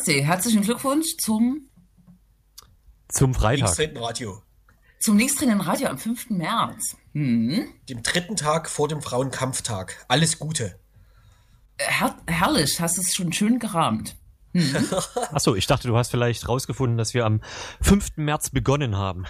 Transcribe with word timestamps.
Birthday. 0.00 0.22
Herzlichen 0.22 0.62
Glückwunsch 0.62 1.16
zum, 1.18 1.68
Zum 3.08 3.34
Freitag. 3.34 3.78
Radio. 3.96 4.42
zum 4.98 5.18
linksdrehenden 5.18 5.60
Radio 5.60 5.88
am 5.88 5.98
5. 5.98 6.30
März. 6.30 6.96
Hm. 7.12 7.68
Dem 7.88 8.02
dritten 8.02 8.36
Tag 8.36 8.70
vor 8.70 8.88
dem 8.88 9.02
Frauenkampftag. 9.02 10.02
Alles 10.08 10.38
Gute. 10.38 10.78
Her 11.78 12.16
herrlich, 12.26 12.80
hast 12.80 12.96
es 12.96 13.14
schon 13.14 13.32
schön 13.32 13.58
gerahmt. 13.58 14.16
Achso, 15.32 15.54
ich 15.54 15.66
dachte, 15.66 15.86
du 15.86 15.96
hast 15.96 16.10
vielleicht 16.10 16.48
rausgefunden, 16.48 16.96
dass 16.96 17.12
wir 17.12 17.26
am 17.26 17.42
5. 17.82 18.16
März 18.16 18.50
begonnen 18.50 18.96
haben. 18.96 19.26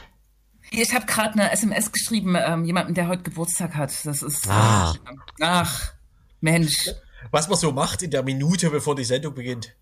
Ich 0.70 0.94
habe 0.94 1.06
gerade 1.06 1.32
eine 1.32 1.50
SMS 1.50 1.90
geschrieben, 1.90 2.36
ähm, 2.38 2.64
jemanden, 2.64 2.94
der 2.94 3.08
heute 3.08 3.24
Geburtstag 3.24 3.74
hat. 3.74 3.92
Das 4.06 4.22
ist. 4.22 4.48
Ah. 4.48 4.94
Ach, 5.40 5.92
Mensch. 6.40 6.90
Was 7.32 7.48
man 7.48 7.58
so 7.58 7.72
macht 7.72 8.02
in 8.02 8.12
der 8.12 8.22
Minute, 8.22 8.70
bevor 8.70 8.94
die 8.94 9.04
Sendung 9.04 9.34
beginnt. 9.34 9.74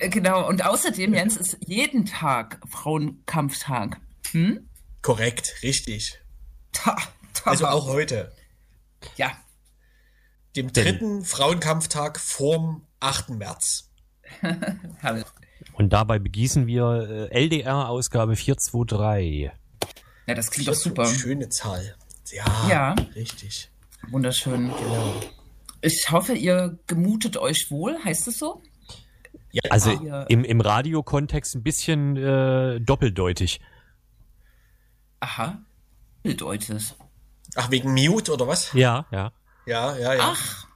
Äh, 0.00 0.08
Genau. 0.08 0.48
Und 0.48 0.64
außerdem, 0.64 1.14
Jens, 1.14 1.36
ist 1.36 1.56
jeden 1.66 2.06
Tag 2.06 2.60
Frauenkampftag. 2.68 4.00
Hm? 4.32 4.68
Korrekt, 5.02 5.54
richtig. 5.62 6.18
Ta, 6.72 6.96
ta, 7.34 7.50
Also 7.50 7.66
auch 7.66 7.86
heute. 7.88 8.32
Ja. 9.16 9.32
Dem 10.56 10.72
dritten 10.72 11.24
Frauenkampftag 11.24 12.18
vorm 12.18 12.86
8. 13.00 13.30
März. 13.30 13.90
Und 15.74 15.92
dabei 15.92 16.18
begießen 16.18 16.66
wir 16.66 17.28
äh, 17.32 17.44
LDR-Ausgabe 17.44 18.36
423. 18.36 19.50
Ja, 20.26 20.34
das 20.34 20.50
klingt 20.50 20.68
doch 20.68 20.74
super. 20.74 21.06
Schöne 21.06 21.48
Zahl. 21.48 21.96
Ja, 22.30 22.44
Ja. 22.68 22.92
richtig. 23.14 23.70
Wunderschön. 24.10 24.68
Genau. 24.68 25.20
Ich 25.82 26.10
hoffe, 26.10 26.34
ihr 26.34 26.78
gemutet 26.86 27.36
euch 27.36 27.70
wohl. 27.70 27.98
Heißt 28.04 28.28
es 28.28 28.38
so? 28.38 28.62
Ja, 29.52 29.62
Also 29.70 29.90
Ja. 29.90 30.22
im, 30.24 30.44
im 30.44 30.60
Radiokontext 30.60 31.54
ein 31.56 31.62
bisschen 31.62 32.16
äh, 32.16 32.80
doppeldeutig. 32.80 33.60
Aha. 35.20 35.58
Bildeutig. 36.22 36.94
ach, 37.56 37.70
wegen 37.70 37.92
Mute 37.94 38.32
oder 38.32 38.46
was? 38.46 38.72
Ja, 38.72 39.06
ja. 39.10 39.32
Ja, 39.66 39.96
ja, 39.96 40.14
ja. 40.14 40.20
Ach. 40.32 40.66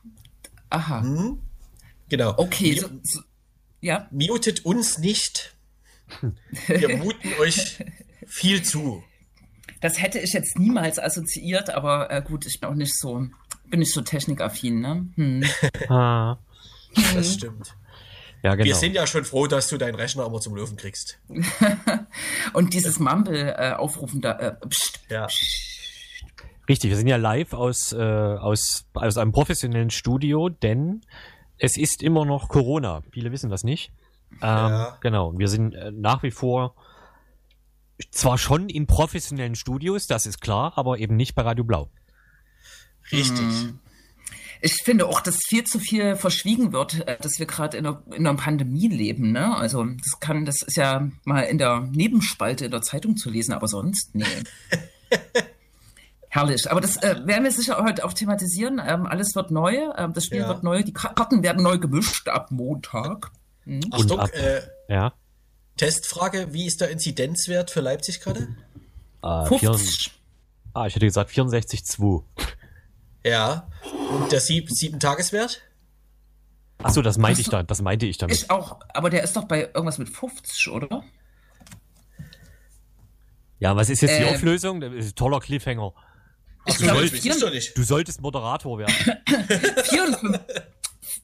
Aha. 0.71 1.03
Genau. 2.09 2.35
Okay. 2.37 2.79
So, 2.79 2.89
so, 3.03 3.21
ja. 3.81 4.09
Mutet 4.11 4.65
uns 4.65 4.99
nicht. 4.99 5.55
Wir 6.67 6.97
muten 6.99 7.33
euch 7.41 7.83
viel 8.27 8.63
zu. 8.63 9.03
Das 9.81 10.01
hätte 10.01 10.19
ich 10.19 10.33
jetzt 10.33 10.59
niemals 10.59 10.99
assoziiert, 10.99 11.71
aber 11.71 12.11
äh, 12.11 12.23
gut, 12.23 12.47
ich 12.47 12.59
bin 12.61 12.71
auch 12.71 12.75
nicht 12.75 12.99
so, 12.99 13.27
bin 13.69 13.81
nicht 13.81 13.93
so 13.93 14.01
technikaffin, 14.01 14.81
ne? 14.81 15.09
Hm. 15.17 15.45
Ah, 15.89 16.39
Das 17.15 17.35
stimmt. 17.35 17.77
Ja, 18.45 18.55
genau. 18.55 18.67
Wir 18.67 18.75
sind 18.75 18.95
ja 18.95 19.07
schon 19.07 19.25
froh, 19.25 19.47
dass 19.47 19.69
du 19.69 19.79
deinen 19.79 19.95
Rechner 19.95 20.27
immer 20.27 20.39
zum 20.39 20.55
Laufen 20.55 20.77
kriegst. 20.77 21.19
Und 22.53 22.75
dieses 22.75 23.01
Mumble 23.01 23.55
äh, 23.57 23.73
aufrufen 23.73 24.21
da, 24.21 24.39
äh, 24.39 24.55
pst, 24.69 25.01
Ja. 25.09 25.27
Richtig, 26.69 26.91
wir 26.91 26.97
sind 26.97 27.07
ja 27.07 27.17
live 27.17 27.55
aus, 27.55 27.93
äh, 27.93 27.97
aus, 27.97 28.85
aus 28.93 29.17
einem 29.17 29.33
professionellen 29.33 29.89
Studio, 29.89 30.51
denn 30.51 31.01
es 31.57 31.79
ist 31.79 32.03
immer 32.03 32.27
noch 32.27 32.49
Corona. 32.49 33.03
Viele 33.13 33.33
wissen 33.33 33.49
das 33.49 33.65
nicht. 33.65 33.93
Ähm, 34.33 34.39
Ja. 34.41 34.99
Genau, 35.01 35.33
wir 35.39 35.49
sind 35.49 35.75
äh, 35.75 35.91
nach 35.91 36.23
wie 36.23 36.31
vor 36.31 36.75
zwar 38.11 38.37
schon 38.37 38.69
in 38.69 38.87
professionellen 38.87 39.55
Studios, 39.55 40.07
das 40.07 40.27
ist 40.27 40.43
klar, 40.43 40.75
aber 40.77 40.99
eben 40.99 41.17
nicht 41.17 41.35
bei 41.35 41.43
Radio 41.43 41.65
Blau. 41.65 41.89
Richtig. 43.11 43.75
Ich 44.61 44.75
finde 44.85 45.07
auch, 45.07 45.21
dass 45.21 45.37
viel 45.47 45.65
zu 45.65 45.79
viel 45.79 46.17
verschwiegen 46.17 46.73
wird, 46.73 47.07
äh, 47.07 47.17
dass 47.21 47.39
wir 47.39 47.47
gerade 47.47 47.77
in, 47.77 47.87
einer- 47.87 48.03
in 48.13 48.27
einer 48.27 48.37
Pandemie 48.37 48.89
leben. 48.89 49.33
Ne? 49.33 49.55
Also 49.57 49.85
das 49.85 50.21
kann, 50.21 50.45
das 50.45 50.63
ist 50.63 50.77
ja 50.77 51.09
mal 51.25 51.43
in 51.43 51.59
der 51.59 51.81
Nebenspalte 51.81 52.65
in 52.67 52.71
der 52.71 52.83
Zeitung 52.83 53.17
zu 53.17 53.31
lesen, 53.31 53.53
aber 53.53 53.69
sonst, 53.69 54.15
nee. 54.15 54.25
Herrlich. 56.29 56.69
Aber 56.71 56.81
das 56.81 56.97
äh, 56.97 57.15
werden 57.27 57.45
wir 57.45 57.53
sicher 57.53 57.79
heute 57.85 58.05
auch 58.05 58.13
thematisieren. 58.13 58.81
Ähm, 58.85 59.07
alles 59.07 59.35
wird 59.37 59.51
neu, 59.53 59.77
ähm, 59.97 60.13
das 60.15 60.25
Spiel 60.25 60.39
Ja. 60.41 60.49
wird 60.49 60.65
neu, 60.65 60.83
die 60.83 60.93
Ka- 60.93 61.13
Karten 61.13 61.43
werden 61.45 61.63
neu 61.63 61.79
gemischt 61.79 62.29
ab 62.29 62.51
Montag. 62.51 63.31
Achtung, 63.93 64.19
ab- 64.19 64.33
äh, 64.35 64.61
Ja. 64.89 65.13
Testfrage, 65.77 66.49
wie 66.53 66.67
ist 66.67 66.81
der 66.81 66.91
Inzidenzwert 66.91 67.71
für 67.71 67.81
Leipzig 67.81 68.21
gerade? 68.21 68.49
Äh, 69.23 69.47
vier, 69.47 69.59
50. 69.75 70.13
ah, 70.73 70.87
ich 70.87 70.95
hätte 70.97 71.07
gesagt 71.07 71.31
64,2. 71.31 72.25
Ja. 73.25 73.69
Und 74.11 74.31
der 74.31 74.41
Sieb 74.41 74.71
Sieben-Tageswert? 74.71 75.63
Achso, 76.79 77.03
das 77.03 77.17
meinte 77.17 77.41
ich 77.41 77.49
da, 77.49 77.63
das 77.63 77.81
meinte 77.81 78.07
ich 78.07 78.19
damit. 78.19 78.37
Ich 78.37 78.51
auch, 78.51 78.81
aber 78.93 79.09
der 79.09 79.23
ist 79.23 79.37
doch 79.37 79.45
bei 79.45 79.63
irgendwas 79.63 79.99
mit 79.99 80.09
50, 80.09 80.69
oder? 80.69 81.03
Ja, 83.59 83.75
was 83.77 83.89
ist 83.89 84.03
jetzt 84.03 84.19
die 84.19 84.25
Äh, 84.25 84.35
Auflösung? 84.35 84.81
Das 84.81 84.93
ist 84.93 85.13
ein 85.13 85.15
toller 85.15 85.41
Cliffhanger. 85.41 85.95
Ach, 86.67 86.81
ihr 86.81 87.51
nicht. 87.51 87.77
Du 87.77 87.83
solltest 87.83 88.21
Moderator 88.21 88.79
werden. 88.79 88.95
54, 89.85 90.41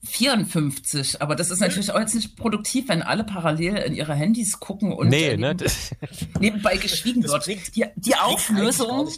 54, 0.04 1.22
aber 1.22 1.36
das 1.36 1.50
ist 1.50 1.60
natürlich 1.60 1.90
auch 1.92 1.98
jetzt 1.98 2.14
nicht 2.14 2.36
produktiv, 2.36 2.88
wenn 2.88 3.02
alle 3.02 3.24
parallel 3.24 3.76
in 3.78 3.94
ihre 3.94 4.14
Handys 4.14 4.60
gucken 4.60 4.92
und 4.92 5.08
nee, 5.08 5.28
äh, 5.28 5.36
ne? 5.36 5.54
neben, 5.54 5.72
nebenbei 6.40 6.76
geschwiegen 6.76 7.22
wird. 7.24 7.46
Die, 7.46 7.86
die 7.96 8.16
Auflösung 8.16 9.08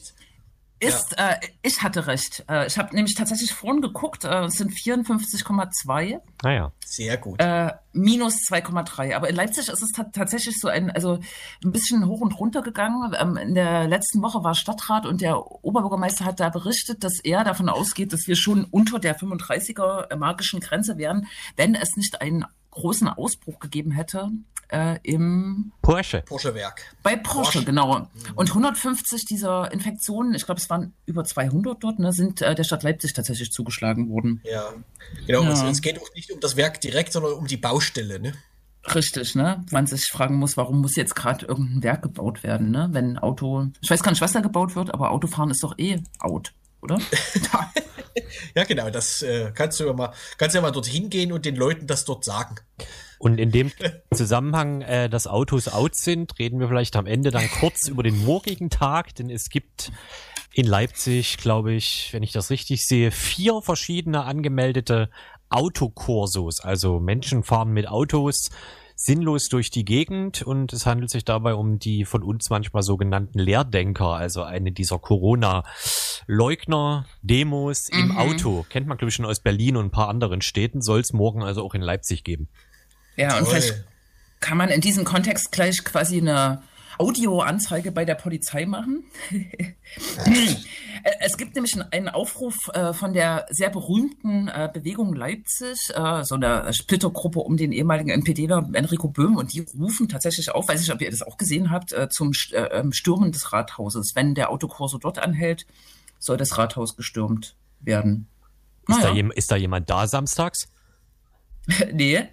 ist, 0.83 1.19
äh, 1.19 1.37
ich 1.63 1.83
hatte 1.83 2.07
recht. 2.07 2.45
Äh, 2.49 2.67
ich 2.67 2.79
habe 2.79 2.95
nämlich 2.95 3.15
tatsächlich 3.15 3.53
vorhin 3.53 3.81
geguckt, 3.81 4.25
äh, 4.25 4.45
es 4.45 4.55
sind 4.55 4.73
54,2 4.73 6.21
Naja. 6.43 6.73
Sehr 6.85 7.17
gut. 7.17 7.41
äh, 7.41 7.73
minus 7.93 8.35
2,3. 8.49 9.15
Aber 9.15 9.29
in 9.29 9.37
Leipzig 9.37 9.69
ist 9.69 9.83
es 9.83 9.91
ta 9.93 10.05
tatsächlich 10.05 10.59
so 10.61 10.69
ein, 10.69 10.91
also 10.91 11.19
ein 11.65 11.73
bisschen 11.73 12.07
hoch 12.07 12.21
und 12.21 12.39
runter 12.39 12.63
gegangen. 12.63 13.15
Ähm, 13.19 13.37
in 13.37 13.55
der 13.55 13.87
letzten 13.87 14.23
Woche 14.23 14.43
war 14.43 14.55
Stadtrat 14.55 15.07
und 15.07 15.21
der 15.21 15.39
Oberbürgermeister 15.65 16.25
hat 16.25 16.41
da 16.41 16.49
berichtet, 16.49 17.05
dass 17.05 17.21
er 17.23 17.45
davon 17.45 17.69
ausgeht, 17.69 18.13
dass 18.13 18.27
wir 18.27 18.37
schon 18.37 18.65
unter 18.65 18.99
der 18.99 19.19
35er 19.19 20.15
magischen 20.17 20.61
Grenze 20.61 20.99
wären, 20.99 21.27
wenn 21.57 21.75
es 21.75 21.97
nicht 21.97 22.21
einen 22.21 22.45
großen 22.73 23.09
Ausbruch 23.09 23.61
gegeben 23.61 23.93
hätte 23.93 24.31
äh, 24.73 24.99
im 25.03 25.73
Porsche. 25.83 26.23
Porsche-Werk. 26.23 26.83
bei 27.03 27.17
Porsche, 27.17 27.59
Porsche. 27.59 27.65
genau. 27.65 28.09
Und 28.35 28.49
150 28.49 29.25
dieser 29.27 29.71
Infektionen, 29.71 30.35
ich 30.35 30.47
glaube, 30.47 30.61
es 30.61 30.69
waren 30.71 30.95
über 31.07 31.25
200 31.25 31.83
dort, 31.83 31.99
ne, 31.99 32.13
sind 32.13 32.43
äh, 32.43 32.55
der 32.55 32.65
Stadt 32.65 32.83
Leipzig 32.83 33.13
tatsächlich 33.13 33.53
zugeschlagen 33.53 34.09
worden. 34.09 34.41
Ja. 34.45 34.73
Genau. 35.27 35.43
Ja. 35.43 35.53
Es, 35.53 35.63
es 35.63 35.83
geht 35.83 36.01
auch 36.01 36.15
nicht 36.15 36.33
um 36.33 36.41
das 36.41 36.57
Werk 36.57 36.81
direkt, 36.81 37.13
sondern 37.13 37.35
um 37.35 37.47
die 37.47 37.59
Baustelle, 37.59 38.19
ne? 38.19 38.33
Richtig, 38.95 39.37
ne? 39.37 39.65
Man 39.71 39.87
sich 39.87 40.07
fragen 40.11 40.37
muss, 40.37 40.57
warum 40.57 40.81
muss 40.81 40.97
jetzt 40.97 41.15
gerade 41.15 41.47
irgendein 41.47 41.85
Werk 41.85 42.03
gebaut 42.03 42.43
werden, 42.43 42.71
ne? 42.71 42.89
Wenn 42.91 43.13
ein 43.13 43.19
Auto, 43.19 43.69
ich 43.81 43.91
weiß 43.91 44.03
gar 44.03 44.11
nicht, 44.11 44.23
was 44.23 44.33
da 44.33 44.41
gebaut 44.41 44.75
wird, 44.75 44.93
aber 44.93 45.13
Autofahren 45.13 45.51
ist 45.51 45.63
doch 45.63 45.79
eh 45.79 46.03
out, 46.19 46.53
oder? 46.83 46.99
Ja. 48.55 48.65
Genau. 48.65 48.91
Das 48.91 49.23
äh, 49.23 49.53
kannst 49.55 49.81
du 49.81 49.87
ja 49.87 49.93
mal, 49.95 50.13
kannst 50.37 50.55
ja 50.55 50.61
mal 50.61 50.71
dorthin 50.71 51.09
gehen 51.09 51.33
und 51.33 51.47
den 51.47 51.57
Leuten 51.57 51.87
das 51.87 52.05
dort 52.05 52.25
sagen. 52.25 52.57
Und 53.19 53.39
in 53.39 53.51
dem 53.51 53.73
Zusammenhang, 54.15 54.83
äh, 54.83 55.09
dass 55.09 55.27
Autos 55.27 55.69
out 55.69 55.95
sind, 55.95 56.39
reden 56.39 56.61
wir 56.61 56.69
vielleicht 56.69 56.97
am 56.97 57.07
Ende 57.07 57.31
dann 57.31 57.49
kurz 57.61 57.89
über 57.89 58.03
den 58.03 58.23
morgigen 58.25 58.69
Tag, 58.69 59.15
denn 59.15 59.31
es 59.31 59.49
gibt 59.49 59.93
in 60.53 60.67
Leipzig, 60.67 61.39
glaube 61.39 61.73
ich, 61.73 62.11
wenn 62.13 62.23
ich 62.23 62.33
das 62.33 62.51
richtig 62.51 62.85
sehe, 62.87 63.11
vier 63.11 63.63
verschiedene 63.63 64.25
angemeldete 64.25 65.09
Autokursos. 65.49 66.61
Also 66.61 67.01
Menschen 67.01 67.43
fahren 67.43 67.73
mit 67.73 67.89
Autos 67.89 68.51
sinnlos 68.95 69.49
durch 69.49 69.71
die 69.71 69.85
Gegend 69.85 70.43
und 70.43 70.73
es 70.73 70.87
handelt 70.87 71.11
sich 71.11 71.25
dabei 71.25 71.55
um 71.55 71.79
die 71.79 72.05
von 72.05 72.23
uns 72.23 72.51
manchmal 72.51 72.83
sogenannten 72.83 73.39
Leerdenker, 73.39 74.09
also 74.15 74.43
eine 74.43 74.73
dieser 74.73 74.99
Corona-Leugner-Demos 74.99 77.89
im 77.89 78.09
Mhm. 78.09 78.17
Auto. 78.19 78.67
Kennt 78.69 78.87
man, 78.87 78.99
glaube 78.99 79.09
ich, 79.11 79.15
schon 79.15 79.27
aus 79.27 79.41
Berlin 79.41 79.77
und 79.77 79.87
ein 79.87 79.91
paar 79.91 80.09
anderen 80.09 80.43
Städten, 80.43 80.83
soll 80.83 81.01
es 81.01 81.13
morgen 81.13 81.43
also 81.43 81.65
auch 81.65 81.75
in 81.75 81.83
Leipzig 81.83 82.25
geben. 82.25 82.49
ja, 83.17 83.39
und 83.39 83.45
Toll. 83.45 83.55
vielleicht 83.61 83.85
kann 84.41 84.59
man 84.59 84.69
in 84.71 84.81
diesem 84.81 85.05
Kontext 85.05 85.53
gleich 85.53 85.85
quasi 85.85 86.19
eine 86.19 86.63
Audioanzeige 86.99 87.93
bei 87.93 88.05
der 88.05 88.15
Polizei 88.15 88.67
machen. 88.67 89.05
es 91.21 91.37
gibt 91.37 91.55
nämlich 91.55 91.75
einen 91.91 92.09
Aufruf 92.09 92.69
äh, 92.75 92.93
von 92.93 93.13
der 93.13 93.47
sehr 93.51 93.71
berühmten 93.71 94.49
äh, 94.49 94.71
Bewegung 94.73 95.15
Leipzig, 95.15 95.79
äh, 95.95 96.25
so 96.25 96.35
eine 96.35 96.73
Splittergruppe 96.73 97.41
um 97.41 97.57
den 97.57 97.73
ehemaligen 97.73 98.11
NPDler 98.11 98.69
Enrico 98.73 99.09
Böhm, 99.09 99.37
und 99.37 99.53
die 99.53 99.67
rufen 99.79 100.09
tatsächlich 100.09 100.51
auf, 100.51 100.69
weiß 100.69 100.83
ich, 100.83 100.93
ob 100.93 101.01
ihr 101.01 101.11
das 101.11 101.23
auch 101.23 101.37
gesehen 101.37 101.71
habt, 101.71 101.95
zum 102.11 102.33
äh, 102.53 102.57
ähm, 102.57 102.93
Stürmen 102.93 103.33
des 103.33 103.53
Rathauses. 103.53 104.13
Wenn 104.15 104.35
der 104.35 104.51
Autokorso 104.51 104.99
dort 104.99 105.19
anhält, 105.19 105.67
soll 106.19 106.37
das 106.37 106.57
Rathaus 106.59 106.97
gestürmt 106.97 107.57
werden. 107.81 108.29
Ist, 108.89 109.01
naja. 109.01 109.23
da, 109.23 109.35
ist 109.35 109.51
da 109.51 109.57
jemand 109.57 109.91
da 109.91 110.07
samstags? 110.07 110.69
nee, 111.93 112.29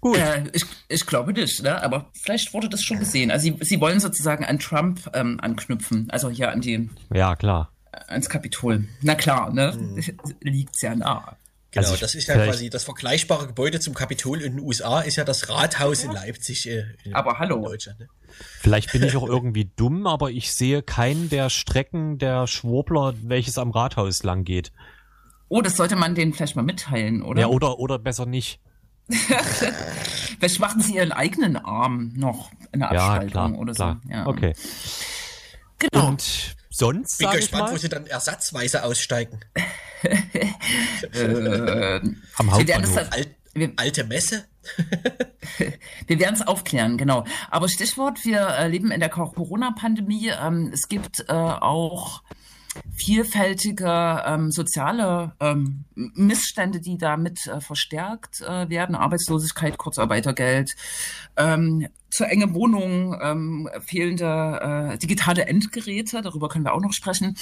Gut. 0.00 0.16
Äh, 0.16 0.44
ich, 0.52 0.64
ich 0.88 1.06
glaube 1.06 1.32
nicht, 1.32 1.62
ne? 1.62 1.82
aber 1.82 2.06
vielleicht 2.12 2.54
wurde 2.54 2.68
das 2.68 2.82
schon 2.82 2.98
gesehen. 2.98 3.30
Also 3.30 3.44
sie, 3.44 3.56
sie 3.60 3.80
wollen 3.80 4.00
sozusagen 4.00 4.44
an 4.44 4.58
Trump 4.58 5.10
ähm, 5.14 5.38
anknüpfen, 5.40 6.08
also 6.10 6.30
hier 6.30 6.50
an 6.50 6.60
die. 6.60 6.88
Ja, 7.12 7.36
klar. 7.36 7.70
Ans 8.08 8.28
Kapitol. 8.28 8.84
Na 9.02 9.14
klar, 9.14 9.52
ne? 9.52 9.76
Mhm. 9.76 10.02
Liegt 10.40 10.78
sehr 10.78 10.96
nah. 10.96 11.36
Genau, 11.72 11.86
also 11.86 12.00
das 12.00 12.16
ist 12.16 12.26
ja 12.26 12.34
quasi 12.34 12.68
das 12.68 12.82
vergleichbare 12.82 13.46
Gebäude 13.46 13.78
zum 13.78 13.94
Kapitol 13.94 14.40
in 14.40 14.56
den 14.56 14.64
USA, 14.64 15.00
ist 15.00 15.16
ja 15.16 15.24
das 15.24 15.48
Rathaus 15.48 16.02
in 16.02 16.10
Leipzig. 16.10 16.68
Äh, 16.68 16.84
in, 17.04 17.14
aber 17.14 17.38
hallo. 17.38 17.62
Deutschland, 17.62 18.00
ne? 18.00 18.08
Vielleicht 18.58 18.92
bin 18.92 19.02
ich 19.04 19.16
auch 19.16 19.26
irgendwie 19.28 19.70
dumm, 19.76 20.06
aber 20.06 20.30
ich 20.30 20.52
sehe 20.52 20.82
keinen 20.82 21.28
der 21.28 21.50
Strecken 21.50 22.18
der 22.18 22.46
Schwurbler, 22.46 23.14
welches 23.22 23.58
am 23.58 23.70
Rathaus 23.70 24.22
lang 24.22 24.44
geht. 24.44 24.72
Oh, 25.48 25.62
das 25.62 25.76
sollte 25.76 25.94
man 25.94 26.14
denen 26.14 26.32
vielleicht 26.32 26.56
mal 26.56 26.62
mitteilen, 26.62 27.22
oder? 27.22 27.40
Ja, 27.40 27.46
oder, 27.48 27.78
oder 27.78 27.98
besser 27.98 28.26
nicht. 28.26 28.60
Vielleicht 30.38 30.60
machen 30.60 30.80
sie 30.82 30.96
ihren 30.96 31.12
eigenen 31.12 31.56
Arm 31.56 32.12
noch 32.14 32.50
in 32.72 32.80
der 32.80 32.90
Abschaltung 32.90 33.28
ja, 33.28 33.30
klar, 33.30 33.58
oder 33.58 33.72
klar. 33.72 34.00
so. 34.04 34.10
Ja. 34.10 34.26
Okay. 34.26 34.54
Genau. 35.78 36.08
Und 36.08 36.56
sonst. 36.70 37.18
Bin 37.18 37.30
gespannt, 37.30 37.72
wo 37.72 37.76
sie 37.76 37.88
dann 37.88 38.06
ersatzweise 38.06 38.84
aussteigen. 38.84 39.40
äh, 40.02 42.00
Am 42.36 42.50
Hauptbahnhof. 42.50 42.96
Alt, 42.96 43.36
alte 43.76 44.04
Messe? 44.04 44.44
wir 46.06 46.18
werden 46.18 46.34
es 46.34 46.42
aufklären, 46.46 46.96
genau. 46.96 47.24
Aber 47.50 47.68
Stichwort, 47.68 48.24
wir 48.24 48.46
äh, 48.46 48.68
leben 48.68 48.90
in 48.90 49.00
der 49.00 49.08
Corona-Pandemie. 49.08 50.32
Ähm, 50.40 50.70
es 50.72 50.88
gibt 50.88 51.24
äh, 51.28 51.32
auch 51.32 52.22
vielfältige 52.94 54.22
ähm, 54.24 54.50
soziale 54.50 55.32
ähm, 55.40 55.84
Missstände, 55.94 56.80
die 56.80 56.98
damit 56.98 57.46
äh, 57.46 57.60
verstärkt 57.60 58.40
äh, 58.42 58.68
werden, 58.68 58.94
Arbeitslosigkeit, 58.94 59.76
Kurzarbeitergeld, 59.78 60.70
ähm, 61.36 61.88
zu 62.10 62.24
enge 62.24 62.54
Wohnungen, 62.54 63.16
ähm, 63.22 63.68
fehlende 63.80 64.92
äh, 64.94 64.98
digitale 64.98 65.46
Endgeräte, 65.46 66.22
darüber 66.22 66.48
können 66.48 66.64
wir 66.64 66.74
auch 66.74 66.80
noch 66.80 66.92
sprechen. 66.92 67.36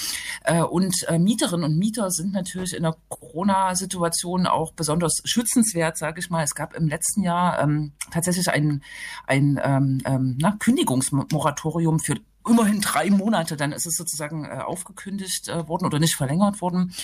Äh, 0.45 0.63
und 0.63 1.07
äh, 1.09 1.19
Mieterinnen 1.19 1.65
und 1.65 1.79
Mieter 1.79 2.11
sind 2.11 2.33
natürlich 2.33 2.75
in 2.75 2.83
der 2.83 2.97
Corona-Situation 3.09 4.47
auch 4.47 4.73
besonders 4.73 5.21
schützenswert, 5.25 5.97
sage 5.97 6.21
ich 6.21 6.31
mal. 6.31 6.45
Es 6.45 6.55
gab 6.55 6.75
im 6.75 6.89
letzten 6.89 7.23
Jahr 7.23 7.61
ähm, 7.63 7.93
tatsächlich 8.11 8.51
ein, 8.51 8.83
ein 9.27 9.59
ähm, 9.63 10.03
ähm, 10.05 10.37
na, 10.39 10.57
Kündigungsmoratorium 10.59 11.99
für 12.01 12.17
immerhin 12.49 12.81
drei 12.81 13.11
Monate, 13.11 13.57
dann 13.57 13.73
ist 13.73 13.87
es 13.87 13.97
sozusagen 13.97 14.45
äh, 14.45 14.59
aufgekündigt 14.59 15.49
äh, 15.49 15.69
worden 15.69 15.87
oder 15.87 15.99
nicht 15.99 16.17
verlängert 16.17 16.61
worden. 16.61 16.95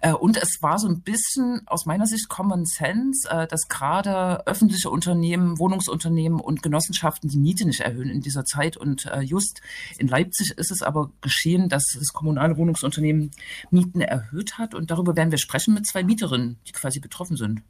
Äh, 0.00 0.12
und 0.12 0.36
es 0.36 0.62
war 0.62 0.78
so 0.78 0.88
ein 0.88 1.02
bisschen 1.02 1.62
aus 1.66 1.86
meiner 1.86 2.06
Sicht 2.06 2.28
Common 2.28 2.64
Sense, 2.66 3.28
äh, 3.28 3.46
dass 3.46 3.68
gerade 3.68 4.46
öffentliche 4.46 4.90
Unternehmen, 4.90 5.58
Wohnungsunternehmen 5.58 6.40
und 6.40 6.62
Genossenschaften 6.62 7.28
die 7.28 7.38
Miete 7.38 7.66
nicht 7.66 7.80
erhöhen 7.80 8.10
in 8.10 8.20
dieser 8.20 8.44
Zeit. 8.44 8.76
Und 8.76 9.06
äh, 9.06 9.20
just 9.20 9.60
in 9.98 10.08
Leipzig 10.08 10.52
ist 10.56 10.70
es 10.70 10.82
aber 10.82 11.10
geschehen, 11.20 11.68
dass 11.68 11.84
das 11.98 12.12
kommunale 12.12 12.56
Wohnungsunternehmen 12.56 13.30
Mieten 13.70 14.00
erhöht 14.00 14.58
hat. 14.58 14.74
Und 14.74 14.90
darüber 14.90 15.16
werden 15.16 15.30
wir 15.30 15.38
sprechen 15.38 15.74
mit 15.74 15.86
zwei 15.86 16.02
Mieterinnen, 16.02 16.58
die 16.66 16.72
quasi 16.72 17.00
betroffen 17.00 17.36
sind. 17.36 17.62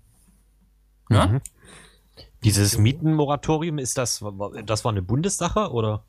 Ja? 1.11 1.26
Mhm. 1.26 1.41
Dieses 2.44 2.79
Mietenmoratorium, 2.79 3.79
ist 3.79 3.99
das, 3.99 4.25
das 4.65 4.85
war 4.85 4.93
eine 4.93 5.03
Bundessache 5.03 5.71
oder? 5.73 6.05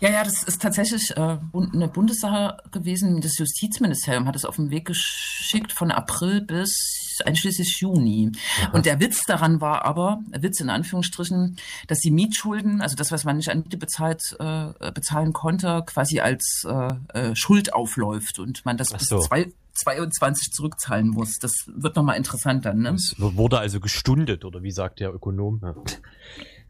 Ja, 0.00 0.10
ja, 0.10 0.22
das 0.22 0.44
ist 0.44 0.62
tatsächlich 0.62 1.10
äh, 1.16 1.38
eine 1.52 1.88
Bundessache 1.88 2.58
gewesen. 2.70 3.20
Das 3.20 3.36
Justizministerium 3.36 4.28
hat 4.28 4.36
es 4.36 4.44
auf 4.44 4.56
den 4.56 4.70
Weg 4.70 4.86
geschickt 4.86 5.72
von 5.72 5.90
April 5.90 6.40
bis 6.40 7.20
einschließlich 7.24 7.80
Juni. 7.80 8.30
Aha. 8.62 8.70
Und 8.72 8.86
der 8.86 9.00
Witz 9.00 9.24
daran 9.24 9.60
war 9.60 9.84
aber, 9.84 10.20
Witz 10.30 10.60
in 10.60 10.70
Anführungsstrichen, 10.70 11.56
dass 11.88 11.98
die 11.98 12.12
Mietschulden, 12.12 12.80
also 12.80 12.94
das, 12.94 13.10
was 13.10 13.24
man 13.24 13.38
nicht 13.38 13.50
an 13.50 13.60
Miete 13.60 13.76
bezahlt, 13.76 14.36
äh, 14.38 14.92
bezahlen 14.92 15.32
konnte, 15.32 15.82
quasi 15.84 16.20
als 16.20 16.64
äh, 16.64 16.88
äh, 17.18 17.34
Schuld 17.34 17.72
aufläuft 17.72 18.38
und 18.38 18.64
man 18.64 18.76
das 18.76 18.88
so. 18.88 19.16
bis 19.16 19.26
zwei, 19.26 19.52
22 19.74 20.52
zurückzahlen 20.52 21.08
muss. 21.08 21.38
Das 21.38 21.52
wird 21.66 21.96
nochmal 21.96 22.16
interessant 22.16 22.64
dann. 22.64 22.82
Ne? 22.82 22.90
Es 22.90 23.14
wurde 23.18 23.58
also 23.58 23.80
gestundet, 23.80 24.44
oder 24.44 24.62
wie 24.62 24.72
sagt 24.72 25.00
der 25.00 25.12
Ökonom? 25.12 25.60
Ja. 25.62 25.74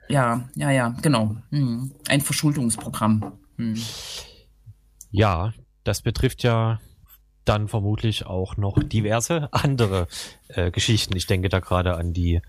Ja, 0.09 0.49
ja, 0.55 0.71
ja, 0.71 0.89
genau. 1.03 1.37
Hm. 1.51 1.93
Ein 2.09 2.21
Verschuldungsprogramm. 2.21 3.33
Hm. 3.57 3.77
Ja, 5.11 5.53
das 5.85 6.03
betrifft 6.03 6.43
ja 6.43 6.81
dann 7.45 7.69
vermutlich 7.69 8.27
auch 8.27 8.57
noch 8.57 8.83
diverse 8.83 9.53
andere 9.53 10.07
äh, 10.49 10.71
Geschichten. 10.71 11.17
Ich 11.17 11.27
denke 11.27 11.49
da 11.49 11.61
gerade 11.61 11.97
an 11.97 12.13
die 12.13 12.43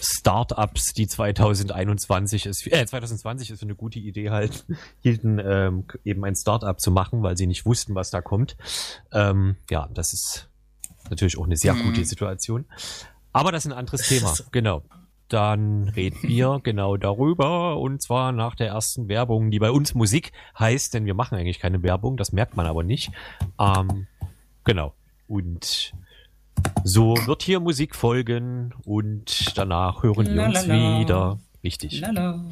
Startups, 0.00 0.92
die 0.92 1.06
2021 1.06 2.44
ist, 2.44 2.66
äh, 2.66 2.84
2020 2.84 3.50
ist 3.50 3.62
eine 3.62 3.74
gute 3.74 3.98
Idee 3.98 4.30
halt, 4.30 4.66
hielten 5.00 5.38
ähm, 5.38 5.84
eben 6.04 6.24
ein 6.24 6.36
Startup 6.36 6.78
zu 6.78 6.90
machen, 6.90 7.22
weil 7.22 7.38
sie 7.38 7.46
nicht 7.46 7.64
wussten, 7.64 7.94
was 7.94 8.10
da 8.10 8.20
kommt. 8.20 8.56
Ähm, 9.12 9.56
ja, 9.70 9.88
das 9.94 10.12
ist 10.12 10.50
natürlich 11.08 11.38
auch 11.38 11.46
eine 11.46 11.56
sehr 11.56 11.74
hm. 11.74 11.82
gute 11.82 12.04
Situation. 12.04 12.66
Aber 13.32 13.50
das 13.50 13.64
ist 13.64 13.72
ein 13.72 13.78
anderes 13.78 14.06
Thema, 14.08 14.34
genau 14.52 14.82
dann 15.28 15.88
reden 15.88 16.18
wir 16.22 16.60
genau 16.62 16.96
darüber 16.96 17.78
und 17.78 18.02
zwar 18.02 18.32
nach 18.32 18.54
der 18.54 18.68
ersten 18.68 19.08
Werbung, 19.08 19.50
die 19.50 19.58
bei 19.58 19.70
uns 19.70 19.94
Musik 19.94 20.32
heißt, 20.58 20.94
denn 20.94 21.06
wir 21.06 21.14
machen 21.14 21.36
eigentlich 21.36 21.58
keine 21.58 21.82
Werbung, 21.82 22.16
das 22.16 22.32
merkt 22.32 22.56
man 22.56 22.66
aber 22.66 22.82
nicht. 22.82 23.10
Ähm, 23.58 24.06
genau. 24.64 24.94
Und 25.26 25.94
so 26.84 27.14
wird 27.26 27.42
hier 27.42 27.60
Musik 27.60 27.96
folgen 27.96 28.74
und 28.84 29.56
danach 29.56 30.02
hören 30.02 30.34
wir 30.34 30.44
uns 30.44 30.68
wieder. 30.68 31.38
Richtig. 31.62 32.00
Lala. 32.00 32.44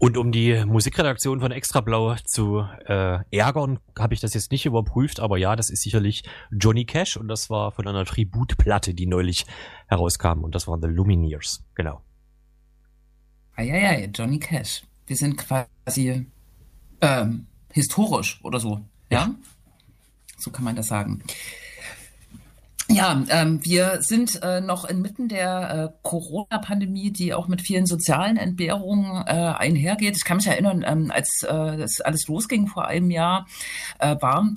Und 0.00 0.16
um 0.16 0.32
die 0.32 0.64
Musikredaktion 0.64 1.40
von 1.40 1.52
Extrablau 1.52 2.14
zu 2.24 2.66
äh, 2.86 3.18
ärgern, 3.30 3.80
habe 3.98 4.14
ich 4.14 4.20
das 4.20 4.32
jetzt 4.32 4.50
nicht 4.50 4.64
überprüft, 4.64 5.20
aber 5.20 5.36
ja, 5.36 5.54
das 5.56 5.68
ist 5.68 5.82
sicherlich 5.82 6.24
Johnny 6.50 6.86
Cash 6.86 7.18
und 7.18 7.28
das 7.28 7.50
war 7.50 7.70
von 7.70 7.86
einer 7.86 8.06
Tributplatte, 8.06 8.94
die 8.94 9.04
neulich 9.04 9.44
herauskam 9.88 10.42
und 10.42 10.54
das 10.54 10.66
waren 10.66 10.80
The 10.80 10.88
Lumineers, 10.88 11.62
genau. 11.74 12.00
Eieiei, 13.56 14.10
Johnny 14.14 14.38
Cash. 14.38 14.84
Wir 15.06 15.16
sind 15.16 15.36
quasi 15.36 16.26
ähm, 17.02 17.46
historisch 17.70 18.40
oder 18.42 18.58
so, 18.58 18.80
ja? 19.10 19.18
ja? 19.18 19.34
So 20.38 20.50
kann 20.50 20.64
man 20.64 20.76
das 20.76 20.88
sagen. 20.88 21.22
Ja, 22.92 23.24
ähm, 23.28 23.60
wir 23.62 23.98
sind 24.00 24.42
äh, 24.42 24.60
noch 24.60 24.84
inmitten 24.84 25.28
der 25.28 25.92
äh, 25.92 25.98
Corona-Pandemie, 26.02 27.12
die 27.12 27.32
auch 27.32 27.46
mit 27.46 27.62
vielen 27.62 27.86
sozialen 27.86 28.36
Entbehrungen 28.36 29.24
äh, 29.26 29.30
einhergeht. 29.30 30.16
Ich 30.16 30.24
kann 30.24 30.38
mich 30.38 30.48
erinnern, 30.48 30.84
ähm, 30.84 31.12
als 31.12 31.44
äh, 31.44 31.76
das 31.76 32.00
alles 32.00 32.26
losging 32.26 32.66
vor 32.66 32.88
einem 32.88 33.12
Jahr, 33.12 33.46
äh, 34.00 34.16
waren 34.20 34.56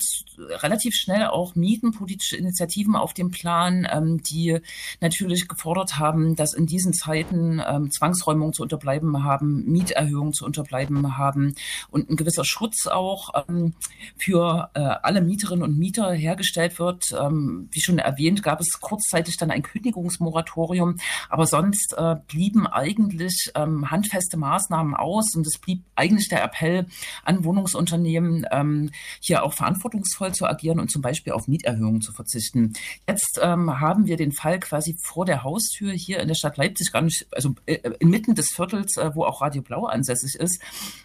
relativ 0.50 0.96
schnell 0.96 1.28
auch 1.28 1.54
mietenpolitische 1.54 2.36
Initiativen 2.36 2.96
auf 2.96 3.14
dem 3.14 3.30
Plan, 3.30 3.88
ähm, 3.92 4.24
die 4.24 4.58
natürlich 5.00 5.48
gefordert 5.48 6.00
haben, 6.00 6.36
dass 6.36 6.56
in 6.56 6.66
diesen 6.66 6.94
Zeiten 6.94 7.62
ähm, 7.64 7.92
Zwangsräumungen 7.92 8.54
zu 8.54 8.64
unterbleiben 8.64 9.24
haben, 9.24 9.64
Mieterhöhungen 9.66 10.34
zu 10.34 10.44
unterbleiben 10.44 11.18
haben 11.18 11.54
und 11.92 12.10
ein 12.10 12.16
gewisser 12.16 12.46
Schutz 12.46 12.88
auch 12.88 13.46
ähm, 13.48 13.76
für 14.18 14.72
äh, 14.74 14.80
alle 14.80 15.22
Mieterinnen 15.22 15.64
und 15.64 15.78
Mieter 15.78 16.12
hergestellt 16.12 16.80
wird. 16.80 17.12
Ähm, 17.12 17.70
wie 17.72 17.82
schon 17.82 18.00
erwähnt, 18.00 18.23
erwähnt, 18.24 18.44
gab 18.44 18.60
es 18.62 18.80
kurzzeitig 18.80 19.38
dann 19.38 19.52
ein 19.52 19.64
Kündigungsmoratorium, 19.64 20.98
aber 21.30 21.46
sonst 21.46 21.94
äh, 21.98 22.16
blieben 22.28 22.68
eigentlich 22.68 23.52
ähm, 23.56 23.92
handfeste 23.92 24.38
Maßnahmen 24.38 24.96
aus 24.96 25.36
und 25.36 25.46
es 25.46 25.58
blieb 25.60 25.84
eigentlich 25.96 26.30
der 26.30 26.44
Appell 26.44 26.88
an 27.24 27.44
Wohnungsunternehmen, 27.44 28.46
ähm, 28.52 28.92
hier 29.20 29.44
auch 29.44 29.54
verantwortungsvoll 29.54 30.34
zu 30.34 30.46
agieren 30.46 30.80
und 30.80 30.90
zum 30.90 31.02
Beispiel 31.02 31.34
auf 31.34 31.48
Mieterhöhungen 31.48 32.02
zu 32.02 32.14
verzichten. 32.14 32.74
Jetzt 33.08 33.40
ähm, 33.42 33.80
haben 33.80 34.06
wir 34.06 34.18
den 34.18 34.32
Fall 34.32 34.60
quasi 34.60 34.96
vor 35.02 35.26
der 35.26 35.44
Haustür 35.44 35.92
hier 35.92 36.20
in 36.20 36.28
der 36.28 36.36
Stadt 36.36 36.58
Leipzig, 36.58 36.92
gar 36.92 37.02
nicht, 37.02 37.28
also 37.32 37.56
äh, 37.66 37.76
inmitten 38.00 38.36
des 38.36 38.50
Viertels, 38.50 38.98
äh, 38.98 39.12
wo 39.14 39.26
auch 39.26 39.42
Radio 39.42 39.62
Blau 39.62 39.86
ansässig 39.86 40.36
ist, 40.36 40.62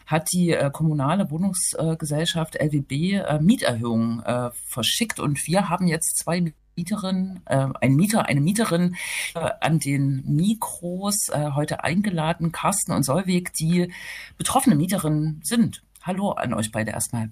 hat 0.06 0.28
die 0.32 0.50
äh, 0.50 0.70
kommunale 0.70 1.30
Wohnungsgesellschaft 1.30 2.56
LWB 2.56 2.92
äh, 2.92 3.38
Mieterhöhungen 3.40 4.22
äh, 4.22 4.50
verschickt 4.66 5.18
und 5.18 5.46
wir 5.46 5.68
haben 5.68 5.86
jetzt 5.86 6.18
zwei 6.18 6.52
Mieterin, 6.78 7.40
äh, 7.46 7.66
ein 7.80 7.96
Mieter, 7.96 8.26
eine 8.26 8.40
Mieterin 8.40 8.94
äh, 9.34 9.50
an 9.60 9.80
den 9.80 10.22
Mikros 10.24 11.28
äh, 11.28 11.50
heute 11.56 11.82
eingeladen, 11.82 12.52
Carsten 12.52 12.92
und 12.92 13.02
Solweg, 13.02 13.52
die 13.54 13.92
betroffene 14.36 14.76
Mieterinnen 14.76 15.40
sind. 15.42 15.82
Hallo 16.02 16.30
an 16.30 16.54
euch 16.54 16.70
beide 16.70 16.92
erstmal. 16.92 17.30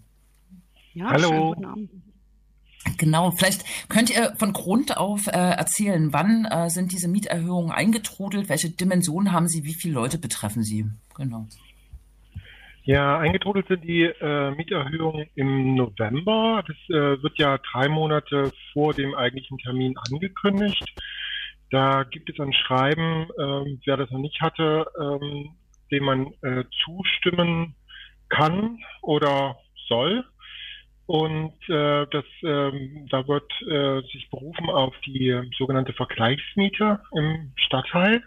Ja, 0.94 1.10
Hallo. 1.10 1.54
Guten 1.54 1.64
Abend. 1.64 1.90
Genau, 2.98 3.30
vielleicht 3.30 3.64
könnt 3.88 4.10
ihr 4.10 4.34
von 4.36 4.52
Grund 4.52 4.96
auf 4.96 5.28
äh, 5.28 5.30
erzählen, 5.30 6.12
wann 6.12 6.44
äh, 6.44 6.70
sind 6.70 6.90
diese 6.92 7.08
Mieterhöhungen 7.08 7.70
eingetrudelt, 7.70 8.48
welche 8.48 8.70
Dimensionen 8.70 9.32
haben 9.32 9.48
sie, 9.48 9.64
wie 9.64 9.74
viele 9.74 9.94
Leute 9.94 10.18
betreffen 10.18 10.62
sie? 10.62 10.86
Genau. 11.14 11.46
Ja, 12.86 13.18
eingetrudelt 13.18 13.66
sind 13.66 13.82
die 13.82 14.04
äh, 14.04 14.52
Mieterhöhungen 14.52 15.28
im 15.34 15.74
November. 15.74 16.62
Das 16.64 16.76
äh, 16.88 17.20
wird 17.20 17.36
ja 17.36 17.58
drei 17.58 17.88
Monate 17.88 18.52
vor 18.72 18.94
dem 18.94 19.12
eigentlichen 19.12 19.58
Termin 19.58 19.96
angekündigt. 20.08 20.84
Da 21.72 22.04
gibt 22.04 22.30
es 22.30 22.38
ein 22.38 22.52
Schreiben, 22.52 23.24
äh, 23.36 23.78
wer 23.86 23.96
das 23.96 24.08
noch 24.12 24.20
nicht 24.20 24.40
hatte, 24.40 24.86
ähm, 25.00 25.56
dem 25.90 26.04
man 26.04 26.32
äh, 26.42 26.62
zustimmen 26.84 27.74
kann 28.28 28.78
oder 29.02 29.56
soll. 29.88 30.24
Und 31.06 31.54
äh, 31.68 32.06
das, 32.06 32.24
ähm, 32.44 33.08
da 33.10 33.26
wird 33.26 33.50
äh, 33.62 34.00
sich 34.12 34.30
berufen 34.30 34.70
auf 34.70 34.94
die 35.04 35.34
sogenannte 35.58 35.92
Vergleichsmiete 35.92 37.00
im 37.16 37.52
Stadtteil. 37.56 38.22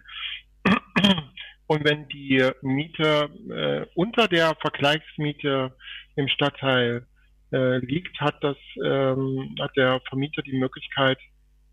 Und 1.69 1.85
wenn 1.85 2.07
die 2.07 2.43
Miete 2.63 3.29
äh, 3.47 3.85
unter 3.93 4.27
der 4.27 4.55
Vergleichsmiete 4.59 5.71
im 6.15 6.27
Stadtteil 6.27 7.05
äh, 7.51 7.77
liegt, 7.77 8.19
hat 8.19 8.43
das 8.43 8.57
ähm, 8.83 9.55
hat 9.61 9.77
der 9.77 10.01
Vermieter 10.09 10.41
die 10.41 10.57
Möglichkeit 10.57 11.19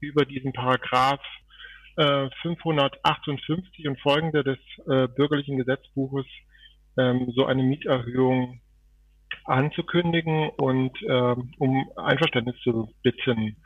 über 0.01 0.27
diesen 0.27 0.53
Paragraph 0.53 1.25
äh, 1.97 2.29
558 2.43 3.89
und 3.89 3.99
folgende 4.01 4.45
des 4.45 4.59
äh, 4.87 5.09
bürgerlichen 5.09 5.57
Gesetzbuches 5.57 6.27
ähm, 6.99 7.33
so 7.35 7.47
eine 7.47 7.63
Mieterhöhung 7.63 8.61
anzukündigen 9.45 10.51
und 10.59 10.93
äh, 11.05 11.37
um 11.57 11.91
Einverständnis 11.97 12.57
zu 12.63 12.93
bitten. 13.03 13.57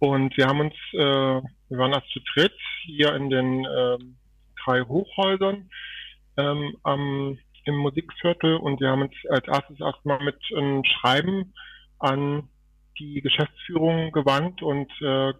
Und 0.00 0.36
wir 0.36 0.46
haben 0.46 0.58
uns, 0.58 0.74
äh, 0.92 0.98
wir 0.98 1.78
waren 1.78 1.92
erst 1.92 2.10
zu 2.10 2.18
dritt 2.34 2.58
hier 2.84 3.14
in 3.14 3.30
den 3.30 3.64
äh, 3.64 3.98
drei 4.64 4.82
Hochhäusern 4.82 5.70
ähm, 6.36 6.76
am, 6.82 7.38
im 7.64 7.76
Musikviertel 7.76 8.56
und 8.56 8.80
wir 8.80 8.90
haben 8.90 9.02
uns 9.02 9.14
als 9.28 9.46
erstes 9.46 9.80
erstmal 9.80 10.22
mit 10.22 10.38
einem 10.56 10.84
Schreiben 10.84 11.54
an 11.98 12.48
die 12.98 13.20
Geschäftsführung 13.20 14.12
gewandt 14.12 14.62
und 14.62 14.90
äh, 15.00 15.30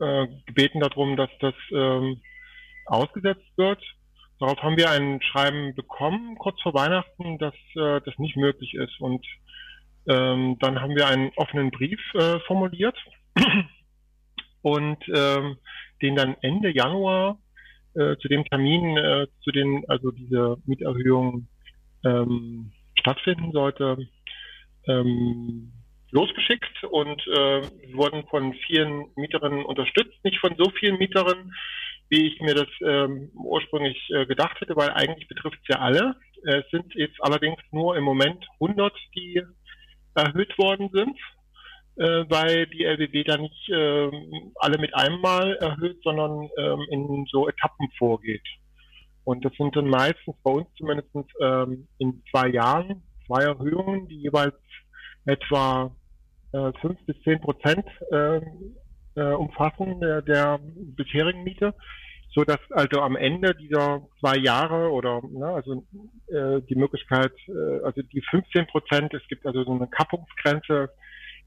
äh, 0.00 0.28
gebeten 0.46 0.80
darum, 0.80 1.16
dass 1.16 1.30
das 1.40 1.54
ähm, 1.72 2.20
ausgesetzt 2.86 3.46
wird. 3.56 3.82
Darauf 4.40 4.60
haben 4.62 4.76
wir 4.76 4.90
ein 4.90 5.22
Schreiben 5.22 5.74
bekommen, 5.74 6.36
kurz 6.36 6.60
vor 6.62 6.74
Weihnachten, 6.74 7.38
dass 7.38 7.54
äh, 7.76 8.00
das 8.04 8.18
nicht 8.18 8.36
möglich 8.36 8.74
ist. 8.74 9.00
Und 9.00 9.24
ähm, 10.08 10.58
dann 10.60 10.80
haben 10.80 10.96
wir 10.96 11.06
einen 11.06 11.30
offenen 11.36 11.70
Brief 11.70 12.00
äh, 12.14 12.40
formuliert 12.40 12.96
und 14.62 14.98
ähm, 15.14 15.56
den 16.02 16.16
dann 16.16 16.36
Ende 16.42 16.70
Januar 16.70 17.38
äh, 17.94 18.16
zu 18.18 18.28
dem 18.28 18.44
Termin, 18.44 18.96
äh, 18.96 19.26
zu 19.42 19.50
den 19.50 19.84
also 19.88 20.10
diese 20.10 20.56
Mieterhöhung 20.66 21.48
ähm, 22.04 22.72
stattfinden 22.98 23.52
sollte, 23.52 23.98
ähm, 24.86 25.72
losgeschickt 26.10 26.84
und 26.84 27.20
äh, 27.26 27.62
wurden 27.92 28.24
von 28.28 28.52
vielen 28.66 29.06
Mieterinnen 29.16 29.64
unterstützt, 29.64 30.24
nicht 30.24 30.38
von 30.38 30.54
so 30.56 30.70
vielen 30.78 30.98
Mieterinnen, 30.98 31.52
wie 32.08 32.26
ich 32.28 32.40
mir 32.40 32.54
das 32.54 32.68
ähm, 32.82 33.30
ursprünglich 33.34 33.98
äh, 34.10 34.26
gedacht 34.26 34.60
hätte, 34.60 34.76
weil 34.76 34.90
eigentlich 34.90 35.26
betrifft 35.26 35.58
es 35.62 35.68
ja 35.74 35.80
alle. 35.80 36.16
Es 36.44 36.68
sind 36.70 36.94
jetzt 36.94 37.16
allerdings 37.20 37.60
nur 37.72 37.96
im 37.96 38.04
Moment 38.04 38.46
100, 38.60 38.92
die 39.16 39.42
erhöht 40.14 40.56
worden 40.58 40.90
sind 40.92 41.18
äh, 41.96 42.24
weil 42.28 42.66
die 42.66 42.84
LBW 42.84 43.24
da 43.24 43.36
nicht 43.36 43.68
äh, 43.70 44.10
alle 44.56 44.78
mit 44.78 44.94
einem 44.94 45.20
Mal 45.20 45.56
erhöht, 45.56 45.98
sondern 46.02 46.48
ähm, 46.58 46.86
in 46.90 47.26
so 47.30 47.48
Etappen 47.48 47.88
vorgeht. 47.98 48.46
Und 49.24 49.44
das 49.44 49.52
sind 49.56 49.74
dann 49.74 49.88
meistens 49.88 50.36
bei 50.42 50.50
uns 50.50 50.68
zumindest 50.76 51.08
ähm, 51.40 51.88
in 51.98 52.22
zwei 52.30 52.48
Jahren 52.48 53.02
zwei 53.26 53.44
Erhöhungen, 53.44 54.06
die 54.08 54.20
jeweils 54.20 54.54
etwa 55.24 55.94
äh, 56.52 56.72
fünf 56.80 56.98
bis 57.06 57.20
zehn 57.22 57.40
Prozent 57.40 57.86
äh, 58.10 58.40
äh, 59.16 59.32
umfassen 59.32 60.00
der, 60.00 60.22
der 60.22 60.60
bisherigen 60.62 61.42
Miete, 61.44 61.74
so 62.34 62.44
dass 62.44 62.58
also 62.70 63.00
am 63.00 63.16
Ende 63.16 63.54
dieser 63.54 64.02
zwei 64.20 64.36
Jahre 64.36 64.90
oder 64.90 65.22
ne, 65.22 65.46
also 65.46 65.84
äh, 66.26 66.60
die 66.68 66.74
Möglichkeit, 66.74 67.32
äh, 67.48 67.84
also 67.84 68.02
die 68.02 68.22
15 68.30 68.66
Prozent, 68.66 69.14
es 69.14 69.26
gibt 69.28 69.46
also 69.46 69.64
so 69.64 69.72
eine 69.72 69.86
Kappungsgrenze, 69.86 70.90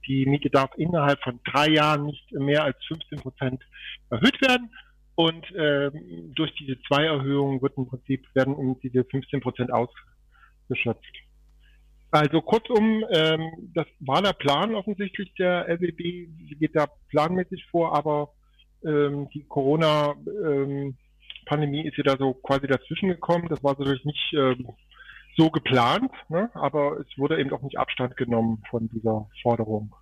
die 0.07 0.25
Miete 0.25 0.49
darf 0.49 0.71
innerhalb 0.77 1.21
von 1.21 1.39
drei 1.43 1.69
Jahren 1.69 2.05
nicht 2.05 2.31
mehr 2.31 2.63
als 2.63 2.77
15 2.87 3.19
Prozent 3.19 3.61
erhöht 4.09 4.41
werden. 4.41 4.71
Und 5.15 5.45
ähm, 5.57 6.33
durch 6.35 6.53
diese 6.55 6.79
zwei 6.83 7.05
Erhöhungen 7.05 7.61
wird 7.61 7.77
im 7.77 7.87
Prinzip 7.87 8.25
werden 8.35 8.79
diese 8.81 9.03
15 9.03 9.41
Prozent 9.41 9.71
ausgeschöpft. 9.71 11.13
Also 12.11 12.41
kurzum, 12.41 13.03
ähm, 13.11 13.71
das 13.73 13.87
war 13.99 14.21
der 14.21 14.33
Plan 14.33 14.75
offensichtlich 14.75 15.33
der 15.33 15.67
LWB. 15.67 16.29
Sie 16.49 16.55
geht 16.59 16.75
da 16.75 16.87
planmäßig 17.09 17.65
vor, 17.65 17.95
aber 17.95 18.33
ähm, 18.85 19.27
die 19.33 19.43
Corona-Pandemie 19.43 21.81
ähm, 21.81 21.87
ist 21.87 21.97
ja 21.97 22.03
da 22.03 22.15
so 22.17 22.33
quasi 22.33 22.67
dazwischen 22.67 23.09
gekommen. 23.09 23.49
Das 23.49 23.63
war 23.63 23.75
natürlich 23.77 24.05
nicht 24.05 24.33
ähm, 24.33 24.69
so 25.38 25.51
geplant, 25.51 26.12
ne? 26.29 26.50
aber 26.56 27.00
es 27.00 27.08
wurde 27.17 27.39
eben 27.39 27.53
auch 27.53 27.62
nicht 27.62 27.77
Abstand 27.77 28.17
genommen 28.17 28.63
von 28.70 28.89
dieser 28.89 29.29
Forderung. 29.41 29.96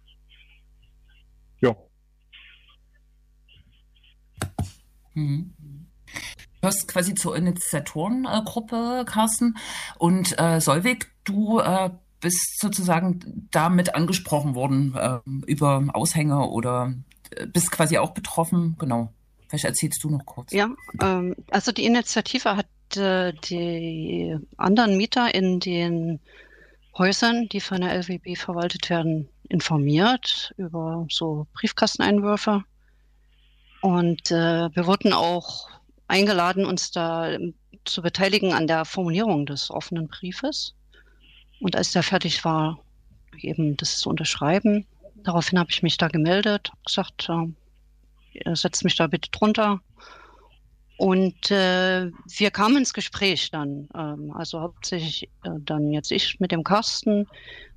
Ja. 1.62 1.76
Mhm. 5.14 5.54
Du 6.62 6.68
hast 6.68 6.88
quasi 6.88 7.14
zur 7.14 7.36
Initiatorengruppe, 7.36 9.06
Carsten. 9.06 9.58
Und 10.00 10.40
äh, 10.40 10.60
Solvig, 10.60 11.12
du 11.26 11.60
äh, 11.60 11.92
bist 12.22 12.60
sozusagen 12.60 13.48
damit 13.52 13.94
angesprochen 13.94 14.56
worden 14.56 14.96
äh, 14.96 15.20
über 15.46 15.84
Aushänge 15.94 16.48
oder 16.50 16.94
äh, 17.32 17.46
bist 17.46 17.72
quasi 17.72 17.98
auch 17.98 18.12
betroffen. 18.12 18.78
Genau. 18.80 19.14
Vielleicht 19.48 19.66
erzählst 19.66 20.04
du 20.04 20.10
noch 20.10 20.26
kurz. 20.26 20.52
Ja, 20.52 20.70
ähm, 21.02 21.36
also 21.52 21.72
die 21.72 21.86
Initiative 21.86 22.56
hat 22.56 22.66
äh, 22.98 23.34
die 23.34 24.38
anderen 24.58 24.98
Mieter 24.98 25.34
in 25.34 25.60
den 25.60 26.20
Häusern, 26.98 27.48
die 27.50 27.60
von 27.60 27.82
der 27.82 27.94
LWB 27.94 28.38
verwaltet 28.38 28.90
werden, 28.90 29.30
informiert 29.50 30.54
über 30.58 31.06
so 31.10 31.48
Briefkasteneinwürfe. 31.54 32.64
Und 33.82 34.32
äh, 34.32 34.76
wir 34.76 34.88
wurden 34.88 35.14
auch 35.14 35.70
eingeladen, 36.08 36.66
uns 36.66 36.92
da 36.92 37.38
zu 37.84 38.02
beteiligen 38.02 38.54
an 38.54 38.68
der 38.68 38.86
Formulierung 38.86 39.46
des 39.46 39.70
offenen 39.70 40.08
Briefes. 40.08 40.74
Und 41.60 41.76
als 41.76 41.92
der 41.92 42.04
fertig 42.04 42.44
war, 42.46 42.80
eben 43.42 43.78
das 43.78 43.98
zu 43.98 44.10
unterschreiben. 44.10 44.86
Daraufhin 45.24 45.60
habe 45.60 45.72
ich 45.72 45.84
mich 45.84 45.98
da 45.98 46.08
gemeldet, 46.08 46.72
gesagt, 46.86 47.30
äh, 48.34 48.56
setzt 48.56 48.84
mich 48.84 48.96
da 48.96 49.08
bitte 49.08 49.30
drunter. 49.32 49.82
Und 50.98 51.52
äh, 51.52 52.10
wir 52.38 52.52
kamen 52.52 52.78
ins 52.78 52.94
Gespräch 52.94 53.52
dann, 53.52 53.90
ähm, 53.96 54.32
also 54.34 54.62
hauptsächlich 54.62 55.30
äh, 55.44 55.50
dann 55.60 55.92
jetzt 55.92 56.12
ich 56.12 56.40
mit 56.40 56.52
dem 56.52 56.64
Carsten, 56.64 57.28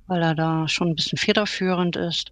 weil 0.07 0.21
er 0.21 0.35
da 0.35 0.67
schon 0.67 0.89
ein 0.89 0.95
bisschen 0.95 1.17
federführend 1.17 1.97
ist. 1.97 2.31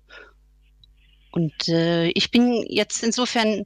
Und 1.32 1.68
äh, 1.68 2.08
ich 2.10 2.32
bin 2.32 2.66
jetzt 2.70 3.04
insofern 3.04 3.66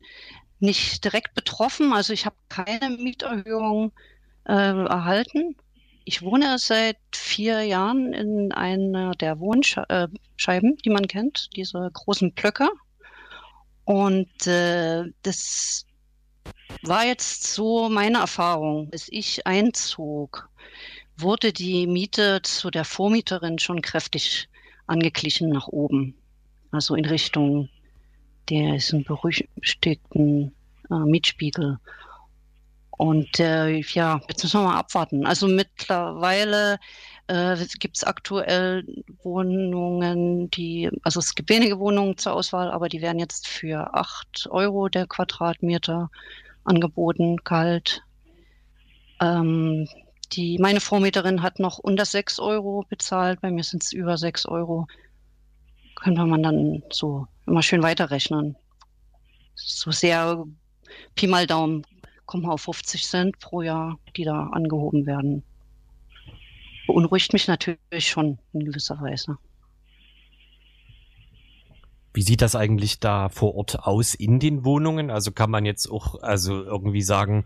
nicht 0.60 1.04
direkt 1.04 1.36
betroffen, 1.36 1.94
also 1.94 2.12
ich 2.12 2.26
habe 2.26 2.36
keine 2.50 2.90
Mieterhöhung 2.98 3.92
äh, 4.46 4.54
erhalten. 4.54 5.56
Ich 6.04 6.24
wohne 6.24 6.58
seit 6.58 6.98
vier 7.14 7.62
Jahren 7.62 8.14
in 8.14 8.52
einer 8.52 9.12
der 9.12 9.40
Wohnscheiben, 9.40 10.18
äh, 10.74 10.78
die 10.84 10.90
man 10.90 11.08
kennt, 11.08 11.50
diese 11.56 11.90
großen 11.94 12.34
Blöcke. 12.34 12.68
Und 13.86 14.48
äh, 14.48 15.06
das 15.22 15.86
war 16.84 17.06
jetzt 17.06 17.44
so 17.44 17.90
meine 17.90 18.20
Erfahrung. 18.20 18.90
Als 18.92 19.08
ich 19.10 19.46
einzog, 19.46 20.50
wurde 21.18 21.54
die 21.54 21.88
Miete 21.88 22.42
zu 22.42 22.72
der 22.72 22.86
Vormieterin 22.86 23.60
schon 23.60 23.82
kräftig 23.82 24.50
angeglichen 24.88 25.50
nach 25.50 25.68
oben. 25.68 26.16
Also 26.72 26.96
in 26.96 27.06
Richtung 27.06 27.70
diesen 28.50 29.04
berüchtigten 29.04 30.54
äh, 30.90 30.96
Mietspiegel. 30.96 31.80
Und 32.92 33.40
äh, 33.40 33.80
ja, 33.80 34.22
jetzt 34.30 34.44
müssen 34.44 34.62
wir 34.62 34.68
mal 34.68 34.78
abwarten. 34.78 35.26
Also 35.26 35.48
mittlerweile 35.48 36.80
äh, 37.32 37.66
gibt 37.80 37.96
es 37.96 38.04
aktuell 38.04 38.86
Wohnungen, 39.24 40.50
die, 40.52 40.90
also 41.02 41.22
es 41.22 41.34
gibt 41.34 41.50
wenige 41.50 41.80
Wohnungen 41.80 42.18
zur 42.18 42.34
Auswahl, 42.34 42.70
aber 42.70 42.90
die 42.90 43.02
werden 43.02 43.20
jetzt 43.20 43.48
für 43.48 43.94
8 43.94 44.48
Euro 44.52 44.90
der 44.90 45.08
Quadratmeter 45.08 46.12
angeboten, 46.66 47.42
kalt. 47.46 48.04
Ähm, 49.22 49.88
die, 50.34 50.58
meine 50.60 50.82
Vormieterin 50.82 51.42
hat 51.42 51.60
noch 51.60 51.78
unter 51.80 52.04
6 52.04 52.40
Euro 52.40 52.84
bezahlt, 52.90 53.40
bei 53.40 53.50
mir 53.50 53.64
sind 53.64 53.84
es 53.84 53.94
über 53.94 54.18
6 54.18 54.46
Euro. 54.48 54.88
Könnte 55.96 56.26
man 56.26 56.44
dann 56.44 56.84
so 56.92 57.28
immer 57.46 57.64
schön 57.64 57.82
weiterrechnen. 57.82 58.58
So 59.56 59.92
sehr 59.92 60.44
Pi 61.16 61.28
mal 61.28 61.48
Daumen 61.48 61.86
kommen 62.26 62.46
auf 62.46 62.64
50 62.64 63.08
Cent 63.08 63.40
pro 63.40 63.62
Jahr, 63.62 64.00
die 64.18 64.26
da 64.26 64.48
angehoben 64.48 65.06
werden. 65.06 65.44
Beunruhigt 66.92 67.32
mich 67.32 67.48
natürlich 67.48 68.10
schon 68.10 68.38
in 68.52 68.66
gewisser 68.66 69.00
Weise. 69.00 69.38
Wie 72.14 72.22
sieht 72.22 72.42
das 72.42 72.54
eigentlich 72.54 73.00
da 73.00 73.30
vor 73.30 73.56
Ort 73.56 73.80
aus 73.80 74.14
in 74.14 74.40
den 74.40 74.66
Wohnungen? 74.66 75.10
Also 75.10 75.32
kann 75.32 75.50
man 75.50 75.64
jetzt 75.64 75.90
auch 75.90 76.22
also 76.22 76.64
irgendwie 76.66 77.02
sagen, 77.02 77.46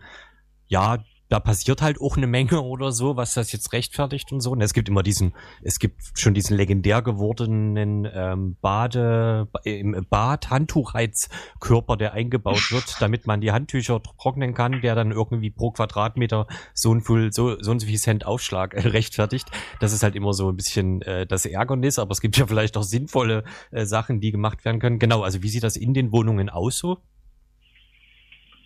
ja, 0.66 0.98
da 1.28 1.40
passiert 1.40 1.82
halt 1.82 2.00
auch 2.00 2.16
eine 2.16 2.26
Menge 2.26 2.60
oder 2.62 2.92
so, 2.92 3.16
was 3.16 3.34
das 3.34 3.52
jetzt 3.52 3.72
rechtfertigt 3.72 4.32
und 4.32 4.40
so. 4.40 4.52
Und 4.52 4.60
es 4.60 4.72
gibt 4.72 4.88
immer 4.88 5.02
diesen, 5.02 5.34
es 5.62 5.78
gibt 5.78 6.00
schon 6.14 6.34
diesen 6.34 6.56
legendär 6.56 7.02
gewordenen 7.02 8.08
ähm, 8.12 8.56
Bade, 8.60 9.48
im 9.64 10.06
Bad 10.08 10.50
Handtuchheizkörper, 10.50 11.96
der 11.96 12.12
eingebaut 12.12 12.70
wird, 12.70 12.96
damit 13.00 13.26
man 13.26 13.40
die 13.40 13.52
Handtücher 13.52 14.02
trocknen 14.02 14.54
kann, 14.54 14.80
der 14.80 14.94
dann 14.94 15.10
irgendwie 15.10 15.50
pro 15.50 15.70
Quadratmeter 15.70 16.46
so 16.74 16.92
ein 16.92 17.00
viel, 17.00 17.32
so, 17.32 17.60
so 17.60 17.72
ein 17.72 17.80
viel 17.80 17.98
Cent 17.98 18.26
Aufschlag 18.26 18.74
äh, 18.74 18.88
rechtfertigt. 18.88 19.48
Das 19.80 19.92
ist 19.92 20.02
halt 20.02 20.14
immer 20.14 20.32
so 20.32 20.50
ein 20.50 20.56
bisschen 20.56 21.02
äh, 21.02 21.26
das 21.26 21.46
Ärgernis, 21.46 21.98
aber 21.98 22.12
es 22.12 22.20
gibt 22.20 22.36
ja 22.36 22.46
vielleicht 22.46 22.76
auch 22.76 22.82
sinnvolle 22.82 23.44
äh, 23.70 23.84
Sachen, 23.84 24.20
die 24.20 24.30
gemacht 24.30 24.64
werden 24.64 24.80
können. 24.80 24.98
Genau, 24.98 25.22
also 25.22 25.42
wie 25.42 25.48
sieht 25.48 25.62
das 25.62 25.76
in 25.76 25.94
den 25.94 26.12
Wohnungen 26.12 26.48
aus 26.48 26.78
so? 26.78 26.98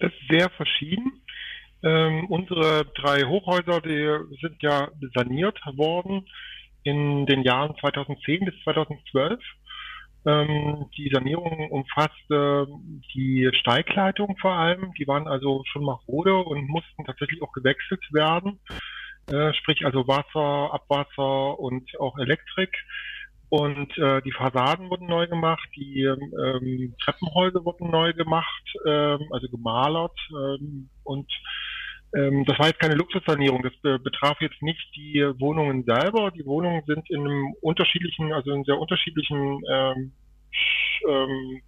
Das 0.00 0.10
ist 0.12 0.28
sehr 0.30 0.48
verschieden. 0.50 1.20
Ähm, 1.82 2.26
unsere 2.28 2.84
drei 2.94 3.22
Hochhäuser, 3.22 3.80
die 3.80 4.36
sind 4.40 4.62
ja 4.62 4.88
saniert 5.14 5.58
worden 5.76 6.26
in 6.82 7.26
den 7.26 7.42
Jahren 7.42 7.74
2010 7.80 8.44
bis 8.44 8.54
2012. 8.64 9.40
Ähm, 10.26 10.86
die 10.96 11.10
Sanierung 11.12 11.70
umfasste 11.70 12.66
die 13.14 13.48
Steigleitung 13.54 14.36
vor 14.38 14.52
allem. 14.52 14.92
Die 14.98 15.06
waren 15.08 15.26
also 15.26 15.62
schon 15.72 15.84
marode 15.84 16.36
und 16.36 16.68
mussten 16.68 17.04
tatsächlich 17.04 17.42
auch 17.42 17.52
gewechselt 17.52 18.02
werden. 18.12 18.60
Äh, 19.30 19.54
sprich 19.54 19.84
also 19.86 20.06
Wasser, 20.06 20.74
Abwasser 20.74 21.58
und 21.58 21.98
auch 21.98 22.18
Elektrik. 22.18 22.76
Und 23.48 23.96
äh, 23.98 24.22
die 24.22 24.32
Fassaden 24.32 24.90
wurden 24.90 25.06
neu 25.06 25.26
gemacht, 25.26 25.68
die 25.74 26.02
ähm, 26.02 26.94
Treppenhäuser 27.02 27.64
wurden 27.64 27.90
neu 27.90 28.12
gemacht, 28.12 28.62
ähm, 28.86 29.26
also 29.30 29.48
gemalert. 29.48 30.16
Ähm, 30.30 30.88
und 31.02 31.26
ähm, 31.26 31.69
das 32.12 32.58
war 32.58 32.66
jetzt 32.66 32.80
keine 32.80 32.96
Luxussanierung, 32.96 33.62
das 33.62 33.76
be 33.82 33.98
betraf 34.00 34.40
jetzt 34.40 34.60
nicht 34.62 34.84
die 34.96 35.20
Wohnungen 35.38 35.84
selber. 35.84 36.32
Die 36.32 36.44
Wohnungen 36.44 36.82
sind 36.86 37.08
in 37.08 37.20
einem 37.20 37.54
unterschiedlichen, 37.60 38.32
also 38.32 38.50
in 38.52 38.64
sehr 38.64 38.78
unterschiedlichen 38.78 39.60
ähm, 39.70 40.12
ähm, 41.08 41.62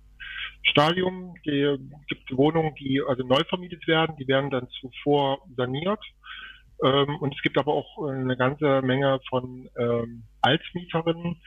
Stadium. 0.64 1.34
Die 1.46 1.76
gibt 2.08 2.36
Wohnungen, 2.36 2.74
die 2.74 3.00
also 3.06 3.22
neu 3.24 3.42
vermietet 3.48 3.86
werden, 3.86 4.16
die 4.16 4.26
werden 4.26 4.50
dann 4.50 4.68
zuvor 4.80 5.42
saniert. 5.56 6.00
Ähm, 6.82 7.16
und 7.20 7.34
es 7.34 7.42
gibt 7.42 7.58
aber 7.58 7.72
auch 7.72 8.08
eine 8.08 8.36
ganze 8.36 8.82
Menge 8.82 9.20
von 9.28 9.68
ähm, 9.78 10.24
Altmieterinnen, 10.40 11.40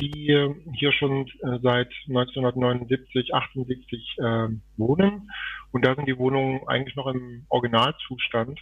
die 0.00 0.30
äh, 0.30 0.54
hier 0.74 0.92
schon 0.92 1.26
äh, 1.26 1.58
seit 1.62 1.92
1979, 2.08 3.34
78 3.34 4.16
äh, 4.18 4.48
wohnen. 4.76 5.30
Und 5.72 5.84
da 5.84 5.94
sind 5.94 6.06
die 6.06 6.18
Wohnungen 6.18 6.66
eigentlich 6.66 6.96
noch 6.96 7.06
im 7.06 7.44
Originalzustand. 7.48 8.58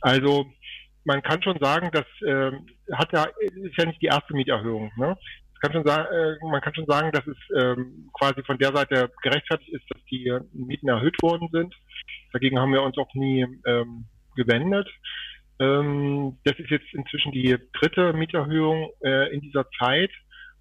Also 0.00 0.46
man 1.04 1.22
kann 1.22 1.42
schon 1.42 1.58
sagen, 1.60 1.90
dass 1.92 2.06
äh, 2.22 2.52
hat 2.92 3.12
ja 3.12 3.24
ist 3.38 3.78
ja 3.78 3.86
nicht 3.86 4.02
die 4.02 4.06
erste 4.06 4.34
Mieterhöhung. 4.34 4.92
Ne? 4.96 5.16
Kann 5.60 5.72
schon 5.72 5.86
äh, 5.86 6.36
man 6.42 6.60
kann 6.60 6.74
schon 6.74 6.86
sagen, 6.86 7.10
dass 7.12 7.26
es 7.26 7.38
ähm, 7.56 8.10
quasi 8.12 8.42
von 8.42 8.58
der 8.58 8.74
Seite 8.74 9.10
gerechtfertigt 9.22 9.72
ist, 9.72 9.84
dass 9.88 10.04
die 10.10 10.32
Mieten 10.52 10.88
erhöht 10.88 11.20
worden 11.22 11.48
sind. 11.50 11.74
Dagegen 12.32 12.58
haben 12.58 12.72
wir 12.72 12.82
uns 12.82 12.98
auch 12.98 13.12
nie 13.14 13.46
ähm, 13.66 14.04
gewendet. 14.36 14.88
Ähm, 15.58 16.36
das 16.44 16.58
ist 16.58 16.70
jetzt 16.70 16.92
inzwischen 16.92 17.32
die 17.32 17.56
dritte 17.72 18.12
Mieterhöhung 18.12 18.90
äh, 19.02 19.32
in 19.32 19.40
dieser 19.40 19.66
Zeit. 19.78 20.10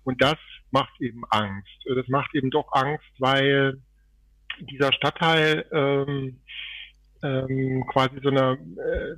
Und 0.06 0.22
das 0.22 0.38
macht 0.72 1.02
eben 1.02 1.24
Angst. 1.30 1.86
Das 1.86 2.08
macht 2.08 2.34
eben 2.34 2.50
doch 2.52 2.72
Angst, 2.72 3.06
weil 3.20 3.82
dieser 4.60 4.94
Stadtteil 4.94 5.66
ähm, 5.74 6.40
ähm, 7.24 7.86
quasi 7.88 8.20
so 8.22 8.30
eine 8.30 8.54
äh, 8.54 9.16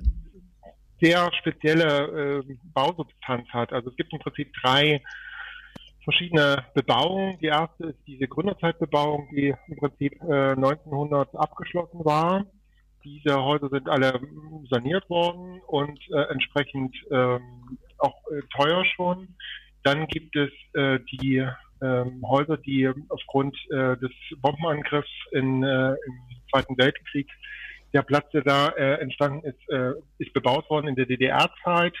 sehr 1.00 1.30
spezielle 1.34 2.42
äh, 2.48 2.56
Bausubstanz 2.74 3.48
hat. 3.50 3.72
Also 3.72 3.90
es 3.90 3.96
gibt 3.96 4.12
im 4.12 4.18
Prinzip 4.18 4.52
drei 4.62 5.00
verschiedene 6.04 6.64
Bebauungen. 6.74 7.38
Die 7.38 7.46
erste 7.46 7.88
ist 7.88 7.98
diese 8.06 8.26
Gründerzeitbebauung, 8.26 9.28
die 9.30 9.54
im 9.68 9.76
Prinzip 9.76 10.14
äh, 10.22 10.52
1900 10.52 11.36
abgeschlossen 11.36 12.04
war. 12.04 12.46
Diese 13.04 13.42
Häuser 13.42 13.68
sind 13.68 13.88
alle 13.88 14.20
saniert 14.70 15.08
worden 15.08 15.60
und 15.66 16.00
äh, 16.10 16.22
entsprechend 16.32 16.96
ähm, 17.10 17.78
auch 17.98 18.16
äh, 18.30 18.40
teuer 18.56 18.84
schon. 18.96 19.36
Dann 19.82 20.06
gibt 20.06 20.36
es 20.36 20.50
äh, 20.74 20.98
die 21.10 21.46
ähm, 21.80 22.22
Häuser, 22.26 22.56
die 22.56 22.90
aufgrund 23.08 23.56
äh, 23.70 23.96
des 23.96 24.10
Bombenangriffs 24.38 25.10
in, 25.32 25.62
äh, 25.62 25.90
im 25.90 26.14
Zweiten 26.50 26.76
Weltkrieg, 26.78 27.28
der 27.92 28.02
Platz, 28.02 28.30
der 28.32 28.42
da 28.42 28.68
äh, 28.68 29.00
entstanden 29.00 29.44
ist, 29.44 29.68
äh, 29.70 29.92
ist 30.18 30.32
bebaut 30.32 30.68
worden 30.68 30.88
in 30.88 30.94
der 30.94 31.06
DDR-Zeit. 31.06 31.94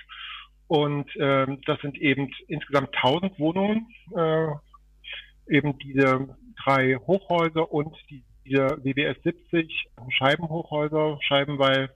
Und 0.66 1.10
ähm, 1.18 1.62
das 1.64 1.80
sind 1.80 1.96
eben 1.96 2.30
insgesamt 2.46 2.94
1000 2.96 3.38
Wohnungen, 3.38 3.86
äh, 4.14 4.48
eben 5.48 5.78
diese 5.78 6.36
drei 6.62 6.96
Hochhäuser 6.96 7.72
und 7.72 7.96
die, 8.10 8.22
diese 8.44 8.76
WBS 8.84 9.16
70 9.22 9.86
Scheibenhochhäuser, 10.10 11.18
Scheiben, 11.22 11.58
weil 11.58 11.88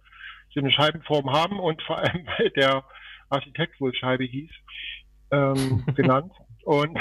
sie 0.54 0.60
eine 0.60 0.72
Scheibenform 0.72 1.30
haben 1.32 1.60
und 1.60 1.82
vor 1.82 1.98
allem, 1.98 2.26
weil 2.38 2.48
der 2.50 2.84
Architekt 3.28 3.78
wohl 3.78 3.94
Scheibe 3.94 4.24
hieß 4.24 4.50
ähm, 5.32 5.84
genannt. 5.96 6.32
Und 6.64 6.96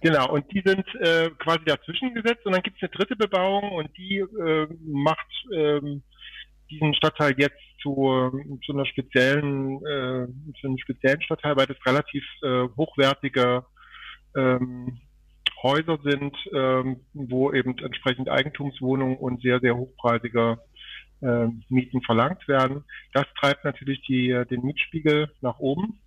genau, 0.00 0.30
und 0.32 0.50
die 0.52 0.62
sind 0.64 0.84
äh, 1.00 1.30
quasi 1.38 1.64
dazwischen 1.64 2.14
gesetzt 2.14 2.44
und 2.44 2.52
dann 2.52 2.62
gibt 2.62 2.76
es 2.76 2.82
eine 2.82 2.90
dritte 2.90 3.16
Bebauung 3.16 3.72
und 3.72 3.96
die 3.96 4.18
äh, 4.18 4.68
macht 4.84 5.30
ähm, 5.54 6.02
diesen 6.70 6.94
Stadtteil 6.94 7.34
jetzt 7.38 7.60
zu, 7.80 7.94
zu 8.64 8.72
einer 8.72 8.86
speziellen, 8.86 9.76
äh, 9.84 10.26
zu 10.60 10.66
einem 10.66 10.78
speziellen 10.78 11.22
Stadtteil, 11.22 11.56
weil 11.56 11.66
das 11.66 11.76
relativ 11.86 12.24
äh, 12.42 12.66
hochwertige 12.76 13.64
ähm, 14.36 15.00
Häuser 15.62 15.98
sind, 16.02 16.36
ähm, 16.54 17.00
wo 17.12 17.52
eben 17.52 17.76
entsprechend 17.78 18.28
Eigentumswohnungen 18.28 19.16
und 19.16 19.42
sehr, 19.42 19.60
sehr 19.60 19.76
hochpreisige 19.76 20.58
äh, 21.22 21.46
Mieten 21.68 22.02
verlangt 22.02 22.46
werden. 22.48 22.84
Das 23.12 23.26
treibt 23.40 23.64
natürlich 23.64 24.02
die, 24.02 24.28
den 24.50 24.62
Mietspiegel 24.62 25.30
nach 25.40 25.58
oben. 25.58 26.00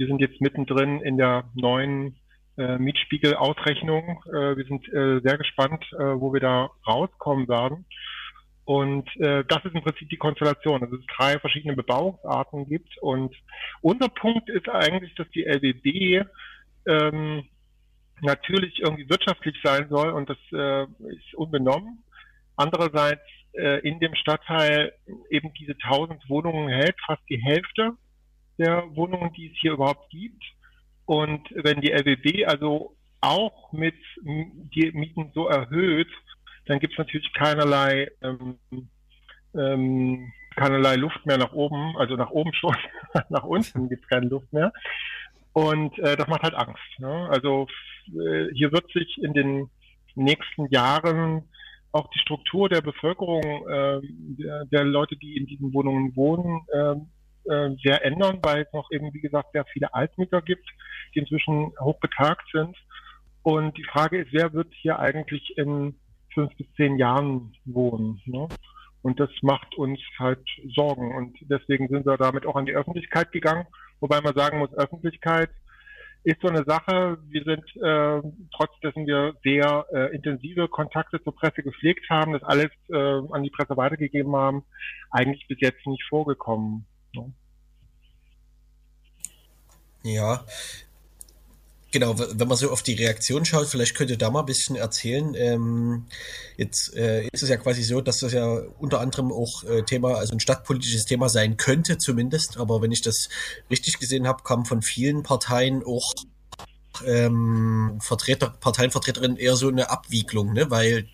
Wir 0.00 0.06
sind 0.06 0.22
jetzt 0.22 0.40
mittendrin 0.40 1.02
in 1.02 1.18
der 1.18 1.44
neuen 1.54 2.16
äh, 2.56 2.78
Mietspiegel-Ausrechnung. 2.78 4.22
Äh, 4.28 4.56
wir 4.56 4.64
sind 4.64 4.88
äh, 4.88 5.20
sehr 5.20 5.36
gespannt, 5.36 5.84
äh, 5.92 6.18
wo 6.18 6.32
wir 6.32 6.40
da 6.40 6.70
rauskommen 6.86 7.48
werden. 7.48 7.84
Und 8.64 9.14
äh, 9.16 9.44
das 9.46 9.62
ist 9.62 9.74
im 9.74 9.82
Prinzip 9.82 10.08
die 10.08 10.16
Konstellation, 10.16 10.80
dass 10.80 10.90
es 10.90 11.04
drei 11.14 11.38
verschiedene 11.38 11.76
Bebauungsarten 11.76 12.66
gibt. 12.66 12.96
Und 13.02 13.36
unser 13.82 14.08
Punkt 14.08 14.48
ist 14.48 14.70
eigentlich, 14.70 15.14
dass 15.16 15.28
die 15.32 15.44
LBB 15.44 16.24
ähm, 16.86 17.44
natürlich 18.22 18.80
irgendwie 18.80 19.10
wirtschaftlich 19.10 19.56
sein 19.62 19.90
soll 19.90 20.08
und 20.12 20.30
das 20.30 20.38
äh, 20.50 20.84
ist 21.14 21.34
unbenommen. 21.34 22.02
Andererseits 22.56 23.20
in 23.82 23.98
dem 23.98 24.14
Stadtteil 24.14 24.92
eben 25.28 25.52
diese 25.54 25.72
1000 25.72 26.28
Wohnungen 26.28 26.68
hält, 26.68 26.94
fast 27.04 27.22
die 27.28 27.42
Hälfte 27.42 27.96
der 28.60 28.84
Wohnungen, 28.94 29.32
die 29.32 29.50
es 29.50 29.58
hier 29.60 29.72
überhaupt 29.72 30.10
gibt. 30.10 30.42
Und 31.06 31.48
wenn 31.54 31.80
die 31.80 31.90
LWB 31.90 32.46
also 32.46 32.94
auch 33.20 33.72
mit 33.72 33.96
die 34.22 34.92
Mieten 34.92 35.30
so 35.34 35.48
erhöht, 35.48 36.08
dann 36.66 36.78
gibt 36.78 36.92
es 36.92 36.98
natürlich 36.98 37.32
keinerlei, 37.32 38.08
ähm, 38.22 38.58
ähm, 39.54 40.32
keinerlei 40.54 40.96
Luft 40.96 41.24
mehr 41.26 41.38
nach 41.38 41.52
oben, 41.52 41.96
also 41.96 42.14
nach 42.16 42.30
oben 42.30 42.52
schon, 42.54 42.76
nach 43.28 43.44
unten 43.44 43.88
gibt 43.88 44.04
es 44.04 44.08
keine 44.08 44.28
Luft 44.28 44.52
mehr. 44.52 44.72
Und 45.52 45.98
äh, 45.98 46.16
das 46.16 46.28
macht 46.28 46.42
halt 46.42 46.54
Angst. 46.54 46.98
Ne? 46.98 47.28
Also 47.30 47.66
äh, 48.06 48.48
hier 48.54 48.70
wird 48.72 48.90
sich 48.92 49.18
in 49.22 49.32
den 49.32 49.70
nächsten 50.14 50.68
Jahren 50.68 51.48
auch 51.92 52.08
die 52.10 52.20
Struktur 52.20 52.68
der 52.68 52.82
Bevölkerung, 52.82 53.42
äh, 53.42 54.00
der, 54.02 54.64
der, 54.66 54.84
Leute, 54.84 55.16
die 55.16 55.36
in 55.36 55.46
diesen 55.46 55.74
Wohnungen 55.74 56.14
wohnen, 56.14 56.60
äh, 57.48 57.70
sehr 57.82 58.04
ändern, 58.04 58.38
weil 58.42 58.62
es 58.62 58.72
noch 58.72 58.90
eben, 58.90 59.12
wie 59.12 59.20
gesagt, 59.20 59.52
sehr 59.52 59.64
viele 59.66 59.92
Altmieter 59.94 60.42
gibt, 60.42 60.68
die 61.14 61.20
inzwischen 61.20 61.72
hochbetagt 61.80 62.48
sind. 62.52 62.76
Und 63.42 63.76
die 63.76 63.84
Frage 63.84 64.20
ist, 64.20 64.32
wer 64.32 64.52
wird 64.52 64.72
hier 64.82 64.98
eigentlich 64.98 65.56
in 65.56 65.94
fünf 66.34 66.54
bis 66.56 66.66
zehn 66.76 66.98
Jahren 66.98 67.54
wohnen? 67.64 68.20
Ne? 68.26 68.48
Und 69.02 69.18
das 69.18 69.30
macht 69.42 69.74
uns 69.76 69.98
halt 70.18 70.44
Sorgen. 70.74 71.14
Und 71.14 71.36
deswegen 71.42 71.88
sind 71.88 72.06
wir 72.06 72.16
damit 72.18 72.46
auch 72.46 72.56
an 72.56 72.66
die 72.66 72.74
Öffentlichkeit 72.74 73.32
gegangen. 73.32 73.66
Wobei 74.00 74.20
man 74.20 74.34
sagen 74.34 74.58
muss, 74.58 74.72
Öffentlichkeit 74.74 75.50
ist 76.24 76.40
so 76.42 76.48
eine 76.48 76.64
Sache. 76.64 77.18
Wir 77.28 77.44
sind, 77.44 77.64
äh, 77.76 78.20
trotz 78.54 78.78
dessen 78.82 79.06
wir 79.06 79.34
sehr 79.42 79.86
äh, 79.92 80.14
intensive 80.14 80.68
Kontakte 80.68 81.22
zur 81.22 81.34
Presse 81.34 81.62
gepflegt 81.62 82.08
haben, 82.10 82.32
das 82.32 82.42
alles 82.42 82.70
äh, 82.90 82.96
an 82.96 83.42
die 83.42 83.50
Presse 83.50 83.76
weitergegeben 83.76 84.36
haben, 84.36 84.64
eigentlich 85.10 85.46
bis 85.48 85.58
jetzt 85.60 85.86
nicht 85.86 86.04
vorgekommen. 86.08 86.86
Ne? 87.14 87.32
Ja, 90.02 90.44
Genau, 91.92 92.16
wenn 92.16 92.46
man 92.46 92.56
so 92.56 92.70
auf 92.70 92.84
die 92.84 92.94
Reaktion 92.94 93.44
schaut, 93.44 93.66
vielleicht 93.66 93.96
könnt 93.96 94.10
ihr 94.10 94.18
da 94.18 94.30
mal 94.30 94.40
ein 94.40 94.46
bisschen 94.46 94.76
erzählen. 94.76 95.34
Ähm, 95.34 96.06
jetzt 96.56 96.94
äh, 96.94 97.26
ist 97.32 97.42
es 97.42 97.48
ja 97.48 97.56
quasi 97.56 97.82
so, 97.82 98.00
dass 98.00 98.20
das 98.20 98.32
ja 98.32 98.46
unter 98.78 99.00
anderem 99.00 99.32
auch 99.32 99.64
äh, 99.64 99.82
Thema, 99.82 100.14
also 100.14 100.32
ein 100.32 100.38
stadtpolitisches 100.38 101.04
Thema 101.04 101.28
sein 101.28 101.56
könnte 101.56 101.98
zumindest. 101.98 102.58
Aber 102.58 102.80
wenn 102.80 102.92
ich 102.92 103.02
das 103.02 103.28
richtig 103.70 103.98
gesehen 103.98 104.28
habe, 104.28 104.44
kam 104.44 104.66
von 104.66 104.82
vielen 104.82 105.24
Parteien 105.24 105.82
auch 105.82 106.14
ähm, 107.06 107.98
Vertreter, 108.00 108.50
Parteienvertreterin 108.60 109.36
eher 109.36 109.56
so 109.56 109.68
eine 109.68 109.90
Abwiegelung, 109.90 110.52
ne? 110.52 110.70
weil 110.70 111.08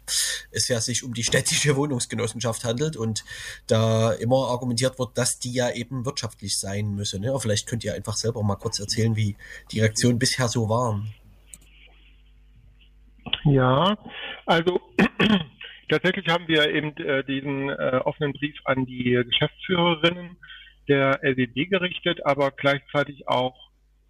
es 0.51 0.69
ja 0.69 0.81
sich 0.81 1.05
um 1.05 1.15
die 1.15 1.25
städtische 1.25 1.77
Wohnungsgenossenschaft 1.77 2.65
handelt 2.65 2.97
und 2.97 3.25
da 3.67 4.13
immer 4.13 4.49
argumentiert 4.49 4.99
wird, 4.99 5.17
dass 5.17 5.39
die 5.39 5.53
ja 5.53 5.71
eben 5.71 6.05
wirtschaftlich 6.05 6.59
sein 6.59 6.95
müsse. 6.95 7.21
Ne? 7.21 7.37
Vielleicht 7.41 7.67
könnt 7.67 7.85
ihr 7.85 7.95
einfach 7.95 8.15
selber 8.15 8.43
mal 8.43 8.57
kurz 8.57 8.81
erzählen, 8.81 9.17
wie 9.17 9.37
die 9.73 9.81
Reaktionen 9.81 10.19
bisher 10.19 10.49
so 10.49 10.69
waren. 10.69 11.13
Ja, 13.45 13.97
also 14.47 14.81
tatsächlich 15.89 16.27
haben 16.29 16.49
wir 16.49 16.71
eben 16.71 16.97
äh, 16.97 17.25
diesen 17.25 17.71
äh, 17.71 18.01
offenen 18.05 18.33
Brief 18.33 18.57
an 18.65 18.87
die 18.87 19.23
Geschäftsführerinnen 19.25 20.37
der 20.89 21.21
LWB 21.23 21.69
gerichtet, 21.69 22.25
aber 22.25 22.51
gleichzeitig 22.51 23.29
auch 23.29 23.66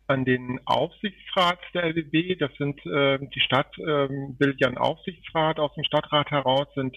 an 0.06 0.24
den 0.24 0.60
Aufsichtsrat 0.64 1.58
der 1.74 1.84
LWB. 1.84 2.38
Das 2.38 2.50
sind 2.58 2.84
äh, 2.86 3.18
die 3.18 3.40
Stadt 3.40 3.76
äh, 3.78 4.08
bildet 4.38 4.60
ja 4.60 4.68
einen 4.68 4.78
Aufsichtsrat 4.78 5.58
aus 5.58 5.74
dem 5.74 5.84
Stadtrat 5.84 6.30
heraus, 6.30 6.66
sind 6.74 6.96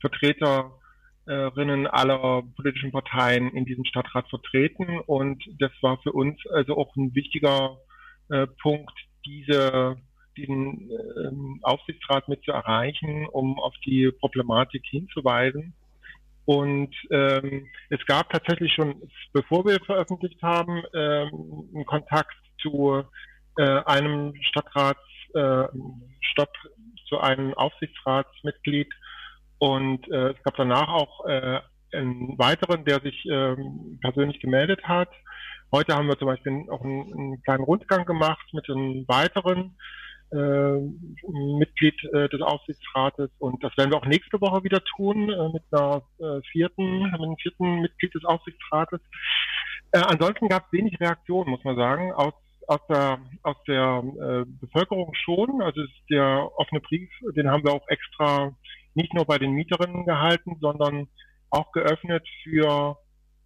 Vertreterinnen 0.00 1.86
aller 1.86 2.42
politischen 2.56 2.92
Parteien 2.92 3.50
in 3.50 3.64
diesem 3.64 3.84
Stadtrat 3.84 4.28
vertreten. 4.28 5.00
Und 5.00 5.42
das 5.58 5.72
war 5.80 5.98
für 6.02 6.12
uns 6.12 6.38
also 6.52 6.76
auch 6.76 6.94
ein 6.96 7.14
wichtiger 7.14 7.78
äh, 8.28 8.46
Punkt, 8.62 8.92
diese 9.24 9.96
diesen 10.36 10.90
äh, 10.90 11.62
Aufsichtsrat 11.62 12.28
mit 12.28 12.42
zu 12.44 12.52
erreichen, 12.52 13.26
um 13.26 13.58
auf 13.58 13.74
die 13.84 14.10
Problematik 14.10 14.84
hinzuweisen. 14.86 15.74
Und 16.44 16.94
ähm, 17.10 17.68
es 17.90 18.04
gab 18.06 18.30
tatsächlich 18.30 18.72
schon, 18.72 18.94
bevor 19.32 19.64
wir 19.64 19.78
veröffentlicht 19.84 20.42
haben, 20.42 20.82
ähm, 20.94 21.68
einen 21.74 21.86
Kontakt 21.86 22.34
zu 22.62 23.04
äh, 23.58 23.82
einem 23.84 24.34
Stadtratsstopp, 24.42 24.98
äh, 25.34 26.68
zu 27.08 27.18
einem 27.20 27.54
Aufsichtsratsmitglied. 27.54 28.88
Und 29.58 30.10
äh, 30.10 30.30
es 30.30 30.42
gab 30.42 30.56
danach 30.56 30.88
auch 30.88 31.26
äh, 31.26 31.60
einen 31.92 32.38
weiteren, 32.38 32.84
der 32.84 33.00
sich 33.00 33.26
ähm, 33.26 33.98
persönlich 34.00 34.40
gemeldet 34.40 34.82
hat. 34.84 35.10
Heute 35.72 35.94
haben 35.94 36.08
wir 36.08 36.18
zum 36.18 36.28
Beispiel 36.28 36.66
auch 36.70 36.82
einen, 36.82 37.12
einen 37.12 37.42
kleinen 37.42 37.64
Rundgang 37.64 38.04
gemacht 38.04 38.46
mit 38.52 38.68
einem 38.68 39.06
weiteren 39.06 39.76
äh, 40.32 40.78
Mitglied 41.58 42.02
äh, 42.12 42.28
des 42.28 42.40
Aufsichtsrates 42.40 43.30
und 43.38 43.62
das 43.62 43.76
werden 43.76 43.90
wir 43.90 43.98
auch 43.98 44.06
nächste 44.06 44.40
Woche 44.40 44.62
wieder 44.62 44.82
tun 44.96 45.28
äh, 45.28 45.48
mit 45.52 45.62
einer 45.70 46.02
äh, 46.18 46.40
vierten, 46.52 47.02
mit 47.02 47.14
einem 47.14 47.36
vierten 47.36 47.80
Mitglied 47.80 48.14
des 48.14 48.24
Aufsichtsrates. 48.24 49.00
Äh, 49.92 49.98
ansonsten 49.98 50.48
gab 50.48 50.66
es 50.66 50.72
wenig 50.72 50.98
Reaktionen, 51.00 51.50
muss 51.50 51.64
man 51.64 51.76
sagen, 51.76 52.12
aus 52.12 52.34
aus 52.70 52.86
der, 52.88 53.18
aus 53.42 53.56
der 53.66 54.02
äh, 54.04 54.44
Bevölkerung 54.60 55.12
schon. 55.14 55.60
Also 55.60 55.82
der 56.08 56.48
offene 56.56 56.80
Brief, 56.80 57.10
den 57.34 57.50
haben 57.50 57.64
wir 57.64 57.72
auch 57.72 57.86
extra 57.88 58.54
nicht 58.94 59.12
nur 59.12 59.24
bei 59.24 59.38
den 59.38 59.52
Mieterinnen 59.52 60.04
gehalten, 60.04 60.56
sondern 60.60 61.08
auch 61.50 61.72
geöffnet 61.72 62.24
für, 62.44 62.96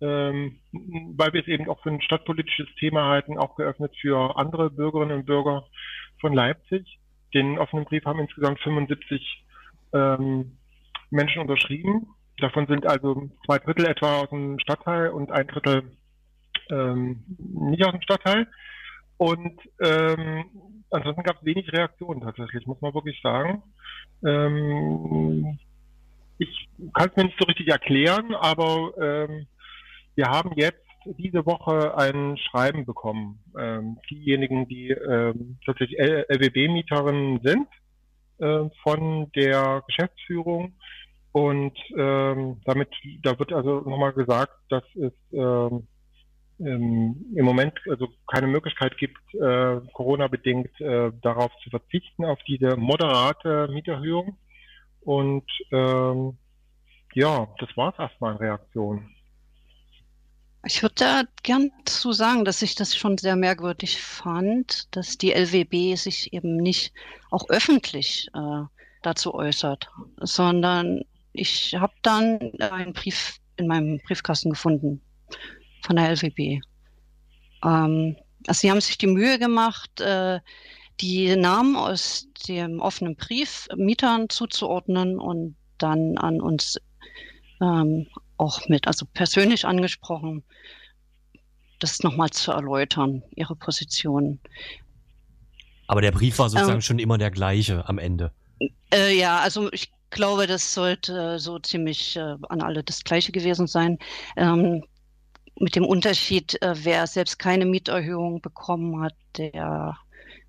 ähm, 0.02 0.60
weil 1.16 1.32
wir 1.32 1.40
es 1.40 1.48
eben 1.48 1.70
auch 1.70 1.82
für 1.82 1.90
ein 1.90 2.02
stadtpolitisches 2.02 2.68
Thema 2.78 3.08
halten, 3.08 3.38
auch 3.38 3.56
geöffnet 3.56 3.94
für 3.98 4.36
andere 4.36 4.68
Bürgerinnen 4.68 5.20
und 5.20 5.26
Bürger 5.26 5.64
von 6.20 6.34
Leipzig. 6.34 6.98
Den 7.32 7.58
offenen 7.58 7.86
Brief 7.86 8.04
haben 8.04 8.20
insgesamt 8.20 8.60
75 8.60 9.44
ähm, 9.94 10.58
Menschen 11.08 11.40
unterschrieben. 11.40 12.08
Davon 12.40 12.66
sind 12.66 12.86
also 12.86 13.30
zwei 13.46 13.58
Drittel 13.58 13.86
etwa 13.86 14.20
aus 14.20 14.28
dem 14.28 14.58
Stadtteil 14.58 15.08
und 15.08 15.32
ein 15.32 15.46
Drittel 15.46 15.96
ähm, 16.68 17.24
nicht 17.38 17.86
aus 17.86 17.92
dem 17.92 18.02
Stadtteil. 18.02 18.48
Und 19.16 19.60
ähm, 19.80 20.44
ansonsten 20.90 21.22
gab 21.22 21.36
es 21.36 21.44
wenig 21.44 21.72
Reaktionen 21.72 22.20
tatsächlich, 22.20 22.66
muss 22.66 22.80
man 22.80 22.94
wirklich 22.94 23.20
sagen. 23.22 23.62
Ähm, 24.24 25.58
ich 26.38 26.68
kann 26.94 27.10
es 27.10 27.16
mir 27.16 27.24
nicht 27.24 27.38
so 27.38 27.46
richtig 27.46 27.68
erklären, 27.68 28.34
aber 28.34 28.92
ähm, 29.00 29.46
wir 30.16 30.26
haben 30.26 30.52
jetzt 30.56 30.80
diese 31.18 31.44
Woche 31.46 31.96
ein 31.96 32.36
Schreiben 32.38 32.84
bekommen. 32.84 33.38
Ähm, 33.58 33.98
diejenigen, 34.10 34.66
die 34.68 34.90
ähm, 34.90 35.58
tatsächlich 35.64 35.98
LWB-Mieterinnen 35.98 37.40
sind 37.42 37.68
äh, 38.38 38.68
von 38.82 39.30
der 39.32 39.82
Geschäftsführung. 39.86 40.72
Und 41.32 41.76
ähm, 41.96 42.60
damit, 42.64 42.90
da 43.22 43.38
wird 43.38 43.52
also 43.52 43.80
nochmal 43.80 44.12
gesagt, 44.12 44.52
dass 44.68 44.84
es 44.94 45.12
ähm, 45.32 45.88
ähm, 46.60 47.26
im 47.34 47.44
Moment 47.44 47.74
also 47.88 48.08
keine 48.26 48.46
Möglichkeit 48.46 48.96
gibt, 48.98 49.18
äh, 49.34 49.80
Corona-bedingt 49.92 50.80
äh, 50.80 51.10
darauf 51.22 51.52
zu 51.62 51.70
verzichten, 51.70 52.24
auf 52.24 52.38
diese 52.46 52.76
moderate 52.76 53.68
Mieterhöhung. 53.68 54.38
Und 55.00 55.44
ähm, 55.72 56.36
ja, 57.14 57.48
das 57.58 57.76
war 57.76 57.92
es 57.92 57.98
erstmal 57.98 58.32
in 58.32 58.38
Reaktion. 58.38 59.10
Ich 60.66 60.82
würde 60.82 60.94
da 60.96 61.22
gern 61.42 61.70
zu 61.84 62.12
sagen, 62.12 62.44
dass 62.44 62.62
ich 62.62 62.74
das 62.74 62.96
schon 62.96 63.18
sehr 63.18 63.36
merkwürdig 63.36 64.00
fand, 64.00 64.94
dass 64.96 65.18
die 65.18 65.32
LWB 65.32 65.96
sich 65.96 66.32
eben 66.32 66.56
nicht 66.56 66.94
auch 67.30 67.50
öffentlich 67.50 68.28
äh, 68.34 68.62
dazu 69.02 69.34
äußert, 69.34 69.90
sondern 70.20 71.02
ich 71.32 71.74
habe 71.74 71.92
dann 72.00 72.52
einen 72.60 72.94
Brief 72.94 73.36
in 73.56 73.66
meinem 73.66 73.98
Briefkasten 74.06 74.50
gefunden 74.50 75.02
von 75.84 75.96
der 75.96 76.10
LWB. 76.10 76.60
Ähm, 77.64 78.16
also 78.46 78.60
sie 78.60 78.70
haben 78.70 78.80
sich 78.80 78.98
die 78.98 79.06
Mühe 79.06 79.38
gemacht, 79.38 80.00
äh, 80.00 80.40
die 81.00 81.34
Namen 81.36 81.76
aus 81.76 82.26
dem 82.48 82.80
offenen 82.80 83.16
Brief 83.16 83.68
Mietern 83.76 84.28
zuzuordnen 84.28 85.18
und 85.18 85.56
dann 85.78 86.18
an 86.18 86.40
uns 86.40 86.78
ähm, 87.60 88.06
auch 88.36 88.68
mit, 88.68 88.86
also 88.86 89.06
persönlich 89.12 89.64
angesprochen, 89.64 90.44
das 91.80 92.02
nochmal 92.02 92.30
zu 92.30 92.52
erläutern, 92.52 93.22
ihre 93.34 93.56
Position. 93.56 94.40
Aber 95.86 96.00
der 96.00 96.12
Brief 96.12 96.38
war 96.38 96.48
sozusagen 96.48 96.76
ähm, 96.76 96.82
schon 96.82 96.98
immer 96.98 97.18
der 97.18 97.30
gleiche 97.30 97.86
am 97.88 97.98
Ende. 97.98 98.32
Äh, 98.92 99.18
ja, 99.18 99.40
also 99.40 99.70
ich 99.72 99.90
glaube, 100.10 100.46
das 100.46 100.72
sollte 100.72 101.38
so 101.38 101.58
ziemlich 101.58 102.16
äh, 102.16 102.36
an 102.48 102.62
alle 102.62 102.82
das 102.84 103.04
gleiche 103.04 103.32
gewesen 103.32 103.66
sein. 103.66 103.98
Ähm, 104.36 104.84
mit 105.58 105.76
dem 105.76 105.84
Unterschied, 105.84 106.60
äh, 106.62 106.74
wer 106.84 107.06
selbst 107.06 107.38
keine 107.38 107.66
Mieterhöhung 107.66 108.40
bekommen 108.40 109.02
hat, 109.02 109.14
der 109.36 109.96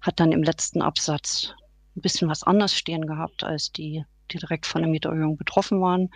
hat 0.01 0.19
dann 0.19 0.31
im 0.31 0.43
letzten 0.43 0.81
Absatz 0.81 1.53
ein 1.95 2.01
bisschen 2.01 2.29
was 2.29 2.43
anders 2.43 2.73
stehen 2.73 3.05
gehabt 3.07 3.43
als 3.43 3.71
die, 3.71 4.03
die 4.31 4.37
direkt 4.37 4.65
von 4.65 4.81
der 4.81 4.91
Mieterhöhung 4.91 5.37
betroffen 5.37 5.81
waren. 5.81 6.09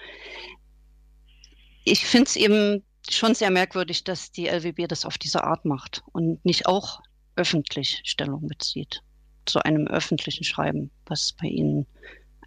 Ich 1.85 2.05
finde 2.05 2.25
es 2.25 2.35
eben 2.35 2.83
schon 3.09 3.33
sehr 3.35 3.51
merkwürdig, 3.51 4.03
dass 4.03 4.31
die 4.31 4.47
LWB 4.47 4.87
das 4.87 5.05
auf 5.05 5.17
diese 5.17 5.43
Art 5.43 5.65
macht 5.65 6.03
und 6.11 6.43
nicht 6.43 6.67
auch 6.67 7.01
öffentlich 7.35 8.01
Stellung 8.03 8.47
bezieht 8.47 9.01
zu 9.45 9.63
einem 9.63 9.87
öffentlichen 9.87 10.43
Schreiben, 10.43 10.91
was 11.05 11.33
bei 11.41 11.47
Ihnen 11.47 11.87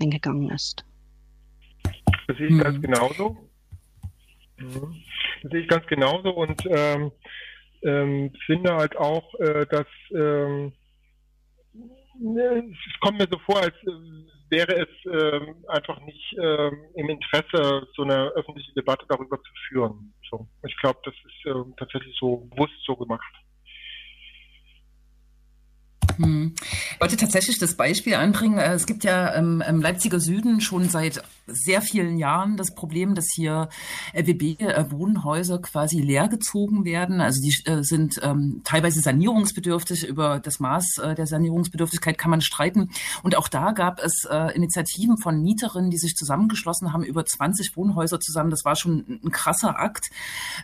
eingegangen 0.00 0.50
ist. 0.50 0.84
Das 2.28 2.36
sehe 2.36 2.48
ich 2.48 2.58
ganz 2.62 2.80
genauso. 2.80 3.36
Mhm. 4.62 5.02
Das 5.42 5.50
sehe 5.52 5.60
ich 5.60 5.68
ganz 5.68 5.86
genauso 5.86 6.30
und 6.30 6.62
ähm, 6.66 7.12
ähm, 7.82 8.32
finde 8.46 8.74
halt 8.74 8.96
auch, 8.96 9.34
äh, 9.40 9.66
dass 9.66 9.86
ähm, 10.14 10.72
es 12.14 13.00
kommt 13.00 13.18
mir 13.18 13.28
so 13.30 13.38
vor, 13.38 13.60
als 13.60 13.74
äh, 13.86 13.90
wäre 14.50 14.74
es 14.76 14.88
ähm, 15.06 15.56
einfach 15.66 15.98
nicht 16.02 16.36
ähm, 16.40 16.84
im 16.94 17.08
Interesse, 17.08 17.88
so 17.96 18.02
eine 18.02 18.28
öffentliche 18.36 18.72
Debatte 18.74 19.06
darüber 19.08 19.38
zu 19.38 19.52
führen. 19.68 20.12
So, 20.30 20.46
ich 20.66 20.76
glaube, 20.78 21.00
das 21.04 21.14
ist 21.14 21.46
ähm, 21.46 21.74
tatsächlich 21.78 22.14
so 22.20 22.48
bewusst 22.50 22.74
so 22.86 22.94
gemacht. 22.94 23.32
Hm. 26.16 26.54
Ich 26.60 27.00
wollte 27.00 27.16
tatsächlich 27.16 27.58
das 27.58 27.76
Beispiel 27.76 28.14
anbringen. 28.14 28.58
Äh, 28.58 28.74
es 28.74 28.86
gibt 28.86 29.04
ja 29.04 29.28
im, 29.28 29.62
im 29.62 29.80
Leipziger 29.80 30.20
Süden 30.20 30.60
schon 30.60 30.84
seit 30.84 31.22
sehr 31.46 31.82
vielen 31.82 32.18
Jahren 32.18 32.56
das 32.56 32.74
Problem, 32.74 33.14
dass 33.14 33.26
hier 33.34 33.68
LWB-Wohnhäuser 34.12 35.60
quasi 35.60 36.00
leergezogen 36.00 36.84
werden. 36.84 37.20
Also 37.20 37.40
die 37.42 37.54
äh, 37.68 37.82
sind 37.82 38.20
ähm, 38.22 38.60
teilweise 38.64 39.00
sanierungsbedürftig. 39.00 40.06
Über 40.06 40.40
das 40.40 40.60
Maß 40.60 40.98
äh, 40.98 41.14
der 41.14 41.26
Sanierungsbedürftigkeit 41.26 42.18
kann 42.18 42.30
man 42.30 42.40
streiten. 42.40 42.90
Und 43.22 43.36
auch 43.36 43.48
da 43.48 43.72
gab 43.72 44.00
es 44.00 44.24
äh, 44.30 44.54
Initiativen 44.54 45.18
von 45.18 45.42
Mieterinnen, 45.42 45.90
die 45.90 45.98
sich 45.98 46.14
zusammengeschlossen 46.14 46.92
haben, 46.92 47.04
über 47.04 47.24
20 47.24 47.76
Wohnhäuser 47.76 48.20
zusammen. 48.20 48.50
Das 48.50 48.64
war 48.64 48.76
schon 48.76 49.20
ein, 49.24 49.30
krasser 49.32 49.80
Akt 49.80 50.10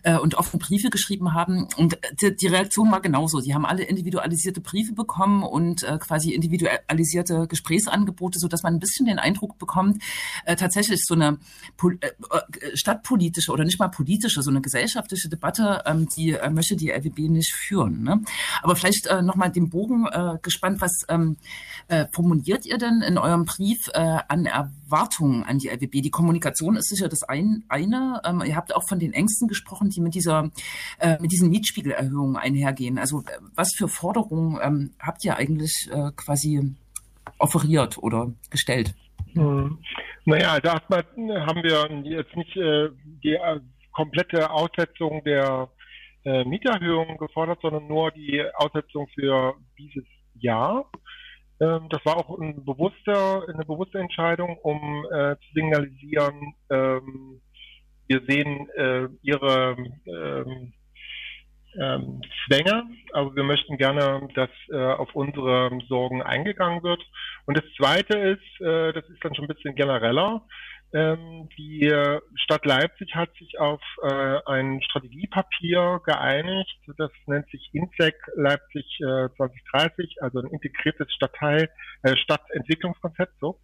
äh, 0.03 0.19
und 0.19 0.37
offene 0.37 0.63
Briefe 0.63 0.91
geschrieben 0.91 1.35
haben. 1.35 1.69
Und 1.77 1.99
die, 2.21 2.37
die 2.37 2.47
Reaktion 2.47 2.93
war 2.93 3.01
genauso. 3.01 3.41
Die 3.41 3.55
haben 3.55 3.67
alle 3.67 3.83
individualisierte 3.83 4.61
Briefe 4.61 4.93
bekommen 4.93 5.43
und 5.43 5.83
äh, 5.83 5.99
quasi 5.99 6.33
individualisierte 6.33 7.47
Gesprächsangebote, 7.49 8.39
so 8.39 8.47
dass 8.47 8.63
man 8.63 8.75
ein 8.75 8.79
bisschen 8.79 9.07
den 9.07 9.19
Eindruck 9.19 9.59
bekommt, 9.59 10.03
äh, 10.45 10.57
tatsächlich 10.79 11.05
so 11.05 11.15
eine 11.15 11.39
äh, 11.83 12.07
äh, 12.07 12.77
stadtpolitische 12.77 13.53
oder 13.53 13.65
nicht 13.65 13.79
mal 13.79 13.89
politische, 13.89 14.43
so 14.43 14.51
eine 14.51 14.61
gesellschaftliche 14.61 15.29
Debatte, 15.29 15.83
ähm, 15.87 16.09
die 16.17 16.33
äh, 16.33 16.51
möchte 16.51 16.77
die 16.77 16.91
LWB 16.91 17.29
nicht 17.29 17.53
führen. 17.53 18.03
Ne? 18.03 18.21
Aber 18.63 18.77
vielleicht 18.77 19.09
nochmal 19.23 19.51
den 19.51 19.71
Bogen 19.71 20.07
gespannt, 20.43 20.81
was 20.81 20.93
ähm, 21.09 21.37
äh, 21.89 22.07
formuliert 22.13 22.67
ihr 22.67 22.79
denn 22.79 23.03
in 23.03 23.19
eurem 23.19 23.45
Brief 23.45 23.89
an 23.95 24.47
Erwartungen 24.47 25.45
an 25.45 25.59
die 25.59 25.69
LWB? 25.69 26.03
Die 26.03 26.11
Kommunikation 26.11 26.77
ist 26.77 26.89
sicher 26.89 27.09
das 27.09 27.23
ein, 27.23 27.65
eine. 27.69 28.21
Ähm, 28.25 28.43
ihr 28.45 28.57
habt 28.57 28.75
auch 28.75 28.87
von 28.89 28.99
den 28.99 29.13
Ängsten 29.13 29.49
gesprochen, 29.49 29.91
die 29.91 30.01
mit 30.01 30.15
dieser 30.15 30.51
mit 31.21 31.33
diesen 31.33 31.51
Mietspiegelerhöhungen 31.51 32.37
einhergehen. 32.37 32.99
Also 32.99 33.25
was 33.55 33.73
für 33.75 33.89
Forderungen 33.89 34.95
habt 35.01 35.25
ihr 35.25 35.37
eigentlich 35.37 35.89
quasi 36.17 36.75
offeriert 37.39 37.99
oder 37.99 38.33
gestellt? 38.51 38.95
Hm. 39.35 39.79
Naja, 40.29 40.53
also 40.53 40.69
erstmal 40.69 41.05
haben 41.47 41.63
wir 41.63 41.89
jetzt 42.05 42.37
nicht 42.37 42.55
äh, 42.55 42.91
die 43.25 43.33
äh, 43.33 43.61
komplette 43.93 44.51
Aussetzung 44.51 45.25
der 45.25 45.71
äh, 46.23 46.45
Mieterhöhung 46.45 47.17
gefordert, 47.17 47.61
sondern 47.63 47.89
nur 47.89 48.11
die 48.11 48.45
Aussetzung 48.57 49.09
für 49.15 49.55
dieses 49.79 50.05
Jahr. 50.35 50.85
Ähm, 51.61 51.89
das 51.89 52.05
war 52.05 52.19
auch 52.19 52.39
ein 52.39 52.63
bewusster, 52.63 53.43
eine 53.49 53.65
bewusste 53.65 54.01
Entscheidung, 54.01 54.59
um 54.59 55.07
äh, 55.11 55.37
zu 55.37 55.55
signalisieren, 55.55 56.55
ähm, 56.69 57.41
wir 58.07 58.21
sehen 58.29 58.69
äh, 58.77 59.09
ihre 59.23 59.77
ähm, 61.81 62.23
Zwänge, 62.47 62.85
aber 63.13 63.35
wir 63.35 63.45
möchten 63.45 63.77
gerne, 63.77 64.29
dass 64.35 64.51
äh, 64.71 64.77
auf 64.77 65.15
unsere 65.15 65.71
Sorgen 65.89 66.23
eingegangen 66.23 66.83
wird. 66.83 67.03
Und 67.47 67.57
das 67.57 67.65
Zweite 67.77 68.17
ist, 68.19 68.61
äh, 68.61 68.93
das 68.93 69.09
ist 69.09 69.25
dann 69.25 69.35
schon 69.35 69.45
ein 69.45 69.55
bisschen 69.55 69.75
genereller, 69.75 70.43
ähm, 70.95 71.51
die 71.59 71.93
Stadt 72.37 72.65
Leipzig 72.65 73.15
hat 73.15 73.35
sich 73.35 73.59
auf 73.59 73.83
äh, 74.03 74.39
ein 74.47 74.81
Strategiepapier 74.83 76.01
geeinigt, 76.05 76.79
das 76.97 77.11
nennt 77.27 77.49
sich 77.51 77.69
INSEC 77.73 78.15
Leipzig 78.37 78.87
äh, 79.01 79.29
2030, 79.37 80.23
also 80.23 80.39
ein 80.39 80.47
integriertes 80.47 81.13
Stadtteil, 81.13 81.69
äh, 82.05 82.17
Stadtentwicklungskonzept 82.17 83.35
so. 83.39 83.61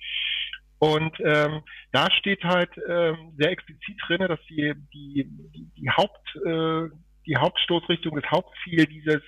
Und 0.78 1.18
ähm, 1.20 1.62
da 1.92 2.10
steht 2.10 2.44
halt 2.44 2.70
ähm, 2.86 3.32
sehr 3.38 3.52
explizit 3.52 3.96
drin, 4.06 4.18
dass 4.28 4.40
die, 4.50 4.74
die, 4.92 5.24
die, 5.54 5.70
die 5.78 5.90
Haupt, 5.90 6.36
äh, 6.44 6.90
die 7.26 7.36
Hauptstoßrichtung, 7.36 8.20
das 8.20 8.30
Hauptziel 8.30 8.86
dieses, 8.86 9.22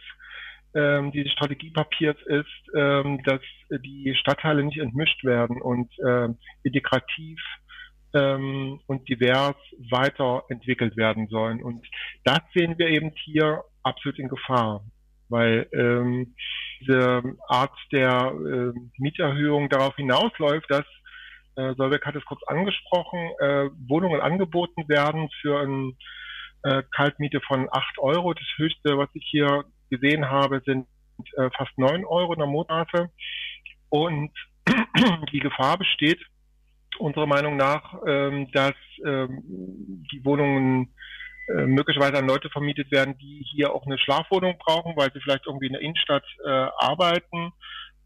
ähm, 0.74 1.12
dieses 1.12 1.32
Strategiepapiers 1.32 2.16
ist, 2.26 2.74
ähm, 2.74 3.22
dass 3.24 3.40
die 3.70 4.14
Stadtteile 4.16 4.62
nicht 4.64 4.78
entmischt 4.78 5.24
werden 5.24 5.60
und 5.60 5.90
äh, 5.98 6.28
integrativ 6.62 7.40
ähm, 8.14 8.80
und 8.86 9.08
divers 9.08 9.56
weiterentwickelt 9.90 10.96
werden 10.96 11.28
sollen. 11.28 11.62
Und 11.62 11.86
das 12.24 12.40
sehen 12.54 12.78
wir 12.78 12.88
eben 12.88 13.12
hier 13.24 13.64
absolut 13.82 14.18
in 14.18 14.28
Gefahr, 14.28 14.84
weil 15.28 15.68
ähm, 15.72 16.34
diese 16.80 17.22
Art 17.48 17.76
der 17.92 18.32
äh, 18.32 18.78
Mieterhöhung 18.98 19.68
darauf 19.68 19.96
hinausläuft, 19.96 20.70
dass 20.70 20.84
äh, 21.56 21.74
Solveig 21.76 22.04
hat 22.04 22.16
es 22.16 22.24
kurz 22.24 22.42
angesprochen, 22.46 23.30
äh, 23.40 23.70
Wohnungen 23.88 24.20
angeboten 24.20 24.88
werden 24.88 25.28
für 25.40 25.58
ein 25.60 25.96
äh, 26.66 26.82
Kaltmiete 26.94 27.40
von 27.40 27.68
8 27.70 27.98
Euro. 27.98 28.34
Das 28.34 28.46
höchste, 28.56 28.98
was 28.98 29.08
ich 29.14 29.26
hier 29.30 29.64
gesehen 29.90 30.28
habe, 30.28 30.60
sind 30.66 30.86
äh, 31.36 31.48
fast 31.56 31.76
9 31.78 32.04
Euro 32.04 32.32
in 32.32 32.40
der 32.40 32.48
Monate. 32.48 33.10
Und 33.88 34.32
die 35.32 35.40
Gefahr 35.40 35.78
besteht, 35.78 36.20
unserer 36.98 37.26
Meinung 37.26 37.56
nach, 37.56 37.94
ähm, 38.06 38.50
dass 38.52 38.74
ähm, 39.04 39.42
die 40.10 40.24
Wohnungen 40.24 40.94
äh, 41.48 41.66
möglicherweise 41.66 42.18
an 42.18 42.26
Leute 42.26 42.50
vermietet 42.50 42.90
werden, 42.90 43.16
die 43.18 43.46
hier 43.52 43.72
auch 43.72 43.86
eine 43.86 43.98
Schlafwohnung 43.98 44.56
brauchen, 44.58 44.96
weil 44.96 45.12
sie 45.12 45.20
vielleicht 45.20 45.46
irgendwie 45.46 45.66
in 45.66 45.74
der 45.74 45.82
Innenstadt 45.82 46.24
äh, 46.44 46.48
arbeiten 46.48 47.52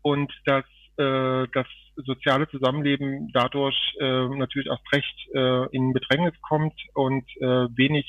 und 0.02 0.32
dass 0.44 0.64
äh, 0.98 1.46
das 1.54 1.66
soziale 1.96 2.48
Zusammenleben 2.48 3.30
dadurch 3.32 3.76
äh, 4.00 4.28
natürlich 4.28 4.68
erst 4.68 4.92
recht 4.92 5.28
äh, 5.34 5.76
in 5.76 5.92
Bedrängnis 5.92 6.34
kommt 6.42 6.74
und 6.94 7.24
äh, 7.36 7.68
wenig 7.76 8.06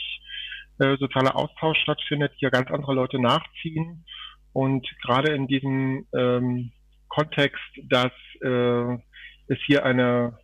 äh, 0.82 0.98
sozialer 0.98 1.36
Austausch 1.36 1.78
stattfindet, 1.80 2.34
hier 2.38 2.50
ganz 2.50 2.72
andere 2.72 2.94
Leute 2.94 3.20
nachziehen. 3.20 4.04
Und 4.54 4.88
gerade 5.04 5.34
in 5.34 5.48
diesem 5.48 6.08
ähm, 6.14 6.72
Kontext, 7.08 7.62
dass 7.90 8.12
äh, 8.42 8.94
es 9.48 9.60
hier 9.66 9.86
eine, 9.86 10.38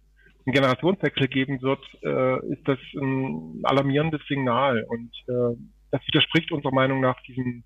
einen 0.45 0.53
Generationswechsel 0.53 1.27
geben 1.27 1.61
wird, 1.61 1.83
äh, 2.03 2.53
ist 2.53 2.67
das 2.67 2.77
ein 2.95 3.61
alarmierendes 3.63 4.21
Signal. 4.27 4.85
Und 4.87 5.11
äh, 5.27 5.57
das 5.91 6.01
widerspricht 6.07 6.51
unserer 6.51 6.73
Meinung 6.73 7.01
nach 7.01 7.19
diesem 7.23 7.63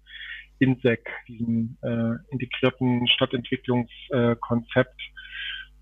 INSEC, 0.60 1.10
diesem 1.27 1.77
äh, 1.81 2.13
integrierten 2.31 3.07
Stadtentwicklungskonzept. 3.07 5.01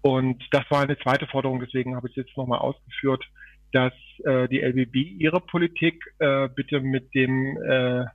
Und 0.01 0.43
das 0.51 0.63
war 0.69 0.81
eine 0.81 0.97
zweite 0.97 1.27
Forderung, 1.27 1.59
deswegen 1.59 1.95
habe 1.95 2.07
ich 2.07 2.17
es 2.17 2.25
jetzt 2.25 2.37
nochmal 2.37 2.59
ausgeführt, 2.59 3.25
dass 3.71 3.93
äh, 4.23 4.47
die 4.47 4.61
LBB 4.61 4.95
ihre 5.19 5.41
Politik 5.41 6.03
äh, 6.19 6.49
bitte 6.49 6.81
mit 6.81 7.13
dem 7.13 7.57
äh, 7.61 8.05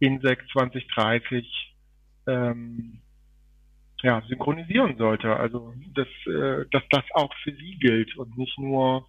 INSEC 0.00 0.44
2030 0.52 1.76
ähm, 2.26 3.00
ja, 4.02 4.22
synchronisieren 4.28 4.96
sollte. 4.96 5.36
Also 5.36 5.74
dass, 5.94 6.08
äh, 6.26 6.64
dass 6.70 6.82
das 6.90 7.04
auch 7.14 7.32
für 7.42 7.52
sie 7.52 7.78
gilt 7.78 8.16
und 8.16 8.36
nicht 8.36 8.58
nur 8.58 9.06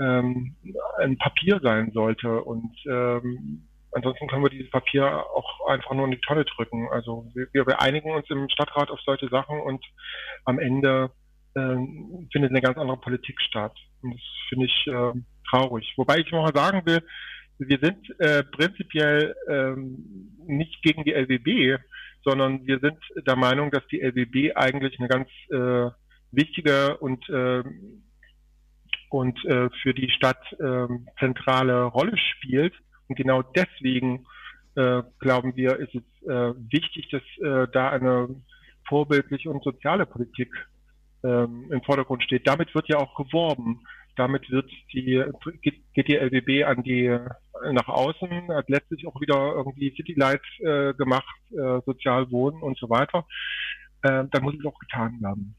ähm, 0.00 0.56
ein 0.98 1.18
Papier 1.18 1.60
sein 1.62 1.90
sollte. 1.92 2.42
Und 2.42 2.76
ähm, 2.86 3.68
ansonsten 3.92 4.28
können 4.28 4.44
wir 4.44 4.50
dieses 4.50 4.70
Papier 4.70 5.06
auch 5.06 5.68
einfach 5.68 5.94
nur 5.94 6.04
in 6.04 6.12
die 6.12 6.20
Tonne 6.20 6.44
drücken. 6.44 6.88
Also 6.90 7.30
wir, 7.34 7.66
wir 7.66 7.80
einigen 7.80 8.10
uns 8.10 8.28
im 8.30 8.48
Stadtrat 8.48 8.90
auf 8.90 9.00
solche 9.00 9.28
Sachen 9.28 9.60
und 9.60 9.84
am 10.44 10.58
Ende 10.58 11.10
äh, 11.54 11.76
findet 12.32 12.50
eine 12.50 12.60
ganz 12.60 12.76
andere 12.78 12.98
Politik 12.98 13.40
statt. 13.40 13.76
Und 14.02 14.14
das 14.14 14.22
finde 14.48 14.66
ich 14.66 14.86
äh, 14.86 15.12
traurig. 15.50 15.92
Wobei 15.96 16.18
ich 16.18 16.30
noch 16.30 16.42
mal 16.42 16.54
sagen 16.54 16.82
will, 16.86 17.02
wir 17.58 17.78
sind 17.80 17.98
äh, 18.20 18.44
prinzipiell 18.44 19.34
ähm, 19.48 20.36
nicht 20.46 20.80
gegen 20.82 21.04
die 21.04 21.12
LWB, 21.12 21.80
sondern 22.24 22.66
wir 22.66 22.78
sind 22.78 22.98
der 23.26 23.36
Meinung, 23.36 23.70
dass 23.70 23.86
die 23.88 24.00
LWB 24.00 24.54
eigentlich 24.54 24.98
eine 24.98 25.08
ganz 25.08 25.28
äh, 25.50 25.90
wichtige 26.30 26.96
und 26.98 27.28
äh, 27.28 27.62
und 29.10 29.42
äh, 29.46 29.70
für 29.82 29.94
die 29.94 30.10
Stadt 30.10 30.40
äh, 30.60 30.86
zentrale 31.18 31.84
Rolle 31.84 32.16
spielt. 32.16 32.74
Und 33.08 33.16
genau 33.16 33.42
deswegen 33.42 34.26
äh, 34.74 35.02
glauben 35.18 35.56
wir, 35.56 35.78
ist 35.78 35.94
es 35.94 36.28
äh, 36.28 36.52
wichtig, 36.70 37.08
dass 37.10 37.22
äh, 37.38 37.66
da 37.72 37.90
eine 37.90 38.28
vorbildliche 38.86 39.50
und 39.50 39.64
soziale 39.64 40.04
Politik 40.04 40.50
ähm, 41.24 41.70
im 41.70 41.82
Vordergrund 41.82 42.22
steht. 42.22 42.46
Damit 42.46 42.74
wird 42.74 42.88
ja 42.88 42.98
auch 42.98 43.14
geworben. 43.14 43.82
Damit 44.16 44.50
wird 44.50 44.70
die, 44.92 45.22
geht 45.62 46.08
die 46.08 46.16
LWB 46.16 46.64
an 46.64 46.82
die, 46.82 47.16
nach 47.72 47.88
außen, 47.88 48.48
hat 48.52 48.68
letztlich 48.68 49.06
auch 49.06 49.20
wieder 49.20 49.54
irgendwie 49.54 49.94
City 49.96 50.14
Lights 50.14 50.46
äh, 50.60 50.92
gemacht, 50.94 51.36
äh, 51.52 51.80
sozial 51.86 52.30
wohnen 52.30 52.60
und 52.62 52.76
so 52.78 52.90
weiter. 52.90 53.26
Äh, 54.02 54.24
dann 54.30 54.42
muss 54.42 54.54
es 54.58 54.64
auch 54.66 54.78
getan 54.78 55.20
werden. 55.20 55.54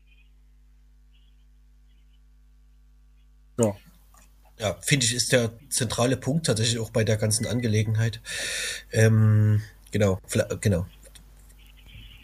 Ja. 3.59 3.75
Ja, 4.59 4.73
finde 4.81 5.05
ich, 5.05 5.15
ist 5.15 5.31
der 5.31 5.51
zentrale 5.69 6.17
Punkt 6.17 6.45
tatsächlich 6.45 6.79
auch 6.79 6.89
bei 6.89 7.05
der 7.05 7.15
ganzen 7.15 7.47
Angelegenheit. 7.47 8.21
Ähm, 8.91 9.61
genau, 9.91 10.19
genau. 10.59 10.85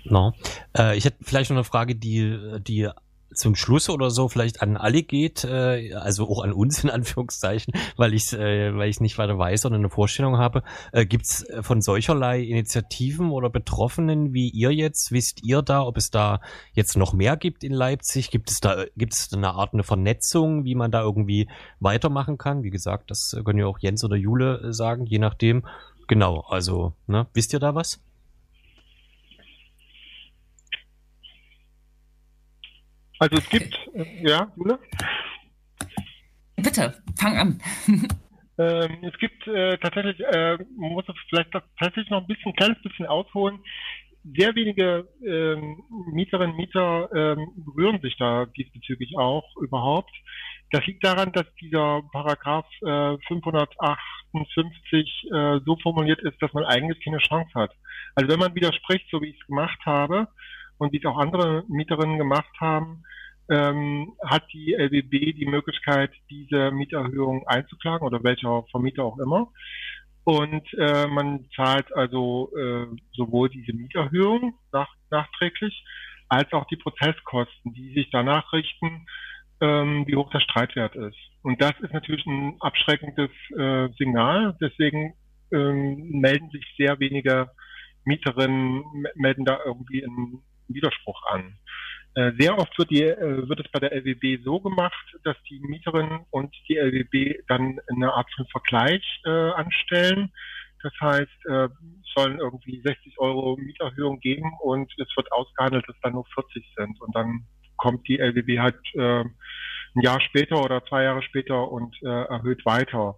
No. 0.03 0.33
Äh, 0.77 0.97
ich 0.97 1.05
hätte 1.05 1.17
vielleicht 1.23 1.49
noch 1.49 1.57
eine 1.57 1.63
Frage, 1.63 1.95
die, 1.95 2.59
die 2.59 2.89
zum 3.35 3.55
Schluss 3.55 3.89
oder 3.89 4.09
so 4.09 4.27
vielleicht 4.29 4.61
an 4.61 4.77
alle 4.77 5.03
geht, 5.03 5.43
äh, 5.43 5.93
also 5.93 6.27
auch 6.27 6.43
an 6.43 6.53
uns 6.53 6.83
in 6.83 6.89
Anführungszeichen, 6.89 7.73
weil 7.97 8.13
ich 8.13 8.33
äh, 8.33 8.75
weil 8.75 8.89
ich 8.89 8.99
nicht 9.01 9.17
weiter 9.17 9.37
weiß 9.37 9.65
oder 9.65 9.75
eine 9.75 9.89
Vorstellung 9.89 10.37
habe. 10.37 10.63
Äh, 10.91 11.05
Gibt 11.05 11.25
es 11.25 11.43
äh, 11.43 11.63
von 11.63 11.81
solcherlei 11.81 12.41
Initiativen 12.41 13.31
oder 13.31 13.49
Betroffenen 13.49 14.33
wie 14.33 14.49
ihr 14.49 14.71
jetzt, 14.71 15.11
wisst 15.11 15.43
ihr 15.43 15.61
da, 15.61 15.83
ob 15.83 15.97
es 15.97 16.11
da 16.11 16.41
jetzt 16.73 16.97
noch 16.97 17.13
mehr 17.13 17.37
gibt 17.37 17.63
in 17.63 17.73
Leipzig? 17.73 18.31
Gibt 18.31 18.49
es 18.49 18.59
da 18.59 18.85
gibt 18.95 19.13
es 19.13 19.33
eine 19.33 19.53
Art 19.53 19.73
eine 19.73 19.83
Vernetzung, 19.83 20.65
wie 20.65 20.75
man 20.75 20.91
da 20.91 21.01
irgendwie 21.01 21.49
weitermachen 21.79 22.37
kann? 22.37 22.63
Wie 22.63 22.71
gesagt, 22.71 23.11
das 23.11 23.35
können 23.43 23.59
ja 23.59 23.67
auch 23.67 23.79
Jens 23.79 24.03
oder 24.03 24.15
Jule 24.15 24.61
äh, 24.61 24.73
sagen, 24.73 25.05
je 25.05 25.19
nachdem. 25.19 25.65
Genau, 26.07 26.41
also 26.41 26.93
ne, 27.07 27.27
wisst 27.33 27.53
ihr 27.53 27.59
da 27.59 27.73
was? 27.73 27.99
Also 33.19 33.37
es 33.37 33.49
gibt, 33.49 33.77
äh, 33.93 34.27
ja, 34.27 34.51
Jule? 34.55 34.79
Bitte, 36.57 37.01
fang 37.17 37.37
an. 37.37 37.61
ähm, 38.57 38.97
es 39.03 39.17
gibt 39.19 39.47
äh, 39.47 39.77
tatsächlich, 39.77 40.19
äh, 40.19 40.57
man 40.77 40.91
muss 40.91 41.05
vielleicht 41.29 41.51
tatsächlich 41.51 42.09
noch 42.09 42.21
ein 42.21 42.27
bisschen, 42.27 42.51
ein 42.51 42.55
kleines 42.55 42.81
bisschen 42.81 43.05
ausholen. 43.05 43.59
Sehr 44.35 44.55
wenige 44.55 45.07
ähm, 45.23 45.83
Mieterinnen 46.11 46.51
und 46.51 46.57
Mieter 46.57 47.09
ähm, 47.13 47.47
berühren 47.57 48.01
sich 48.01 48.17
da 48.17 48.47
diesbezüglich 48.47 49.15
auch 49.17 49.45
überhaupt. 49.61 50.11
Das 50.71 50.85
liegt 50.87 51.05
daran, 51.05 51.31
dass 51.31 51.45
dieser 51.61 52.01
Paragraph 52.11 52.65
äh, 52.81 53.17
558 53.27 55.29
äh, 55.31 55.59
so 55.63 55.77
formuliert 55.81 56.21
ist, 56.21 56.41
dass 56.41 56.51
man 56.53 56.65
eigentlich 56.65 57.03
keine 57.03 57.19
Chance 57.19 57.51
hat. 57.53 57.71
Also 58.15 58.31
wenn 58.31 58.39
man 58.39 58.55
widerspricht, 58.55 59.05
so 59.11 59.21
wie 59.21 59.29
ich 59.29 59.39
es 59.39 59.45
gemacht 59.45 59.79
habe, 59.85 60.27
und 60.77 60.91
wie 60.93 60.97
es 60.97 61.05
auch 61.05 61.17
andere 61.17 61.63
Mieterinnen 61.67 62.17
gemacht 62.17 62.53
haben, 62.59 63.03
ähm, 63.49 64.13
hat 64.25 64.43
die 64.53 64.73
LBB 64.73 65.35
die 65.37 65.45
Möglichkeit, 65.45 66.11
diese 66.29 66.71
Mieterhöhung 66.71 67.47
einzuklagen 67.47 68.05
oder 68.05 68.23
welcher 68.23 68.63
Vermieter 68.71 69.03
auch 69.03 69.19
immer. 69.19 69.51
Und 70.23 70.67
äh, 70.73 71.05
man 71.05 71.45
zahlt 71.55 71.93
also 71.93 72.51
äh, 72.57 72.87
sowohl 73.13 73.49
diese 73.49 73.73
Mieterhöhung 73.73 74.55
nach, 74.71 74.89
nachträglich 75.11 75.85
als 76.29 76.51
auch 76.51 76.65
die 76.65 76.77
Prozesskosten, 76.77 77.73
die 77.73 77.93
sich 77.93 78.09
danach 78.11 78.51
richten, 78.51 79.05
ähm, 79.61 80.05
wie 80.07 80.15
hoch 80.15 80.31
der 80.31 80.39
Streitwert 80.39 80.95
ist. 80.95 81.17
Und 81.43 81.61
das 81.61 81.73
ist 81.81 81.93
natürlich 81.93 82.25
ein 82.25 82.55
abschreckendes 82.59 83.29
äh, 83.55 83.89
Signal. 83.99 84.57
Deswegen 84.59 85.13
ähm, 85.51 86.09
melden 86.19 86.49
sich 86.49 86.65
sehr 86.75 86.99
wenige 86.99 87.51
Mieterinnen, 88.03 88.83
melden 89.15 89.45
da 89.45 89.59
irgendwie 89.63 90.03
einen 90.03 90.43
Widerspruch 90.67 91.21
an. 91.27 91.57
Äh, 92.15 92.31
sehr 92.39 92.57
oft 92.57 92.77
wird, 92.77 92.91
die, 92.91 93.03
äh, 93.03 93.49
wird 93.49 93.59
es 93.59 93.71
bei 93.71 93.79
der 93.79 93.91
LWB 93.91 94.41
so 94.43 94.59
gemacht, 94.59 95.15
dass 95.23 95.35
die 95.49 95.59
Mieterin 95.59 96.25
und 96.31 96.55
die 96.69 96.77
LWB 96.77 97.43
dann 97.47 97.79
eine 97.91 98.13
Art 98.13 98.29
von 98.35 98.47
Vergleich 98.47 99.03
äh, 99.25 99.29
anstellen. 99.29 100.31
Das 100.81 100.93
heißt, 101.01 101.45
äh, 101.49 101.67
sollen 102.15 102.39
irgendwie 102.39 102.81
60 102.85 103.19
Euro 103.19 103.57
Mieterhöhung 103.57 104.19
geben 104.19 104.49
und 104.61 104.91
es 104.97 105.07
wird 105.17 105.31
ausgehandelt, 105.31 105.83
dass 105.87 105.99
dann 106.01 106.13
nur 106.13 106.25
40 106.33 106.63
sind. 106.77 107.01
Und 107.01 107.15
dann 107.15 107.47
kommt 107.75 108.07
die 108.07 108.19
LWB 108.19 108.59
halt 108.59 108.79
äh, 108.93 109.21
ein 109.21 110.01
Jahr 110.01 110.21
später 110.21 110.63
oder 110.63 110.85
zwei 110.85 111.03
Jahre 111.03 111.21
später 111.21 111.69
und 111.69 111.95
äh, 112.03 112.07
erhöht 112.07 112.65
weiter. 112.65 113.17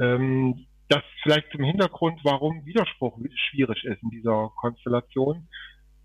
Ähm, 0.00 0.66
das 0.88 1.02
vielleicht 1.22 1.50
zum 1.52 1.64
Hintergrund, 1.64 2.20
warum 2.24 2.64
Widerspruch 2.64 3.18
schwierig 3.50 3.84
ist 3.84 4.02
in 4.02 4.10
dieser 4.10 4.50
Konstellation. 4.56 5.48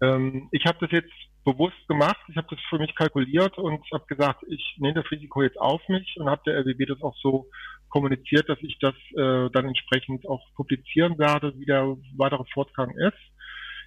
Ähm, 0.03 0.49
ich 0.51 0.65
habe 0.65 0.77
das 0.81 0.91
jetzt 0.91 1.13
bewusst 1.45 1.87
gemacht. 1.87 2.17
Ich 2.27 2.35
habe 2.37 2.47
das 2.49 2.59
für 2.69 2.79
mich 2.79 2.95
kalkuliert 2.95 3.57
und 3.57 3.81
habe 3.91 4.05
gesagt, 4.07 4.43
ich 4.47 4.75
nehme 4.79 4.95
das 4.95 5.09
Risiko 5.11 5.41
jetzt 5.43 5.59
auf 5.59 5.81
mich 5.87 6.15
und 6.17 6.29
habe 6.29 6.41
der 6.45 6.59
RWB 6.59 6.85
das 6.87 7.01
auch 7.01 7.15
so 7.17 7.47
kommuniziert, 7.89 8.49
dass 8.49 8.57
ich 8.61 8.77
das 8.79 8.95
äh, 9.15 9.49
dann 9.51 9.67
entsprechend 9.67 10.27
auch 10.27 10.41
publizieren 10.55 11.17
werde, 11.19 11.53
wie 11.57 11.65
der 11.65 11.95
weitere 12.17 12.43
Fortgang 12.53 12.91
ist. 12.97 13.17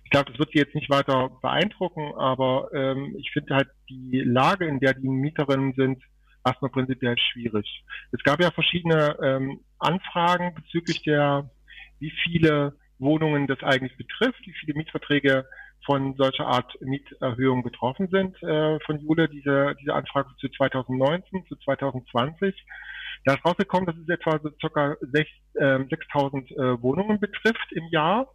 Ich 0.05 0.11
glaube, 0.11 0.31
das 0.31 0.39
wird 0.39 0.53
Sie 0.53 0.59
jetzt 0.61 0.75
nicht 0.75 0.89
weiter 0.89 1.31
beeindrucken, 1.43 2.15
aber 2.15 2.71
ähm, 2.73 3.17
ich 3.19 3.33
finde 3.33 3.57
halt 3.57 3.69
die 3.91 4.21
Lage, 4.21 4.67
in 4.67 4.79
der 4.79 4.95
die 4.95 5.09
Mieterinnen 5.09 5.75
sind, 5.75 6.03
erstmal 6.45 6.71
prinzipiell 6.71 7.17
schwierig. 7.19 7.85
Es 8.13 8.23
gab 8.23 8.41
ja 8.41 8.53
verschiedene 8.53 9.17
ähm, 9.21 9.61
Anfragen 9.81 10.55
bezüglich 10.55 11.03
der, 11.03 11.51
wie 11.99 12.13
viele 12.23 12.77
Wohnungen 13.01 13.49
das 13.49 13.63
eigentlich 13.63 13.97
betrifft, 13.97 14.47
wie 14.47 14.55
viele 14.61 14.75
Mietverträge 14.75 15.47
von 15.87 16.15
solcher 16.17 16.47
Art 16.47 16.71
Mieterhöhung 16.81 17.63
betroffen 17.63 18.09
sind 18.09 18.43
äh, 18.43 18.79
von 18.81 18.99
Jule, 18.99 19.29
diese, 19.29 19.75
diese 19.81 19.95
Anfrage 19.95 20.29
zu 20.39 20.49
2019, 20.49 21.47
zu 21.47 21.57
2020. 21.57 22.55
Da 23.25 23.35
ist 23.35 23.45
rausgekommen, 23.45 23.87
dass 23.87 23.97
es 23.97 24.09
etwa 24.09 24.39
so 24.43 24.51
circa 24.61 24.97
6, 25.01 25.31
äh, 25.55 25.63
6.000 25.63 26.53
äh, 26.53 26.83
Wohnungen 26.83 27.19
betrifft 27.19 27.73
im 27.73 27.89
Jahr 27.91 28.29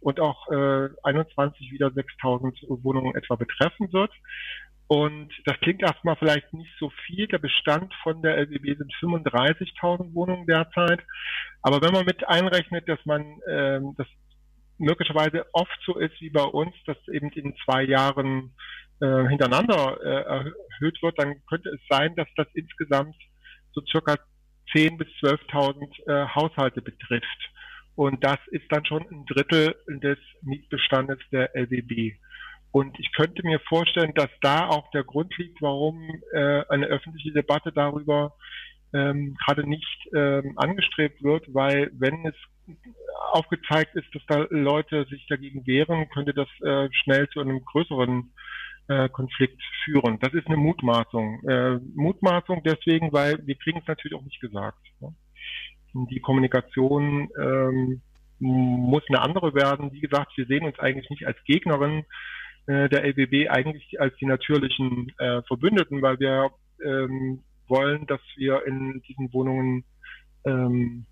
und 0.00 0.20
auch 0.20 0.48
äh, 0.50 0.88
21 1.02 1.70
wieder 1.72 1.88
6.000 1.88 2.82
Wohnungen 2.82 3.14
etwa 3.14 3.36
betreffen 3.36 3.92
wird. 3.92 4.10
Und 4.88 5.32
das 5.46 5.58
klingt 5.60 5.82
erstmal 5.82 6.16
vielleicht 6.16 6.52
nicht 6.52 6.70
so 6.78 6.90
viel. 7.06 7.26
Der 7.28 7.38
Bestand 7.38 7.94
von 8.02 8.20
der 8.20 8.36
LBB 8.36 8.76
sind 8.76 8.92
35.000 9.00 10.12
Wohnungen 10.12 10.46
derzeit. 10.46 11.00
Aber 11.62 11.80
wenn 11.80 11.92
man 11.92 12.04
mit 12.04 12.28
einrechnet, 12.28 12.88
dass 12.88 12.98
man 13.06 13.40
ähm, 13.48 13.94
das 13.96 14.06
möglicherweise 14.82 15.46
oft 15.52 15.78
so 15.86 15.98
ist 15.98 16.20
wie 16.20 16.30
bei 16.30 16.44
uns, 16.44 16.74
dass 16.86 16.96
eben 17.08 17.30
in 17.30 17.54
zwei 17.64 17.84
Jahren 17.84 18.54
äh, 19.00 19.28
hintereinander 19.28 19.98
äh, 20.02 20.22
erhöht 20.22 21.02
wird, 21.02 21.18
dann 21.18 21.34
könnte 21.46 21.70
es 21.70 21.80
sein, 21.88 22.14
dass 22.16 22.28
das 22.36 22.46
insgesamt 22.54 23.16
so 23.72 23.80
circa 23.90 24.16
10.000 24.74 24.98
bis 24.98 25.08
12.000 25.22 26.06
äh, 26.06 26.28
Haushalte 26.34 26.82
betrifft. 26.82 27.50
Und 27.94 28.24
das 28.24 28.38
ist 28.50 28.64
dann 28.70 28.84
schon 28.84 29.02
ein 29.02 29.26
Drittel 29.26 29.74
des 29.86 30.18
Mietbestandes 30.42 31.18
der 31.30 31.54
LWB. 31.54 32.14
Und 32.70 32.98
ich 32.98 33.12
könnte 33.12 33.42
mir 33.44 33.60
vorstellen, 33.68 34.14
dass 34.14 34.30
da 34.40 34.66
auch 34.68 34.90
der 34.92 35.04
Grund 35.04 35.36
liegt, 35.36 35.60
warum 35.60 36.08
äh, 36.32 36.64
eine 36.68 36.86
öffentliche 36.86 37.32
Debatte 37.32 37.70
darüber 37.70 38.34
ähm, 38.94 39.36
gerade 39.44 39.68
nicht 39.68 40.08
ähm, 40.14 40.54
angestrebt 40.56 41.22
wird, 41.22 41.44
weil 41.52 41.90
wenn 41.94 42.26
es 42.26 42.34
aufgezeigt 43.32 43.94
ist, 43.94 44.14
dass 44.14 44.22
da 44.26 44.46
Leute 44.50 45.04
sich 45.06 45.26
dagegen 45.28 45.66
wehren, 45.66 46.08
könnte 46.10 46.34
das 46.34 46.48
äh, 46.62 46.88
schnell 46.92 47.28
zu 47.30 47.40
einem 47.40 47.64
größeren 47.64 48.32
äh, 48.88 49.08
Konflikt 49.08 49.60
führen. 49.84 50.18
Das 50.20 50.34
ist 50.34 50.46
eine 50.46 50.56
Mutmaßung. 50.56 51.42
Äh, 51.48 51.78
Mutmaßung 51.94 52.62
deswegen, 52.64 53.12
weil 53.12 53.44
wir 53.46 53.56
kriegen 53.56 53.78
es 53.78 53.86
natürlich 53.86 54.16
auch 54.16 54.24
nicht 54.24 54.40
gesagt. 54.40 54.78
Ne? 55.00 55.14
Die 56.10 56.20
Kommunikation 56.20 57.28
ähm, 57.40 58.02
muss 58.38 59.02
eine 59.08 59.20
andere 59.20 59.54
werden. 59.54 59.92
Wie 59.92 60.00
gesagt, 60.00 60.36
wir 60.36 60.46
sehen 60.46 60.64
uns 60.64 60.78
eigentlich 60.78 61.08
nicht 61.10 61.26
als 61.26 61.42
Gegnerin 61.44 62.04
äh, 62.66 62.88
der 62.88 63.04
LBB, 63.04 63.48
eigentlich 63.48 64.00
als 64.00 64.16
die 64.16 64.26
natürlichen 64.26 65.12
äh, 65.18 65.42
Verbündeten, 65.42 66.02
weil 66.02 66.18
wir 66.18 66.50
ähm, 66.84 67.42
wollen, 67.68 68.06
dass 68.06 68.20
wir 68.36 68.66
in 68.66 69.02
diesen 69.08 69.32
Wohnungen 69.32 69.84
ähm, 70.44 71.06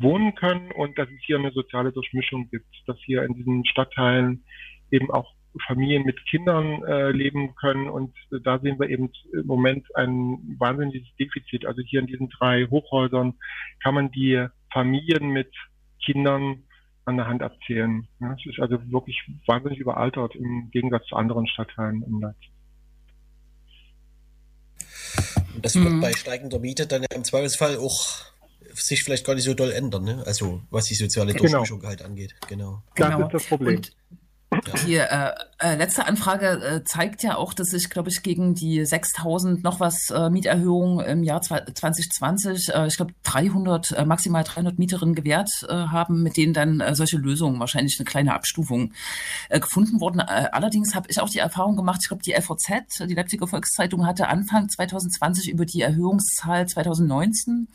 wohnen 0.00 0.34
können 0.34 0.72
und 0.72 0.98
dass 0.98 1.08
es 1.08 1.24
hier 1.24 1.38
eine 1.38 1.52
soziale 1.52 1.92
Durchmischung 1.92 2.48
gibt, 2.50 2.66
dass 2.86 2.98
hier 3.04 3.22
in 3.22 3.34
diesen 3.34 3.64
Stadtteilen 3.66 4.44
eben 4.90 5.10
auch 5.10 5.32
Familien 5.66 6.04
mit 6.04 6.24
Kindern 6.26 6.82
äh, 6.84 7.10
leben 7.10 7.54
können 7.54 7.88
und 7.88 8.14
äh, 8.30 8.40
da 8.42 8.58
sehen 8.58 8.78
wir 8.78 8.90
eben 8.90 9.10
im 9.32 9.46
Moment 9.46 9.86
ein 9.96 10.56
wahnsinniges 10.58 11.08
Defizit. 11.18 11.64
Also 11.64 11.82
hier 11.82 12.00
in 12.00 12.06
diesen 12.06 12.28
drei 12.28 12.66
Hochhäusern 12.66 13.34
kann 13.82 13.94
man 13.94 14.10
die 14.10 14.46
Familien 14.72 15.30
mit 15.30 15.50
Kindern 16.04 16.64
an 17.06 17.16
der 17.16 17.26
Hand 17.26 17.42
abzählen. 17.42 18.06
Ja, 18.20 18.34
es 18.34 18.44
ist 18.44 18.60
also 18.60 18.78
wirklich 18.90 19.18
wahnsinnig 19.46 19.78
überaltert 19.78 20.34
im 20.34 20.70
Gegensatz 20.72 21.06
zu 21.06 21.16
anderen 21.16 21.46
Stadtteilen 21.46 22.02
in 22.02 22.20
Leipzig. 22.20 22.50
Und 25.54 25.64
das 25.64 25.74
wird 25.76 25.88
mhm. 25.88 26.00
bei 26.00 26.12
steigender 26.12 26.58
Miete 26.58 26.86
dann 26.86 27.06
im 27.14 27.24
Zweifelsfall 27.24 27.78
auch 27.78 28.35
sich 28.76 29.02
vielleicht 29.02 29.26
gar 29.26 29.34
nicht 29.34 29.44
so 29.44 29.54
doll 29.54 29.72
ändern, 29.72 30.04
ne? 30.04 30.22
Also 30.26 30.62
was 30.70 30.86
die 30.86 30.94
soziale 30.94 31.32
genau. 31.32 31.42
Durchmischung 31.42 31.82
halt 31.82 32.02
angeht. 32.02 32.34
Genau. 32.48 32.82
Das 32.94 33.08
genau. 33.08 33.26
ist 33.26 33.32
das 33.32 33.44
Problem. 33.44 33.76
Und 33.76 33.92
Die 34.86 34.96
äh, 34.96 35.32
äh, 35.58 35.76
letzte 35.76 36.06
Anfrage 36.06 36.46
äh, 36.62 36.84
zeigt 36.84 37.22
ja 37.22 37.36
auch, 37.36 37.54
dass 37.54 37.68
sich, 37.68 37.88
glaube 37.88 38.10
ich, 38.10 38.22
gegen 38.22 38.54
die 38.54 38.84
6000 38.84 39.64
noch 39.64 39.80
was 39.80 40.10
äh, 40.10 40.28
Mieterhöhung 40.28 41.00
im 41.00 41.22
Jahr 41.22 41.40
2020, 41.40 42.74
äh, 42.74 42.86
ich 42.86 42.96
glaube 42.96 43.14
300, 43.22 43.92
äh, 43.92 44.04
maximal 44.04 44.44
300 44.44 44.78
Mieterinnen 44.78 45.14
gewährt 45.14 45.50
äh, 45.66 45.72
haben, 45.72 46.22
mit 46.22 46.36
denen 46.36 46.52
dann 46.52 46.80
äh, 46.80 46.94
solche 46.94 47.16
Lösungen, 47.16 47.58
wahrscheinlich 47.58 47.98
eine 47.98 48.04
kleine 48.04 48.34
Abstufung, 48.34 48.92
äh, 49.48 49.58
gefunden 49.58 49.98
wurden. 50.00 50.20
Äh, 50.20 50.48
allerdings 50.52 50.94
habe 50.94 51.06
ich 51.08 51.20
auch 51.20 51.30
die 51.30 51.38
Erfahrung 51.38 51.76
gemacht, 51.76 52.00
ich 52.02 52.08
glaube, 52.08 52.22
die 52.22 52.34
FOZ, 52.34 53.06
die 53.08 53.14
Leipziger 53.14 53.46
Volkszeitung, 53.46 54.06
hatte 54.06 54.28
Anfang 54.28 54.68
2020 54.68 55.48
über 55.48 55.64
die 55.64 55.80
Erhöhungszahl 55.80 56.66
2019 56.66 57.68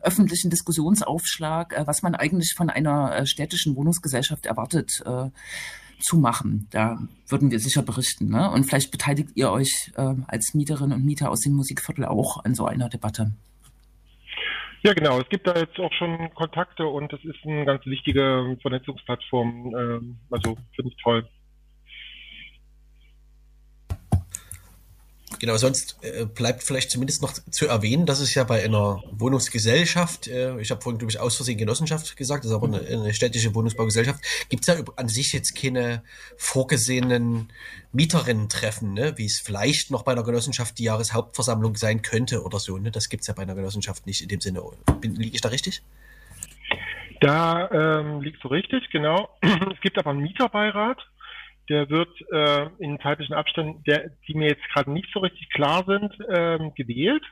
öffentlichen 0.00 0.50
Diskussionsaufschlag, 0.50 1.82
was 1.86 2.02
man 2.02 2.14
eigentlich 2.14 2.54
von 2.56 2.70
einer 2.70 3.26
städtischen 3.26 3.74
Wohnungsgesellschaft 3.76 4.46
erwartet, 4.46 5.02
zu 6.00 6.18
machen. 6.18 6.68
Da 6.70 6.98
würden 7.28 7.50
wir 7.50 7.58
sicher 7.58 7.82
berichten. 7.82 8.28
Ne? 8.28 8.50
Und 8.50 8.64
vielleicht 8.64 8.90
beteiligt 8.90 9.30
ihr 9.34 9.50
euch 9.50 9.92
äh, 9.96 10.14
als 10.26 10.54
Mieterinnen 10.54 10.92
und 10.98 11.04
Mieter 11.04 11.30
aus 11.30 11.40
dem 11.40 11.54
Musikviertel 11.54 12.04
auch 12.04 12.44
an 12.44 12.54
so 12.54 12.66
einer 12.66 12.88
Debatte. 12.88 13.32
Ja, 14.82 14.92
genau. 14.94 15.20
Es 15.20 15.28
gibt 15.28 15.46
da 15.46 15.54
jetzt 15.56 15.78
auch 15.80 15.92
schon 15.92 16.32
Kontakte 16.34 16.86
und 16.86 17.12
es 17.12 17.24
ist 17.24 17.44
eine 17.44 17.64
ganz 17.64 17.84
wichtige 17.86 18.56
Vernetzungsplattform. 18.62 19.74
Ähm, 19.76 20.16
also 20.30 20.56
finde 20.74 20.92
ich 20.92 21.02
toll. 21.02 21.28
Genau, 25.38 25.56
sonst 25.56 25.98
äh, 26.02 26.24
bleibt 26.24 26.62
vielleicht 26.62 26.90
zumindest 26.90 27.22
noch 27.22 27.32
zu 27.32 27.66
erwähnen, 27.66 28.06
dass 28.06 28.20
es 28.20 28.34
ja 28.34 28.44
bei 28.44 28.64
einer 28.64 29.02
Wohnungsgesellschaft, 29.12 30.28
äh, 30.28 30.58
ich 30.60 30.70
habe 30.70 30.80
vorhin, 30.80 30.98
glaube 30.98 31.10
ich, 31.10 31.20
aus 31.20 31.36
Versehen 31.36 31.58
Genossenschaft 31.58 32.16
gesagt, 32.16 32.44
das 32.44 32.50
ist 32.50 32.56
aber 32.56 32.66
eine, 32.66 32.80
eine 32.80 33.14
städtische 33.14 33.54
Wohnungsbaugesellschaft, 33.54 34.20
gibt 34.48 34.66
es 34.66 34.74
ja 34.74 34.82
an 34.96 35.08
sich 35.08 35.32
jetzt 35.32 35.54
keine 35.54 36.02
vorgesehenen 36.36 37.48
Mieterinnen-Treffen, 37.92 38.94
ne? 38.94 39.14
wie 39.16 39.26
es 39.26 39.40
vielleicht 39.40 39.90
noch 39.90 40.02
bei 40.02 40.12
einer 40.12 40.24
Genossenschaft 40.24 40.78
die 40.78 40.84
Jahreshauptversammlung 40.84 41.76
sein 41.76 42.02
könnte 42.02 42.42
oder 42.42 42.58
so. 42.58 42.78
Ne? 42.78 42.90
Das 42.90 43.08
gibt 43.08 43.22
es 43.22 43.26
ja 43.26 43.34
bei 43.34 43.42
einer 43.42 43.54
Genossenschaft 43.54 44.06
nicht 44.06 44.22
in 44.22 44.28
dem 44.28 44.40
Sinne. 44.40 44.62
Liege 45.02 45.34
ich 45.34 45.40
da 45.40 45.48
richtig? 45.48 45.82
Da 47.20 47.70
ähm, 47.70 48.20
liegst 48.20 48.44
du 48.44 48.48
richtig, 48.48 48.90
genau. 48.90 49.30
Es 49.42 49.80
gibt 49.80 49.98
aber 49.98 50.10
einen 50.10 50.20
Mieterbeirat, 50.20 50.98
der 51.68 51.90
wird 51.90 52.08
äh, 52.32 52.68
in 52.78 52.98
zeitlichen 53.00 53.34
Abständen, 53.34 53.82
der, 53.84 54.10
die 54.26 54.34
mir 54.34 54.48
jetzt 54.48 54.68
gerade 54.72 54.90
nicht 54.90 55.08
so 55.12 55.20
richtig 55.20 55.50
klar 55.50 55.84
sind, 55.86 56.12
ähm, 56.28 56.72
gewählt. 56.74 57.24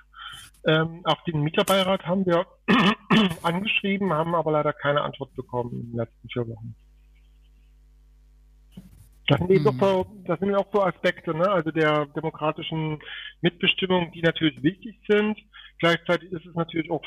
Ähm, 0.66 1.03
auch 1.05 1.22
den 1.24 1.43
Mieterbeirat 1.43 2.07
haben 2.07 2.24
wir 2.26 2.47
angeschrieben, 3.43 4.12
haben 4.12 4.35
aber 4.35 4.53
leider 4.53 4.72
keine 4.72 5.03
Antwort 5.03 5.35
bekommen 5.35 5.72
in 5.72 5.91
den 5.91 5.97
letzten 5.99 6.28
vier 6.28 6.49
Wochen. 6.49 6.74
Das 9.26 9.39
sind, 9.39 9.51
eben 9.51 9.64
mhm. 9.64 9.78
so, 9.80 10.07
das 10.26 10.39
sind 10.39 10.55
auch 10.55 10.66
so 10.72 10.82
Aspekte, 10.82 11.35
ne? 11.35 11.51
also 11.51 11.70
der 11.70 12.07
demokratischen 12.07 12.99
Mitbestimmung, 13.41 14.12
die 14.12 14.20
natürlich 14.20 14.62
wichtig 14.62 14.99
sind. 15.09 15.39
Gleichzeitig 15.78 16.30
ist 16.30 16.45
es 16.45 16.55
natürlich 16.55 16.91
auch 16.91 17.03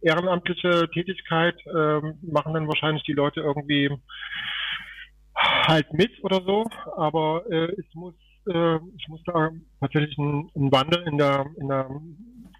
ehrenamtliche 0.00 0.88
Tätigkeit, 0.92 1.56
ähm, 1.66 2.18
machen 2.22 2.54
dann 2.54 2.68
wahrscheinlich 2.68 3.04
die 3.04 3.12
Leute 3.12 3.40
irgendwie 3.40 3.90
halt 5.38 5.92
mit 5.92 6.12
oder 6.22 6.42
so, 6.42 6.64
aber 6.96 7.44
äh, 7.50 7.72
es 7.78 7.94
muss, 7.94 8.14
äh, 8.48 8.76
ich 8.96 9.08
muss 9.08 9.22
da 9.24 9.50
tatsächlich 9.80 10.16
ein, 10.18 10.50
ein 10.56 10.72
Wandel 10.72 11.06
in 11.06 11.18
der, 11.18 11.46
in 11.56 11.68
der 11.68 11.88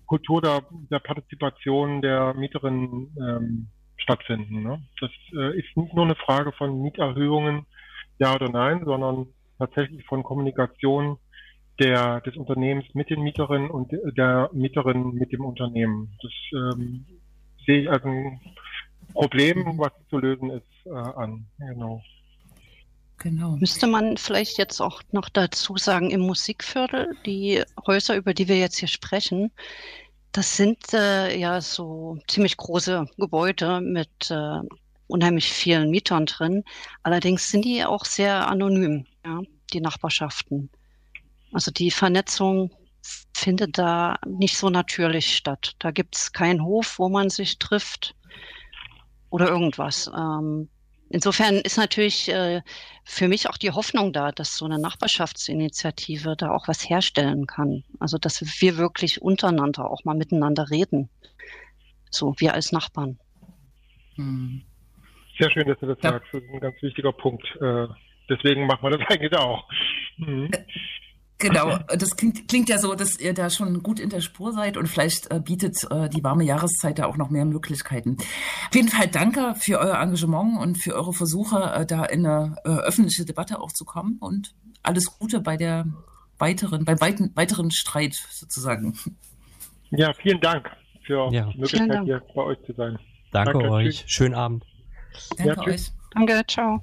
Kultur 0.06 0.40
der, 0.40 0.62
der 0.90 1.00
Partizipation 1.00 2.00
der 2.02 2.34
Mieterinnen 2.34 3.14
ähm, 3.20 3.68
stattfinden. 3.96 4.62
Ne? 4.62 4.82
Das 5.00 5.10
äh, 5.36 5.58
ist 5.58 5.76
nicht 5.76 5.94
nur 5.94 6.04
eine 6.04 6.14
Frage 6.14 6.52
von 6.52 6.80
Mieterhöhungen, 6.80 7.66
ja 8.18 8.34
oder 8.34 8.48
nein, 8.48 8.82
sondern 8.84 9.26
tatsächlich 9.58 10.04
von 10.06 10.22
Kommunikation 10.22 11.18
der, 11.78 12.20
des 12.22 12.36
Unternehmens 12.36 12.86
mit 12.94 13.10
den 13.10 13.22
Mieterinnen 13.22 13.70
und 13.70 13.92
der 14.16 14.50
Mieterin 14.52 15.14
mit 15.14 15.32
dem 15.32 15.44
Unternehmen. 15.44 16.16
Das 16.22 16.32
ähm, 16.52 17.06
sehe 17.64 17.82
ich 17.82 17.90
als 17.90 18.04
ein 18.04 18.40
Problem, 19.12 19.78
was 19.78 19.92
zu 20.10 20.18
lösen 20.18 20.50
ist, 20.50 20.86
äh, 20.86 20.90
an. 20.90 21.46
Genau. 21.58 22.02
Genau. 23.18 23.56
Müsste 23.56 23.88
man 23.88 24.16
vielleicht 24.16 24.58
jetzt 24.58 24.80
auch 24.80 25.02
noch 25.10 25.28
dazu 25.28 25.76
sagen, 25.76 26.10
im 26.10 26.20
Musikviertel, 26.20 27.16
die 27.26 27.62
Häuser, 27.86 28.14
über 28.14 28.32
die 28.32 28.46
wir 28.46 28.58
jetzt 28.58 28.78
hier 28.78 28.88
sprechen, 28.88 29.50
das 30.30 30.56
sind 30.56 30.92
äh, 30.92 31.36
ja 31.36 31.60
so 31.60 32.18
ziemlich 32.28 32.56
große 32.56 33.06
Gebäude 33.16 33.80
mit 33.80 34.30
äh, 34.30 34.60
unheimlich 35.08 35.50
vielen 35.50 35.90
Mietern 35.90 36.26
drin. 36.26 36.62
Allerdings 37.02 37.50
sind 37.50 37.64
die 37.64 37.84
auch 37.84 38.04
sehr 38.04 38.46
anonym, 38.46 39.06
ja, 39.24 39.40
die 39.72 39.80
Nachbarschaften. 39.80 40.70
Also 41.52 41.72
die 41.72 41.90
Vernetzung 41.90 42.70
findet 43.34 43.78
da 43.78 44.18
nicht 44.26 44.56
so 44.56 44.68
natürlich 44.70 45.36
statt. 45.36 45.74
Da 45.78 45.90
gibt 45.90 46.14
es 46.14 46.32
keinen 46.32 46.62
Hof, 46.62 46.98
wo 46.98 47.08
man 47.08 47.30
sich 47.30 47.58
trifft 47.58 48.14
oder 49.30 49.48
irgendwas. 49.48 50.10
Ähm, 50.14 50.68
Insofern 51.10 51.56
ist 51.56 51.78
natürlich 51.78 52.28
äh, 52.28 52.60
für 53.04 53.28
mich 53.28 53.48
auch 53.48 53.56
die 53.56 53.70
Hoffnung 53.70 54.12
da, 54.12 54.30
dass 54.30 54.56
so 54.56 54.66
eine 54.66 54.78
Nachbarschaftsinitiative 54.78 56.36
da 56.36 56.50
auch 56.50 56.68
was 56.68 56.88
herstellen 56.88 57.46
kann. 57.46 57.84
Also 57.98 58.18
dass 58.18 58.42
wir 58.60 58.76
wirklich 58.76 59.22
untereinander 59.22 59.90
auch 59.90 60.04
mal 60.04 60.14
miteinander 60.14 60.70
reden. 60.70 61.08
So, 62.10 62.34
wir 62.38 62.54
als 62.54 62.72
Nachbarn. 62.72 63.18
Hm. 64.16 64.62
Sehr 65.38 65.50
schön, 65.50 65.68
dass 65.68 65.78
du 65.78 65.86
das 65.86 65.98
ja. 66.02 66.10
sagst. 66.10 66.28
Das 66.32 66.42
ist 66.42 66.50
ein 66.50 66.60
ganz 66.60 66.82
wichtiger 66.82 67.12
Punkt. 67.12 67.46
Äh, 67.60 67.86
deswegen 68.28 68.66
machen 68.66 68.82
wir 68.82 68.98
das 68.98 69.08
eigentlich 69.08 69.36
auch. 69.36 69.66
Mhm. 70.18 70.50
Genau, 71.38 71.78
das 71.96 72.16
klingt, 72.16 72.48
klingt 72.48 72.68
ja 72.68 72.78
so, 72.78 72.94
dass 72.96 73.18
ihr 73.18 73.32
da 73.32 73.48
schon 73.48 73.82
gut 73.84 74.00
in 74.00 74.10
der 74.10 74.20
Spur 74.20 74.52
seid 74.52 74.76
und 74.76 74.88
vielleicht 74.88 75.30
äh, 75.30 75.38
bietet 75.38 75.86
äh, 75.90 76.08
die 76.08 76.24
warme 76.24 76.42
Jahreszeit 76.42 76.98
da 76.98 77.06
auch 77.06 77.16
noch 77.16 77.30
mehr 77.30 77.44
Möglichkeiten. 77.44 78.16
Auf 78.68 78.74
jeden 78.74 78.88
Fall 78.88 79.06
danke 79.06 79.54
für 79.54 79.78
euer 79.78 80.00
Engagement 80.00 80.58
und 80.60 80.76
für 80.76 80.94
eure 80.94 81.12
Versuche, 81.12 81.72
äh, 81.74 81.86
da 81.86 82.04
in 82.04 82.26
eine 82.26 82.56
äh, 82.64 82.70
öffentliche 82.70 83.24
Debatte 83.24 83.60
auch 83.60 83.70
zu 83.70 83.84
kommen 83.84 84.18
und 84.18 84.54
alles 84.82 85.16
Gute 85.18 85.40
bei 85.40 85.56
der 85.56 85.86
weiteren, 86.38 86.84
beim 86.84 87.00
weiten, 87.00 87.30
weiteren 87.36 87.70
Streit 87.70 88.14
sozusagen. 88.14 88.98
Ja, 89.90 90.12
vielen 90.14 90.40
Dank 90.40 90.68
für 91.02 91.32
ja. 91.32 91.50
die 91.52 91.58
Möglichkeit, 91.58 92.04
hier 92.04 92.22
bei 92.34 92.42
euch 92.42 92.58
zu 92.66 92.72
sein. 92.72 92.98
Danke, 93.30 93.52
Danke 93.52 93.70
euch. 93.70 94.00
Tschüss. 94.00 94.10
Schönen 94.10 94.34
Abend. 94.34 94.64
Danke 95.36 95.60
ja, 95.60 95.66
euch. 95.66 95.92
Danke, 96.14 96.42
ciao. 96.48 96.82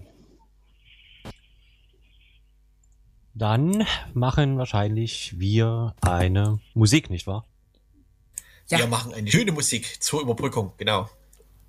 Dann 3.38 3.86
machen 4.14 4.58
wahrscheinlich 4.58 5.38
wir 5.38 5.94
eine 6.00 6.60
Musik, 6.74 7.10
nicht 7.10 7.28
wahr? 7.28 7.46
Ja. 8.70 8.80
Wir 8.80 8.88
machen 8.88 9.14
eine 9.14 9.30
schöne 9.30 9.52
Musik 9.52 10.02
zur 10.02 10.22
Überbrückung, 10.22 10.72
genau. 10.78 11.10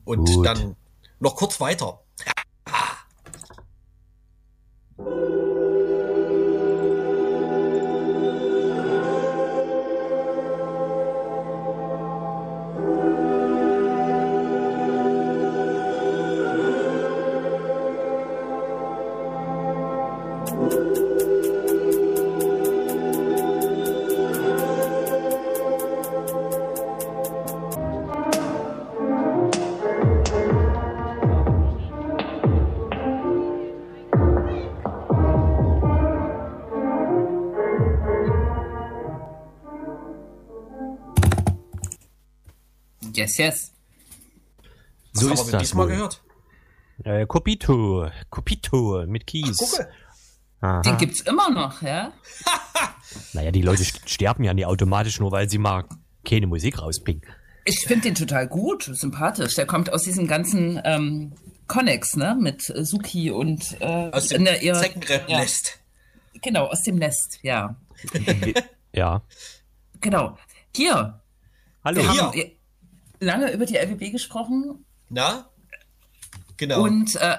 Und 0.04 0.26
Gut. 0.26 0.46
dann 0.46 0.76
noch 1.18 1.34
kurz 1.34 1.60
weiter. 1.60 2.00
Yes, 43.26 43.36
yes. 43.38 43.72
So 45.12 45.30
ist 45.30 45.52
das 45.52 45.62
diesmal 45.62 45.88
gehört. 45.88 46.22
Äh, 47.04 47.26
Copito, 47.26 48.08
Copito 48.30 49.04
mit 49.06 49.26
Kies. 49.26 49.80
Ach. 50.60 50.82
Den 50.82 50.96
gibt's 50.98 51.20
immer 51.22 51.50
noch, 51.50 51.82
ja? 51.82 52.12
Naja, 53.32 53.50
die 53.50 53.62
Leute 53.62 53.82
st- 53.82 54.06
sterben 54.08 54.44
ja 54.44 54.52
nicht 54.52 54.66
automatisch, 54.66 55.20
nur 55.20 55.30
weil 55.30 55.48
sie 55.48 55.58
mal 55.58 55.84
keine 56.24 56.46
Musik 56.48 56.80
rausbringen. 56.82 57.22
Ich 57.64 57.84
finde 57.86 58.02
den 58.08 58.14
total 58.14 58.46
gut, 58.48 58.90
sympathisch. 58.92 59.54
Der 59.54 59.64
kommt 59.66 59.90
aus 59.92 60.02
diesem 60.02 60.26
ganzen 60.26 60.80
ähm, 60.84 61.32
Connex, 61.66 62.16
ne? 62.16 62.36
Mit 62.38 62.68
äh, 62.70 62.84
Suki 62.84 63.30
und 63.30 63.80
äh, 63.80 64.10
Aus 64.12 64.28
dem 64.28 64.38
in 64.38 64.44
der- 64.44 64.60
eher- 64.62 64.74
Zeckenrep-Nest. 64.74 65.78
Ja, 66.34 66.40
genau, 66.42 66.66
aus 66.66 66.82
dem 66.82 66.96
Nest, 66.96 67.38
ja. 67.42 67.76
Ja. 68.92 69.22
Genau. 70.00 70.36
Hier, 70.74 71.20
Hallo. 71.84 71.96
wir 72.02 72.12
Hier. 72.12 72.22
haben 72.22 72.50
lange 73.20 73.52
über 73.52 73.66
die 73.66 73.76
LWB 73.76 74.12
gesprochen 74.12 74.84
Na? 75.08 75.48
Genau. 76.56 76.82
und 76.82 77.16
äh, 77.16 77.36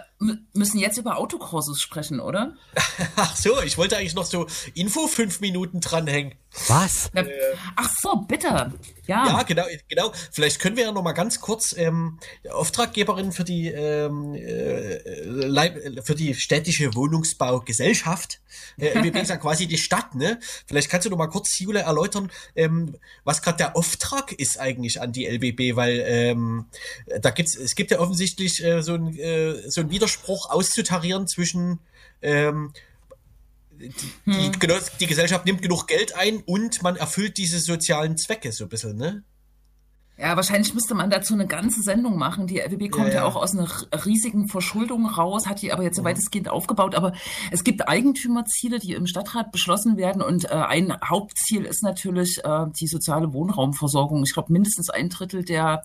müssen 0.54 0.80
jetzt 0.80 0.98
über 0.98 1.18
Autokursus 1.18 1.80
sprechen, 1.80 2.20
oder? 2.20 2.56
Ach 3.16 3.36
so, 3.36 3.62
ich 3.62 3.78
wollte 3.78 3.98
eigentlich 3.98 4.16
noch 4.16 4.26
so 4.26 4.48
Info 4.74 5.08
fünf 5.08 5.42
Minuten 5.42 5.80
dranhängen. 5.80 6.34
Was? 6.68 7.10
Na, 7.14 7.24
Ach 7.76 7.90
so, 8.02 8.16
bitte. 8.28 8.74
Ja. 9.06 9.28
Ja, 9.28 9.44
genau, 9.44 9.66
genau. 9.88 10.12
Vielleicht 10.32 10.60
können 10.60 10.76
wir 10.76 10.86
ja 10.86 10.92
noch 10.92 11.04
mal 11.04 11.14
ganz 11.14 11.40
kurz 11.40 11.76
ähm, 11.78 12.20
Auftraggeberin 12.52 13.32
für 13.32 13.44
die 13.44 13.68
ähm, 13.68 14.34
äh, 14.34 16.02
für 16.02 16.16
die 16.16 16.34
städtische 16.34 16.96
Wohnungsbaugesellschaft, 16.96 18.42
äh, 18.78 18.88
LWB 19.00 19.22
ist 19.22 19.30
ja 19.30 19.38
quasi 19.38 19.68
die 19.68 19.78
Stadt, 19.78 20.16
ne? 20.16 20.40
Vielleicht 20.66 20.90
kannst 20.90 21.06
du 21.06 21.10
noch 21.10 21.18
mal 21.18 21.28
kurz 21.28 21.60
Jule 21.60 21.80
erläutern, 21.80 22.32
ähm, 22.56 22.96
was 23.24 23.42
gerade 23.42 23.58
der 23.58 23.76
Auftrag 23.76 24.32
ist 24.32 24.60
eigentlich 24.60 25.02
an 25.02 25.12
die 25.12 25.26
LWB, 25.26 25.76
weil 25.76 26.04
ähm, 26.06 26.66
da 27.22 27.30
gibt's 27.30 27.56
es 27.56 27.76
gibt 27.76 27.92
ja 27.92 28.00
offensichtlich 28.00 28.64
äh, 28.64 28.82
so 28.82 28.96
ein 28.96 29.18
äh, 29.18 29.70
so 29.70 29.82
ein 29.82 29.92
Widerspruch 30.08 30.50
auszutarieren 30.50 31.28
zwischen 31.28 31.80
ähm, 32.22 32.72
die, 33.72 33.92
die, 34.26 34.52
genau, 34.60 34.76
die 35.00 35.06
Gesellschaft 35.06 35.46
nimmt 35.46 35.62
genug 35.62 35.88
Geld 35.88 36.16
ein 36.16 36.42
und 36.46 36.82
man 36.82 36.96
erfüllt 36.96 37.38
diese 37.38 37.60
sozialen 37.60 38.18
Zwecke 38.18 38.52
so 38.52 38.64
ein 38.66 38.70
bisschen, 38.70 38.98
ne? 38.98 39.24
Ja, 40.20 40.36
wahrscheinlich 40.36 40.74
müsste 40.74 40.96
man 40.96 41.12
dazu 41.12 41.36
eine 41.36 41.46
ganze 41.46 41.84
Sendung 41.84 42.18
machen. 42.18 42.48
Die 42.48 42.60
LWB 42.60 42.90
kommt 42.90 43.10
Ja, 43.10 43.14
ja, 43.14 43.20
ja. 43.20 43.26
auch 43.26 43.36
aus 43.36 43.56
einer 43.56 43.70
riesigen 44.04 44.48
Verschuldung 44.48 45.06
raus, 45.06 45.46
hat 45.46 45.62
die 45.62 45.72
aber 45.72 45.84
jetzt 45.84 45.96
so 45.96 46.04
weitestgehend 46.04 46.50
aufgebaut. 46.50 46.96
Aber 46.96 47.14
es 47.52 47.64
gibt 47.64 47.88
Eigentümerziele, 47.88 48.80
die 48.80 48.94
im 48.94 49.06
Stadtrat 49.06 49.52
beschlossen 49.52 49.96
werden. 49.96 50.24
Und 50.24 50.46
äh, 50.46 50.48
ein 50.56 50.98
Hauptziel 51.08 51.66
ist 51.66 51.84
natürlich 51.84 52.44
äh, 52.44 52.66
die 52.80 52.88
soziale 52.88 53.32
Wohnraumversorgung. 53.32 54.24
Ich 54.24 54.34
glaube, 54.34 54.52
mindestens 54.52 54.90
ein 54.90 55.10
Drittel 55.10 55.46
der 55.46 55.84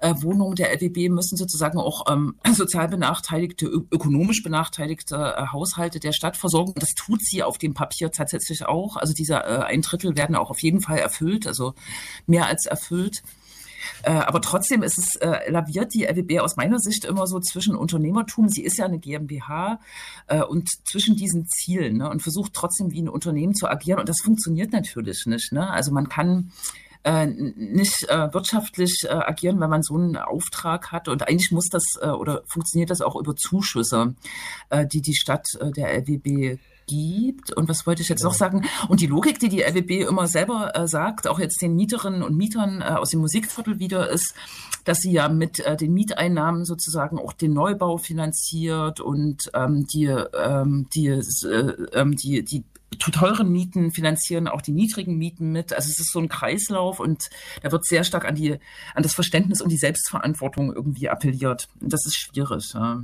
äh, 0.00 0.14
Wohnungen 0.18 0.56
der 0.56 0.72
LWB 0.74 1.08
müssen 1.08 1.38
sozusagen 1.38 1.78
auch 1.78 2.04
ähm, 2.12 2.34
sozial 2.52 2.88
benachteiligte, 2.88 3.64
ökonomisch 3.64 4.42
benachteiligte 4.42 5.16
äh, 5.38 5.46
Haushalte 5.52 6.00
der 6.00 6.12
Stadt 6.12 6.36
versorgen. 6.36 6.74
Das 6.76 6.90
tut 6.94 7.24
sie 7.24 7.42
auf 7.42 7.56
dem 7.56 7.72
Papier 7.72 8.10
tatsächlich 8.12 8.66
auch. 8.66 8.96
Also 8.96 9.14
diese 9.14 9.36
äh, 9.36 9.62
ein 9.64 9.80
Drittel 9.80 10.16
werden 10.16 10.36
auch 10.36 10.50
auf 10.50 10.60
jeden 10.60 10.82
Fall 10.82 10.98
erfüllt, 10.98 11.46
also 11.46 11.72
mehr 12.26 12.44
als 12.44 12.66
erfüllt. 12.66 13.22
Äh, 14.02 14.12
aber 14.12 14.40
trotzdem 14.40 14.82
ist 14.82 14.98
es, 14.98 15.16
äh, 15.16 15.50
laviert 15.50 15.94
die 15.94 16.04
LWB 16.04 16.40
aus 16.40 16.56
meiner 16.56 16.78
Sicht 16.78 17.04
immer 17.04 17.26
so 17.26 17.40
zwischen 17.40 17.76
Unternehmertum, 17.76 18.48
sie 18.48 18.62
ist 18.62 18.78
ja 18.78 18.84
eine 18.84 18.98
GmbH, 18.98 19.80
äh, 20.26 20.42
und 20.42 20.68
zwischen 20.84 21.16
diesen 21.16 21.46
Zielen 21.46 21.98
ne, 21.98 22.10
und 22.10 22.22
versucht 22.22 22.52
trotzdem 22.54 22.90
wie 22.90 23.02
ein 23.02 23.08
Unternehmen 23.08 23.54
zu 23.54 23.68
agieren. 23.68 24.00
Und 24.00 24.08
das 24.08 24.20
funktioniert 24.22 24.72
natürlich 24.72 25.26
nicht. 25.26 25.52
Ne? 25.52 25.68
Also 25.70 25.92
man 25.92 26.08
kann 26.08 26.52
äh, 27.02 27.26
nicht 27.26 28.08
äh, 28.08 28.32
wirtschaftlich 28.32 29.04
äh, 29.04 29.08
agieren, 29.08 29.60
wenn 29.60 29.70
man 29.70 29.82
so 29.82 29.94
einen 29.94 30.16
Auftrag 30.16 30.92
hat. 30.92 31.08
Und 31.08 31.26
eigentlich 31.26 31.50
muss 31.50 31.68
das 31.68 31.84
äh, 32.00 32.08
oder 32.08 32.42
funktioniert 32.46 32.90
das 32.90 33.00
auch 33.00 33.16
über 33.16 33.34
Zuschüsse, 33.36 34.14
äh, 34.68 34.86
die 34.86 35.00
die 35.00 35.14
Stadt 35.14 35.46
äh, 35.60 35.70
der 35.70 35.94
LWB 35.94 36.58
gibt. 36.90 37.52
Und 37.52 37.68
was 37.68 37.86
wollte 37.86 38.02
ich 38.02 38.08
jetzt 38.08 38.24
noch 38.24 38.34
sagen? 38.34 38.66
Und 38.88 39.00
die 39.00 39.06
Logik, 39.06 39.38
die 39.38 39.48
die 39.48 39.62
LWB 39.62 40.08
immer 40.08 40.26
selber 40.26 40.72
äh, 40.74 40.88
sagt, 40.88 41.28
auch 41.28 41.38
jetzt 41.38 41.62
den 41.62 41.74
Mieterinnen 41.74 42.22
und 42.22 42.36
Mietern 42.36 42.80
äh, 42.80 42.84
aus 42.84 43.10
dem 43.10 43.20
Musikviertel 43.20 43.78
wieder, 43.78 44.10
ist, 44.10 44.34
dass 44.84 44.98
sie 44.98 45.12
ja 45.12 45.28
mit 45.28 45.60
äh, 45.60 45.76
den 45.76 45.92
Mieteinnahmen 45.92 46.64
sozusagen 46.64 47.18
auch 47.18 47.32
den 47.32 47.52
Neubau 47.52 47.96
finanziert 47.98 49.00
und 49.00 49.50
ähm, 49.54 49.86
die, 49.86 50.06
ähm, 50.06 50.88
die, 50.92 51.08
äh, 51.08 51.74
ähm, 51.92 52.16
die, 52.16 52.42
die 52.44 52.64
teuren 52.98 53.50
Mieten 53.50 53.92
finanzieren 53.92 54.48
auch 54.48 54.60
die 54.60 54.72
niedrigen 54.72 55.16
Mieten 55.16 55.52
mit. 55.52 55.72
Also 55.72 55.88
es 55.88 56.00
ist 56.00 56.12
so 56.12 56.18
ein 56.18 56.28
Kreislauf 56.28 57.00
und 57.00 57.30
da 57.62 57.72
wird 57.72 57.86
sehr 57.86 58.04
stark 58.04 58.26
an 58.26 58.34
die, 58.34 58.58
an 58.94 59.02
das 59.02 59.14
Verständnis 59.14 59.62
und 59.62 59.70
die 59.70 59.78
Selbstverantwortung 59.78 60.74
irgendwie 60.74 61.08
appelliert. 61.08 61.68
Und 61.80 61.92
das 61.92 62.04
ist 62.04 62.16
schwierig. 62.16 62.72
Ja. 62.74 63.02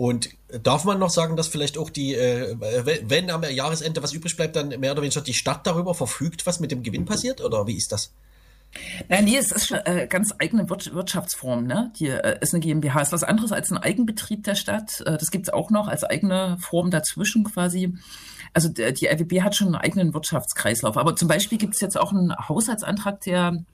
Und 0.00 0.30
darf 0.62 0.84
man 0.86 0.98
noch 0.98 1.10
sagen, 1.10 1.36
dass 1.36 1.48
vielleicht 1.48 1.76
auch 1.76 1.90
die, 1.90 2.14
äh, 2.14 2.56
wenn- 3.04 3.30
am 3.30 3.42
Jahresende 3.42 4.02
was 4.02 4.14
übrig 4.14 4.34
bleibt, 4.34 4.56
dann 4.56 4.68
mehr 4.80 4.92
oder 4.92 5.02
weniger 5.02 5.20
die 5.20 5.34
Stadt 5.34 5.66
darüber 5.66 5.92
verfügt, 5.94 6.46
was 6.46 6.58
mit 6.58 6.70
dem 6.70 6.82
Gewinn 6.82 7.04
passiert? 7.04 7.42
Oder 7.42 7.66
wie 7.66 7.76
ist 7.76 7.92
das? 7.92 8.10
Nein, 9.10 9.28
es 9.28 9.52
ist 9.52 9.66
schon 9.66 9.76
äh, 9.84 10.06
ganz 10.08 10.32
eigene 10.38 10.66
Wir- 10.70 10.94
Wirtschaftsform, 10.94 11.66
ne? 11.66 11.92
Die 11.98 12.06
äh, 12.06 12.38
ist 12.40 12.54
eine 12.54 12.60
GmbH, 12.60 13.02
ist 13.02 13.12
was 13.12 13.24
anderes 13.24 13.52
als 13.52 13.70
ein 13.70 13.76
Eigenbetrieb 13.76 14.42
der 14.44 14.54
Stadt. 14.54 15.02
Äh, 15.04 15.18
das 15.18 15.30
gibt's 15.30 15.50
auch 15.50 15.68
noch 15.68 15.86
als 15.86 16.02
eigene 16.02 16.56
Form 16.60 16.90
dazwischen 16.90 17.44
quasi. 17.44 17.92
Also 18.54 18.70
die 18.70 19.06
RWB 19.06 19.42
hat 19.42 19.54
schon 19.54 19.66
einen 19.66 19.76
eigenen 19.76 20.14
Wirtschaftskreislauf. 20.14 20.96
Aber 20.96 21.14
zum 21.14 21.28
Beispiel 21.28 21.58
gibt's 21.58 21.82
jetzt 21.82 22.00
auch 22.00 22.12
einen 22.12 22.34
Haushaltsantrag 22.48 23.20
der 23.20 23.64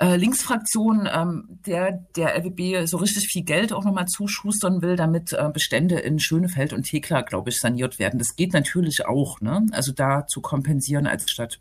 äh, 0.00 0.16
Linksfraktion, 0.16 1.08
ähm, 1.12 1.60
der 1.66 2.04
der 2.16 2.36
RWB 2.36 2.86
so 2.86 2.96
richtig 2.96 3.28
viel 3.28 3.44
Geld 3.44 3.72
auch 3.72 3.84
nochmal 3.84 4.06
zuschustern 4.06 4.82
will, 4.82 4.96
damit 4.96 5.32
äh, 5.32 5.50
Bestände 5.52 5.98
in 5.98 6.18
Schönefeld 6.18 6.72
und 6.72 6.84
Thekla, 6.84 7.22
glaube 7.22 7.50
ich, 7.50 7.60
saniert 7.60 7.98
werden. 7.98 8.18
Das 8.18 8.36
geht 8.36 8.52
natürlich 8.52 9.06
auch, 9.06 9.40
ne? 9.40 9.66
Also 9.72 9.92
da 9.92 10.26
zu 10.26 10.40
kompensieren 10.40 11.06
als 11.06 11.30
Stadt. 11.30 11.60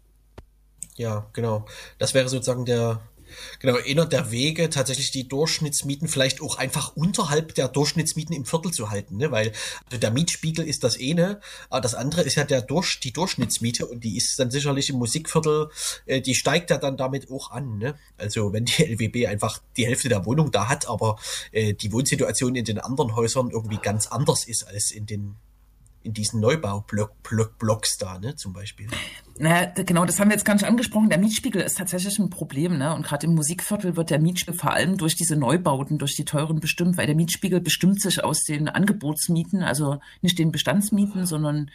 Ja, 0.96 1.26
genau. 1.34 1.66
Das 1.98 2.14
wäre 2.14 2.30
sozusagen 2.30 2.66
der, 2.66 3.02
genau, 3.60 3.78
einer 3.78 4.06
der 4.06 4.32
Wege, 4.32 4.70
tatsächlich 4.70 5.12
die 5.12 5.28
Durchschnittsmieten 5.28 6.08
vielleicht 6.08 6.42
auch 6.42 6.58
einfach 6.58 6.96
unterhalb 6.96 7.56
der 7.56 7.68
Durchschnittsmieten 7.68 8.36
im 8.36 8.46
Viertel 8.46 8.72
zu 8.72 8.90
halten, 8.90 9.18
ne? 9.18 9.32
Weil 9.32 9.52
also 9.86 9.98
der 10.00 10.12
Mietspiegel 10.12 10.66
ist 10.66 10.84
das 10.84 11.00
eine, 11.00 11.40
aber 11.70 11.82
das 11.82 11.96
andere 11.96 12.22
ist 12.22 12.36
ja 12.36 12.44
der 12.44 12.62
Durch, 12.62 13.00
die 13.00 13.14
Durchschnittsmiete 13.14 13.86
und 13.86 14.04
die 14.04 14.18
ist 14.18 14.38
dann 14.40 14.52
sicherlich 14.52 14.90
im 14.90 14.98
Musikviertel, 14.98 15.70
äh, 16.06 16.22
die 16.22 16.36
steigt 16.36 16.70
ja 16.70 16.78
dann 16.78 16.98
damit 16.98 17.30
auch 17.30 17.52
an, 17.52 17.78
ne? 17.78 17.96
Also 18.18 18.54
wenn 18.54 18.66
die 18.66 18.84
LWB 18.84 19.28
einfach 19.28 19.60
die 19.78 19.86
Hälfte 19.86 20.10
der 20.10 20.26
Wohnung 20.26 20.52
da 20.52 20.70
hat, 20.70 20.88
aber 20.88 21.18
äh, 21.52 21.74
die 21.74 21.92
Wohnsituation 21.92 22.56
in 22.56 22.66
den 22.66 22.80
anderen 22.80 23.16
Häusern 23.16 23.50
irgendwie 23.52 23.78
ganz 23.78 24.08
anders 24.08 24.46
ist 24.46 24.64
als 24.68 24.92
in 24.92 25.06
den 25.06 25.36
in 26.04 26.14
diesen 26.14 26.42
Neubau-Blocks 26.42 27.98
da, 27.98 28.20
ne, 28.20 28.36
zum 28.36 28.54
Beispiel. 28.54 28.88
Naja, 29.40 29.72
genau, 29.76 30.06
das 30.06 30.20
haben 30.20 30.30
wir 30.30 30.36
jetzt 30.36 30.46
gar 30.46 30.54
nicht 30.54 30.66
angesprochen. 30.66 31.10
Der 31.10 31.18
Mietspiegel 31.18 31.62
ist 31.62 31.80
tatsächlich 31.80 32.20
ein 32.20 32.30
Problem, 32.30 32.78
ne? 32.78 32.94
Und 32.94 33.04
gerade 33.04 33.26
im 33.26 33.34
Musikviertel 33.34 33.96
wird 33.96 34.12
der 34.12 34.20
Mietspiegel 34.20 34.60
vor 34.60 34.74
allem 34.74 34.98
durch 34.98 35.16
diese 35.16 35.36
Neubauten, 35.36 35.98
durch 35.98 36.16
die 36.16 36.24
teuren 36.24 36.60
bestimmt, 36.60 36.98
weil 36.98 37.08
der 37.08 37.16
Mietspiegel 37.16 37.60
bestimmt 37.60 38.00
sich 38.00 38.24
aus 38.24 38.44
den 38.44 38.70
Angebotsmieten, 38.70 39.64
also 39.64 40.00
nicht 40.22 40.38
den 40.38 40.52
Bestandsmieten, 40.52 41.26
sondern 41.26 41.72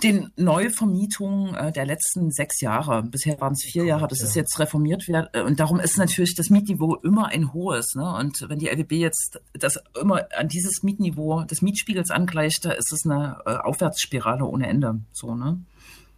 den 0.00 0.30
Neuvermietungen 0.36 1.56
äh, 1.56 1.72
der 1.72 1.86
letzten 1.86 2.30
sechs 2.30 2.60
Jahre. 2.60 3.02
Bisher 3.02 3.40
waren 3.40 3.54
es 3.54 3.64
vier 3.64 3.84
Jahre, 3.84 4.06
das 4.06 4.22
ist 4.22 4.36
jetzt 4.36 4.60
reformiert 4.60 5.08
werden. 5.08 5.28
Äh, 5.32 5.42
Und 5.42 5.58
darum 5.58 5.80
ist 5.80 5.98
natürlich 5.98 6.36
das 6.36 6.50
Mietniveau 6.50 6.94
immer 6.96 7.26
ein 7.26 7.52
hohes. 7.52 7.96
Ne? 7.96 8.14
Und 8.14 8.48
wenn 8.48 8.60
die 8.60 8.68
LWB 8.68 8.92
jetzt 8.92 9.40
das 9.54 9.80
immer 10.00 10.28
an 10.36 10.46
dieses 10.46 10.84
Mietniveau 10.84 11.42
des 11.42 11.62
Mietspiegels 11.62 12.10
angleicht, 12.10 12.64
da 12.64 12.70
ist 12.70 12.92
es 12.92 13.04
eine 13.04 13.38
äh, 13.44 13.56
Aufwärtsspirale 13.56 14.44
ohne 14.44 14.68
Ende. 14.68 15.00
So, 15.12 15.34
ne? 15.34 15.58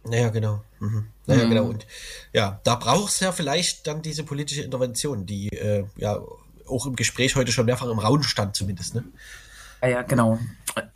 Naja, 0.07 0.29
genau. 0.29 0.61
Mhm. 0.79 1.07
Naja, 1.25 1.45
Mhm. 1.45 1.49
genau. 1.49 1.65
Und 1.65 1.85
ja, 2.33 2.59
da 2.63 2.75
braucht 2.75 3.11
es 3.13 3.19
ja 3.19 3.31
vielleicht 3.31 3.87
dann 3.87 4.01
diese 4.01 4.23
politische 4.23 4.61
Intervention, 4.61 5.25
die 5.25 5.49
äh, 5.49 5.85
ja 5.97 6.19
auch 6.67 6.85
im 6.85 6.95
Gespräch 6.95 7.35
heute 7.35 7.51
schon 7.51 7.65
mehrfach 7.65 7.87
im 7.87 7.99
Raum 7.99 8.23
stand, 8.23 8.55
zumindest. 8.55 8.95
Ne? 8.95 9.03
Ja, 9.81 9.87
ja, 9.89 10.01
genau. 10.03 10.39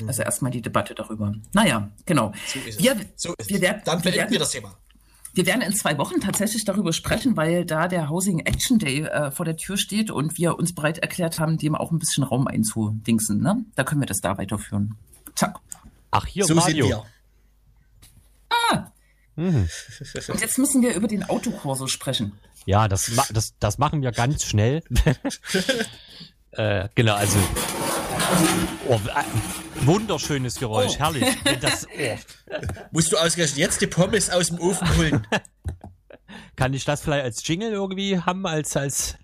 Also 0.07 0.23
erstmal 0.23 0.51
die 0.51 0.61
Debatte 0.61 0.95
darüber. 0.95 1.33
Naja, 1.53 1.89
genau. 2.05 2.33
So 2.47 2.59
ist 2.67 2.81
Wir, 2.81 2.93
es. 2.93 3.23
So 3.23 3.33
ist 3.37 3.49
wir 3.49 3.57
es. 3.57 3.61
werden- 3.61 3.81
Dann 3.85 3.99
wir 3.99 4.03
beenden 4.03 4.17
werden- 4.19 4.31
wir 4.31 4.39
das 4.39 4.51
Thema. 4.51 4.75
wir 5.33 5.45
werden 5.45 5.61
in 5.61 5.73
zwei 5.73 5.97
Wochen 5.99 6.19
tatsächlich 6.21 6.65
darüber 6.65 6.91
sprechen, 6.91 7.37
weil 7.37 7.65
da 7.65 7.87
der 7.87 8.09
Housing 8.09 8.39
Action 8.39 8.79
Day 8.79 9.01
äh, 9.03 9.31
vor 9.31 9.45
der 9.45 9.57
Tür 9.57 9.77
steht 9.77 10.09
und 10.11 10.37
wir 10.37 10.57
uns 10.57 10.73
bereit 10.73 10.97
erklärt 10.99 11.39
haben, 11.39 11.57
dem 11.57 11.75
auch 11.75 11.91
ein 11.91 11.99
bisschen 11.99 12.23
Raum 12.23 12.47
einzudingsen. 12.47 13.41
Ne? 13.41 13.63
Da 13.75 13.83
können 13.83 14.01
wir 14.01 14.07
das 14.07 14.19
da 14.21 14.37
weiterführen. 14.37 14.95
Zack. 15.35 15.59
Ach, 16.11 16.25
hier 16.25 16.45
so 16.45 16.55
Radio. 16.55 17.05
Wir. 19.39 20.33
Und 20.33 20.41
jetzt 20.41 20.57
müssen 20.57 20.81
wir 20.81 20.93
über 20.93 21.07
den 21.07 21.23
Autokursus 21.23 21.91
sprechen. 21.91 22.33
Ja, 22.65 22.87
das, 22.87 23.11
das, 23.33 23.53
das 23.59 23.77
machen 23.77 24.01
wir 24.01 24.11
ganz 24.11 24.43
schnell. 24.43 24.83
äh, 26.51 26.87
genau, 26.95 27.15
also. 27.15 27.37
Oh, 28.87 28.95
äh, 28.95 29.85
wunderschönes 29.85 30.55
Geräusch, 30.55 30.93
Oh. 30.95 30.99
herrlich. 30.99 31.25
Das, 31.61 31.87
oh, 31.87 32.17
Musst 32.91 33.11
du 33.11 33.17
ausgerechnet 33.17 33.57
jetzt 33.57 33.81
die 33.81 33.87
Pommes 33.87 34.29
aus 34.29 34.47
dem 34.47 34.59
Ofen 34.59 34.97
holen? 34.97 35.27
kann 36.55 36.73
ich 36.73 36.85
das 36.85 37.01
vielleicht 37.01 37.23
als 37.23 37.47
Jingle 37.47 37.71
irgendwie 37.71 38.19
haben, 38.19 38.45
als, 38.45 38.75
als, 38.75 39.17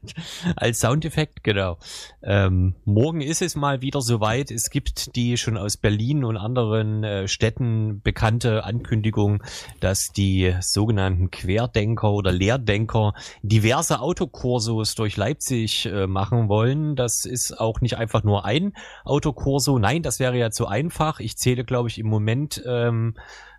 als 0.55 0.79
Soundeffekt? 0.79 1.43
Genau. 1.43 1.77
Ähm, 2.23 2.75
morgen 2.85 3.21
ist 3.21 3.41
es 3.41 3.55
mal 3.55 3.81
wieder 3.81 4.01
soweit. 4.01 4.51
Es 4.51 4.69
gibt 4.69 5.15
die 5.15 5.37
schon 5.37 5.57
aus 5.57 5.77
Berlin 5.77 6.23
und 6.23 6.37
anderen 6.37 7.03
äh, 7.03 7.27
Städten 7.27 8.01
bekannte 8.01 8.63
Ankündigung, 8.63 9.43
dass 9.79 10.11
die 10.11 10.55
sogenannten 10.61 11.31
Querdenker 11.31 12.11
oder 12.11 12.31
Lehrdenker 12.31 13.13
diverse 13.41 13.99
Autokursos 13.99 14.95
durch 14.95 15.17
Leipzig 15.17 15.85
äh, 15.85 16.07
machen 16.07 16.49
wollen. 16.49 16.95
Das 16.95 17.25
ist 17.25 17.59
auch 17.59 17.81
nicht 17.81 17.97
einfach 17.97 18.23
nur 18.23 18.45
ein 18.45 18.73
Autokurso. 19.03 19.79
Nein, 19.79 20.03
das 20.03 20.19
wäre 20.19 20.37
ja 20.37 20.51
zu 20.51 20.67
einfach. 20.67 21.19
Ich 21.19 21.37
zähle, 21.37 21.63
glaube 21.63 21.89
ich, 21.89 21.99
im 21.99 22.07
Moment 22.07 22.63
ähm, 22.65 23.15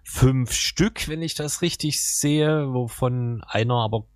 fünf 0.09 0.53
Stück, 0.53 1.09
wenn 1.09 1.21
ich 1.21 1.35
das 1.35 1.63
richtig 1.63 2.01
sehe, 2.01 2.73
wovon 2.73 3.43
einer 3.49 3.75
aber 3.75 4.07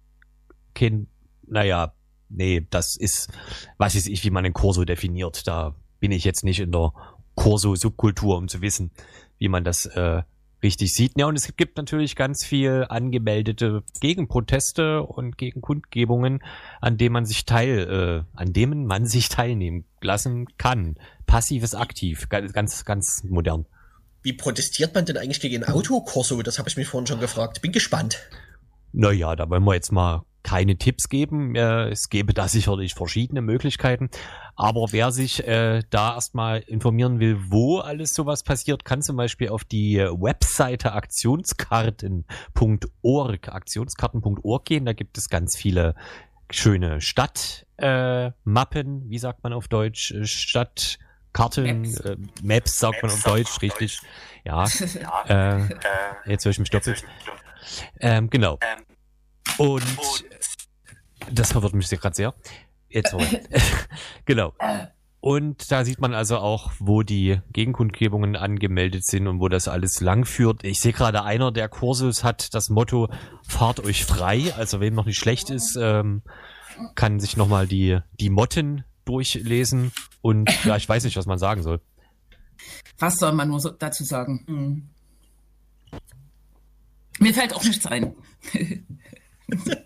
kein, 0.72 1.08
naja, 1.46 1.92
nee, 2.28 2.64
das 2.70 2.96
ist, 2.96 3.28
was 3.76 3.96
weiß 3.96 4.06
ich, 4.06 4.24
wie 4.24 4.30
man 4.30 4.44
einen 4.44 4.54
Kurso 4.54 4.84
definiert. 4.84 5.48
Da 5.48 5.74
bin 5.98 6.12
ich 6.12 6.22
jetzt 6.22 6.44
nicht 6.44 6.60
in 6.60 6.70
der 6.70 6.92
Kurso-Subkultur, 7.34 8.38
um 8.38 8.46
zu 8.46 8.62
wissen, 8.62 8.92
wie 9.38 9.48
man 9.48 9.64
das 9.64 9.86
äh, 9.86 10.22
richtig 10.62 10.94
sieht. 10.94 11.18
Ja, 11.18 11.26
und 11.26 11.34
es 11.34 11.56
gibt 11.56 11.76
natürlich 11.76 12.14
ganz 12.14 12.44
viel 12.44 12.86
angemeldete 12.88 13.82
Gegenproteste 14.00 15.02
und 15.02 15.38
Gegenkundgebungen, 15.38 16.38
an 16.80 16.98
denen 16.98 17.14
man 17.14 17.24
sich 17.24 17.46
teil, 17.46 18.26
äh, 18.36 18.38
an 18.38 18.52
denen 18.52 18.86
man 18.86 19.06
sich 19.06 19.28
teilnehmen 19.28 19.86
lassen 20.00 20.46
kann. 20.56 20.94
Passives 21.26 21.74
aktiv, 21.74 22.28
ganz, 22.28 22.84
ganz 22.84 23.24
modern. 23.24 23.66
Wie 24.22 24.32
protestiert 24.32 24.94
man 24.94 25.06
denn 25.06 25.16
eigentlich 25.16 25.40
gegen 25.40 25.64
Autokorso? 25.64 26.42
Das 26.42 26.58
habe 26.58 26.68
ich 26.68 26.76
mich 26.76 26.88
vorhin 26.88 27.06
schon 27.06 27.20
gefragt. 27.20 27.62
Bin 27.62 27.72
gespannt. 27.72 28.18
Naja, 28.92 29.36
da 29.36 29.48
wollen 29.48 29.64
wir 29.64 29.74
jetzt 29.74 29.92
mal 29.92 30.24
keine 30.42 30.76
Tipps 30.76 31.08
geben. 31.08 31.54
Äh, 31.54 31.90
es 31.90 32.08
gäbe 32.08 32.34
da 32.34 32.48
sicherlich 32.48 32.94
verschiedene 32.94 33.42
Möglichkeiten. 33.42 34.10
Aber 34.56 34.86
wer 34.90 35.12
sich 35.12 35.46
äh, 35.46 35.84
da 35.90 36.14
erstmal 36.14 36.58
informieren 36.60 37.20
will, 37.20 37.38
wo 37.48 37.78
alles 37.78 38.14
sowas 38.14 38.42
passiert, 38.42 38.84
kann 38.84 39.02
zum 39.02 39.16
Beispiel 39.16 39.50
auf 39.50 39.62
die 39.64 39.98
Webseite 39.98 40.92
aktionskarten.org, 40.92 43.48
aktionskarten.org 43.48 44.64
gehen. 44.64 44.86
Da 44.86 44.92
gibt 44.92 45.18
es 45.18 45.28
ganz 45.28 45.56
viele 45.56 45.94
schöne 46.50 47.00
Stadtmappen, 47.00 47.78
äh, 47.78 49.10
wie 49.10 49.18
sagt 49.18 49.44
man 49.44 49.52
auf 49.52 49.68
Deutsch, 49.68 50.12
Stadt 50.24 50.98
Karten, 51.32 51.82
Maps, 51.82 52.00
äh, 52.00 52.16
Maps 52.42 52.78
sagt 52.78 53.02
Maps 53.02 53.02
man 53.02 53.12
auf 53.12 53.22
Deutsch, 53.22 53.62
richtig. 53.62 54.00
Deutsch. 54.00 54.06
Ja. 54.42 54.64
äh, 55.28 55.68
jetzt 56.24 56.46
höre 56.46 56.52
ich 56.52 56.58
mich 56.58 56.70
doppelt. 56.70 57.04
Ähm, 58.00 58.30
genau. 58.30 58.58
Ähm, 58.62 58.84
und 59.58 59.84
das 61.30 61.52
verwirrt 61.52 61.74
mich 61.74 61.90
gerade 61.90 62.16
sehr. 62.16 62.34
Jetzt 62.88 63.14
genau. 64.24 64.54
Und 65.20 65.70
da 65.70 65.84
sieht 65.84 66.00
man 66.00 66.14
also 66.14 66.38
auch, 66.38 66.72
wo 66.78 67.02
die 67.02 67.40
Gegenkundgebungen 67.52 68.36
angemeldet 68.36 69.04
sind 69.04 69.26
und 69.26 69.40
wo 69.40 69.48
das 69.48 69.68
alles 69.68 70.00
lang 70.00 70.24
führt. 70.24 70.64
Ich 70.64 70.80
sehe 70.80 70.94
gerade, 70.94 71.24
einer 71.24 71.52
der 71.52 71.68
Kurses 71.68 72.24
hat 72.24 72.54
das 72.54 72.70
Motto, 72.70 73.10
fahrt 73.46 73.80
euch 73.80 74.06
frei. 74.06 74.54
Also 74.56 74.80
wem 74.80 74.94
noch 74.94 75.04
nicht 75.04 75.18
schlecht 75.18 75.50
ist, 75.50 75.76
ähm, 75.80 76.22
kann 76.94 77.20
sich 77.20 77.36
nochmal 77.36 77.66
die, 77.66 77.98
die 78.18 78.30
Motten 78.30 78.84
durchlesen 79.04 79.92
und 80.22 80.50
ja, 80.64 80.76
ich 80.76 80.88
weiß 80.88 81.04
nicht, 81.04 81.16
was 81.16 81.26
man 81.26 81.38
sagen 81.38 81.62
soll. 81.62 81.80
Was 82.98 83.16
soll 83.16 83.32
man 83.32 83.48
nur 83.48 83.60
so 83.60 83.70
dazu 83.70 84.04
sagen? 84.04 84.44
Hm. 84.46 84.90
Mir 87.18 87.34
fällt 87.34 87.54
auch 87.54 87.64
nichts 87.64 87.86
ein. 87.86 88.14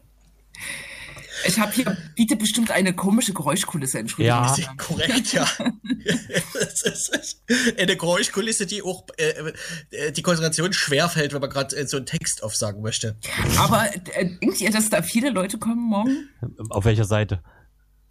Ich 1.47 1.59
habe 1.59 1.73
hier, 1.73 1.97
bietet 2.15 2.39
bestimmt 2.39 2.71
eine 2.71 2.95
komische 2.95 3.33
Geräuschkulisse, 3.33 3.99
Entschuldigung. 3.99 4.47
Ja, 4.57 4.75
korrekt, 4.77 5.33
ja. 5.33 5.47
das 6.55 6.83
ist 6.83 7.43
eine 7.79 7.97
Geräuschkulisse, 7.97 8.67
die 8.67 8.83
auch 8.83 9.05
äh, 9.19 9.53
äh, 9.91 10.13
die 10.13 10.23
Konzentration 10.23 10.73
schwerfällt, 10.73 11.33
wenn 11.33 11.41
man 11.41 11.51
gerade 11.51 11.77
äh, 11.77 11.87
so 11.87 11.99
einen 11.99 12.07
Text 12.07 12.43
aufsagen 12.43 12.83
möchte. 12.83 13.19
Aber 13.59 13.91
äh, 14.15 14.25
denkt 14.41 14.61
ihr, 14.61 14.71
dass 14.71 14.89
da 14.89 15.03
viele 15.03 15.31
Leute 15.31 15.59
kommen 15.59 15.89
morgen? 15.89 16.29
Auf 16.71 16.85
welcher 16.85 17.05
Seite? 17.05 17.43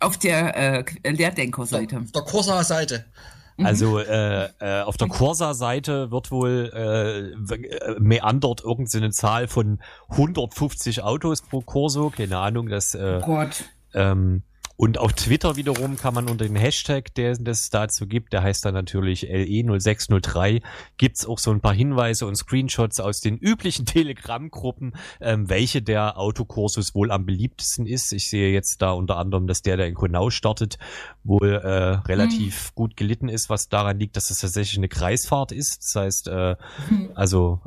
Auf 0.03 0.17
der 0.17 0.55
äh, 1.03 1.11
Lehrdenker-Seite. 1.11 1.99
Auf 1.99 2.11
der 2.11 2.21
Corsa-Seite. 2.23 3.05
Mhm. 3.57 3.65
Also 3.65 3.99
äh, 3.99 4.49
äh, 4.59 4.81
auf 4.81 4.97
der 4.97 5.07
Corsa-Seite 5.07 6.11
wird 6.11 6.31
wohl 6.31 6.71
äh, 6.73 7.99
meandert 7.99 8.63
irgendeine 8.63 9.11
Zahl 9.11 9.47
von 9.47 9.79
150 10.09 11.03
Autos 11.03 11.41
pro 11.41 11.61
Corso, 11.61 12.09
keine 12.09 12.37
Ahnung, 12.37 12.67
das 12.67 12.95
äh, 12.95 13.19
oh 13.21 13.25
Gott. 13.25 13.65
Ähm, 13.93 14.43
und 14.83 14.97
auf 14.97 15.13
Twitter 15.13 15.55
wiederum 15.55 15.95
kann 15.95 16.13
man 16.13 16.29
unter 16.29 16.43
dem 16.43 16.57
Hashtag, 16.57 17.15
der 17.15 17.37
es 17.41 17.69
dazu 17.69 18.05
gibt, 18.05 18.33
der 18.33 18.43
heißt 18.43 18.65
dann 18.65 18.73
natürlich 18.73 19.29
LE0603, 19.29 20.61
gibt's 20.97 21.25
auch 21.25 21.39
so 21.39 21.51
ein 21.51 21.61
paar 21.61 21.73
Hinweise 21.73 22.27
und 22.27 22.35
Screenshots 22.35 22.99
aus 22.99 23.21
den 23.21 23.37
üblichen 23.37 23.85
Telegram-Gruppen, 23.85 24.91
ähm, 25.21 25.49
welche 25.49 25.81
der 25.81 26.17
Autokursus 26.17 26.93
wohl 26.95 27.11
am 27.11 27.25
beliebtesten 27.25 27.85
ist. 27.85 28.11
Ich 28.11 28.29
sehe 28.29 28.51
jetzt 28.51 28.81
da 28.81 28.91
unter 28.91 29.15
anderem, 29.15 29.47
dass 29.47 29.61
der, 29.61 29.77
der 29.77 29.87
in 29.87 29.93
Konau 29.93 30.29
startet, 30.31 30.77
wohl 31.23 31.53
äh, 31.53 31.69
relativ 32.05 32.71
mhm. 32.71 32.75
gut 32.75 32.97
gelitten 32.97 33.29
ist, 33.29 33.49
was 33.49 33.69
daran 33.69 33.97
liegt, 33.97 34.17
dass 34.17 34.31
es 34.31 34.39
tatsächlich 34.39 34.77
eine 34.79 34.89
Kreisfahrt 34.89 35.53
ist. 35.53 35.81
Das 35.81 35.95
heißt, 35.95 36.27
äh, 36.27 36.57
mhm. 36.89 37.11
also 37.15 37.61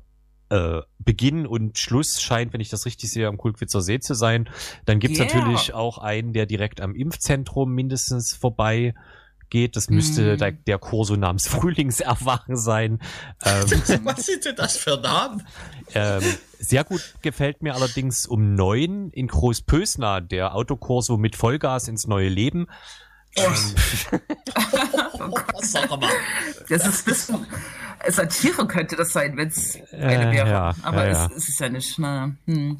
äh, 0.51 0.82
Beginn 0.99 1.47
und 1.47 1.78
Schluss 1.78 2.20
scheint, 2.20 2.53
wenn 2.53 2.61
ich 2.61 2.68
das 2.68 2.86
richtig 2.86 3.11
sehe, 3.11 3.28
am 3.28 3.36
Kulkwitzer 3.36 3.80
See 3.80 4.01
zu 4.01 4.14
sein. 4.14 4.49
Dann 4.84 5.01
gibt's 5.01 5.18
yeah. 5.18 5.26
natürlich 5.26 5.74
auch 5.74 5.99
einen, 5.99 6.32
der 6.32 6.47
direkt 6.47 6.80
am 6.80 6.94
Impfzentrum 6.94 7.74
mindestens 7.74 8.34
vorbei 8.34 8.94
geht. 9.51 9.76
Das 9.76 9.90
müsste 9.90 10.34
mm. 10.34 10.38
der, 10.38 10.53
der 10.53 10.78
Kurso 10.78 11.16
namens 11.16 11.47
Frühlingserwachen 11.49 12.57
sein. 12.57 13.01
Ähm, 13.44 13.70
Was 14.05 14.26
sind 14.26 14.44
denn 14.44 14.57
das 14.57 14.76
für 14.76 14.97
Namen? 14.99 15.47
Ähm, 15.94 16.22
sehr 16.59 16.84
gut 16.84 17.14
gefällt 17.22 17.62
mir 17.62 17.74
allerdings 17.74 18.26
um 18.26 18.55
neun 18.55 19.11
in 19.11 19.28
Großpösna, 19.28 20.20
der 20.20 20.55
Autokurso 20.55 21.16
mit 21.16 21.36
Vollgas 21.36 21.88
ins 21.88 22.07
neue 22.07 22.28
Leben. 22.28 22.66
Oh. 25.18 25.99
Das 26.68 26.87
ist 26.87 27.09
das, 27.09 27.32
Satire 28.09 28.66
könnte 28.66 28.97
das 28.97 29.12
sein, 29.12 29.37
wenn 29.37 29.49
es 29.49 29.78
eine 29.93 30.32
wäre. 30.32 30.49
Ja, 30.49 30.74
Aber 30.82 31.07
ja, 31.07 31.26
es, 31.26 31.37
es, 31.37 31.49
ist 31.49 31.61
ja 31.61 31.68
nicht. 31.68 31.99
Na, 31.99 32.37
hm. 32.47 32.78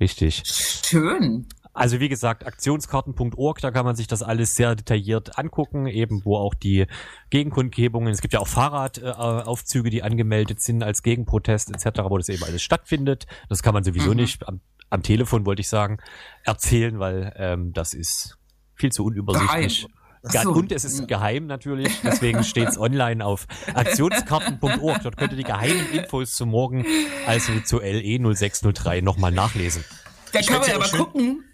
Richtig. 0.00 0.42
Schön. 0.44 1.46
Also 1.74 2.00
wie 2.00 2.08
gesagt, 2.08 2.44
aktionskarten.org, 2.44 3.60
da 3.60 3.70
kann 3.70 3.84
man 3.84 3.94
sich 3.94 4.08
das 4.08 4.22
alles 4.22 4.54
sehr 4.54 4.74
detailliert 4.74 5.38
angucken, 5.38 5.86
eben 5.86 6.24
wo 6.24 6.36
auch 6.36 6.54
die 6.54 6.86
Gegenkundgebungen, 7.30 8.12
es 8.12 8.20
gibt 8.20 8.34
ja 8.34 8.40
auch 8.40 8.48
Fahrradaufzüge, 8.48 9.90
die 9.90 10.02
angemeldet 10.02 10.60
sind 10.60 10.82
als 10.82 11.02
Gegenprotest 11.02 11.70
etc., 11.70 12.00
wo 12.08 12.18
das 12.18 12.28
eben 12.30 12.42
alles 12.42 12.62
stattfindet. 12.62 13.26
Das 13.48 13.62
kann 13.62 13.74
man 13.74 13.84
sowieso 13.84 14.10
mhm. 14.10 14.16
nicht 14.16 14.48
am, 14.48 14.60
am, 14.90 15.04
Telefon, 15.04 15.46
wollte 15.46 15.60
ich 15.60 15.68
sagen, 15.68 15.98
erzählen, 16.42 16.98
weil 16.98 17.32
ähm, 17.36 17.72
das 17.72 17.94
ist 17.94 18.37
viel 18.78 18.92
zu 18.92 19.04
unübersichtlich. 19.04 19.82
Geheim. 19.82 19.98
So. 20.22 20.50
Und 20.50 20.72
es 20.72 20.84
ist 20.84 21.06
geheim 21.06 21.46
natürlich, 21.46 21.92
deswegen 22.02 22.42
steht 22.42 22.68
es 22.68 22.78
online 22.78 23.24
auf 23.24 23.46
aktionskarten.org. 23.72 25.02
Dort 25.02 25.16
könnt 25.16 25.32
ihr 25.32 25.36
die 25.36 25.44
geheimen 25.44 25.92
Infos 25.92 26.32
zu 26.32 26.44
morgen, 26.44 26.84
also 27.26 27.60
zu 27.60 27.78
LE 27.78 28.34
0603, 28.34 29.00
nochmal 29.00 29.30
nachlesen. 29.30 29.84
Da 30.32 30.40
kann 30.40 30.60
man 30.60 30.70
aber 30.72 30.84
schön. 30.86 30.98
gucken, 30.98 31.44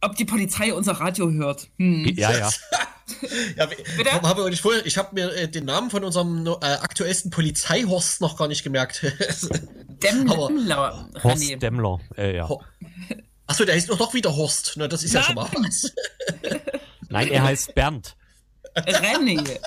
ob 0.00 0.16
die 0.16 0.24
Polizei 0.24 0.72
unser 0.72 0.92
Radio 0.92 1.30
hört. 1.30 1.68
Hm. 1.78 2.12
Ja, 2.16 2.32
ja. 2.32 2.50
ja 3.56 3.68
warum 4.04 4.28
habe 4.28 4.50
ich 4.50 4.62
vorher, 4.62 4.84
ich 4.86 4.96
habe 4.96 5.14
mir 5.14 5.32
äh, 5.34 5.48
den 5.48 5.66
Namen 5.66 5.90
von 5.90 6.02
unserem 6.02 6.46
äh, 6.46 6.50
aktuellsten 6.64 7.30
Polizeihorst 7.30 8.20
noch 8.20 8.36
gar 8.36 8.48
nicht 8.48 8.64
gemerkt. 8.64 9.04
Demmler. 10.02 11.08
Horst 11.22 11.62
Demmler, 11.62 12.00
äh, 12.16 12.36
ja. 12.36 12.48
Achso, 13.46 13.64
der 13.64 13.74
heißt 13.74 13.88
doch 13.90 14.14
wieder 14.14 14.34
Horst. 14.36 14.74
Na, 14.76 14.88
das 14.88 15.04
ist 15.04 15.14
ja, 15.14 15.20
ja 15.20 15.26
schon 15.26 15.34
mal 15.36 15.48
was. 15.52 15.92
Nein, 17.08 17.28
er 17.28 17.44
heißt 17.44 17.74
Bernd. 17.74 18.16
René. 18.74 19.58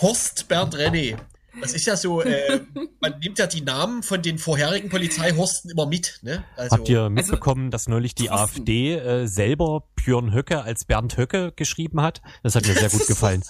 Horst 0.00 0.46
Bernd 0.48 0.76
René. 0.76 1.16
Das 1.60 1.72
ist 1.72 1.86
ja 1.86 1.96
so, 1.96 2.22
äh, 2.22 2.60
man 3.00 3.18
nimmt 3.18 3.38
ja 3.38 3.46
die 3.46 3.60
Namen 3.60 4.02
von 4.02 4.22
den 4.22 4.38
vorherigen 4.38 4.88
Polizeihorsten 4.88 5.70
immer 5.70 5.86
mit. 5.86 6.20
Ne? 6.22 6.44
Also, 6.56 6.76
Habt 6.76 6.88
ihr 6.88 7.10
mitbekommen, 7.10 7.66
also, 7.66 7.70
dass 7.70 7.88
neulich 7.88 8.14
die 8.14 8.26
Thorsten. 8.26 8.60
AfD 8.60 8.94
äh, 8.94 9.26
selber 9.26 9.88
Björn 9.96 10.32
Höcke 10.32 10.62
als 10.62 10.84
Bernd 10.84 11.16
Höcke 11.16 11.52
geschrieben 11.56 12.00
hat? 12.00 12.22
Das 12.42 12.54
hat 12.54 12.66
mir 12.66 12.74
sehr 12.74 12.90
gut 12.90 13.06
gefallen. 13.06 13.42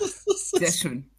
Sehr 0.58 0.72
schön. 0.72 1.10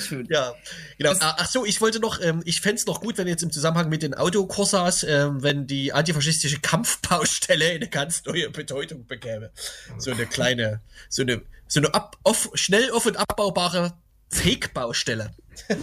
Schön. 0.00 0.26
Ja, 0.30 0.54
genau. 0.98 1.10
Das 1.10 1.20
Ach 1.20 1.46
so, 1.48 1.64
ich 1.64 1.80
wollte 1.80 2.00
noch, 2.00 2.20
ähm, 2.20 2.42
ich 2.44 2.60
fände 2.60 2.76
es 2.76 2.86
noch 2.86 3.00
gut, 3.00 3.18
wenn 3.18 3.26
jetzt 3.28 3.42
im 3.42 3.50
Zusammenhang 3.52 3.88
mit 3.88 4.02
den 4.02 4.14
Autokorsas, 4.14 5.02
ähm, 5.04 5.42
wenn 5.42 5.66
die 5.66 5.92
antifaschistische 5.92 6.60
Kampfbaustelle 6.60 7.70
eine 7.70 7.88
ganz 7.88 8.24
neue 8.24 8.50
Bedeutung 8.50 9.06
bekäme. 9.06 9.50
So 9.98 10.10
eine 10.10 10.26
kleine, 10.26 10.80
so 11.08 11.22
eine, 11.22 11.42
so 11.66 11.80
eine 11.80 11.94
ab, 11.94 12.16
off, 12.24 12.50
schnell 12.54 12.90
auf- 12.90 13.06
und 13.06 13.16
abbaubare 13.16 13.94
Fake-Baustelle. 14.30 15.30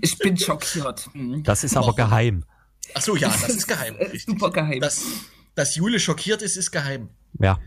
ich 0.00 0.18
bin 0.18 0.36
schockiert. 0.36 1.08
Das 1.42 1.64
ist 1.64 1.76
aber 1.76 1.94
geheim. 1.94 2.44
Ach 2.94 3.02
so, 3.02 3.16
ja, 3.16 3.28
das 3.28 3.48
ist 3.56 3.66
geheim. 3.66 3.96
Super 4.26 4.50
geheim. 4.50 4.80
Dass, 4.80 5.02
dass 5.54 5.74
Jule 5.76 6.00
schockiert 6.00 6.42
ist, 6.42 6.56
ist 6.56 6.70
geheim. 6.70 7.10
Ja. 7.38 7.58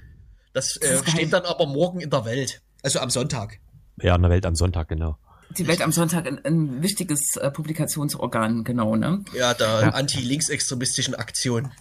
Das, 0.53 0.77
Das 0.79 0.89
äh, 0.89 0.95
geheim. 1.01 1.07
steht 1.07 1.33
dann 1.33 1.43
aber 1.45 1.65
morgen 1.65 1.99
in 1.99 2.09
der 2.09 2.25
Welt. 2.25 2.61
Also 2.81 2.99
am 2.99 3.09
Sonntag. 3.09 3.59
Ja, 4.01 4.15
in 4.15 4.21
der 4.21 4.31
Welt 4.31 4.45
am 4.45 4.55
Sonntag, 4.55 4.87
genau. 4.87 5.17
Die 5.57 5.67
Welt 5.67 5.81
am 5.81 5.91
Sonntag 5.91 6.25
ein, 6.25 6.43
ein 6.45 6.81
wichtiges 6.81 7.35
äh, 7.35 7.51
Publikationsorgan, 7.51 8.63
genau, 8.63 8.95
ne? 8.95 9.23
Ja, 9.33 9.53
der 9.53 9.93
anti-linksextremistischen 9.93 11.13
Aktion. 11.13 11.71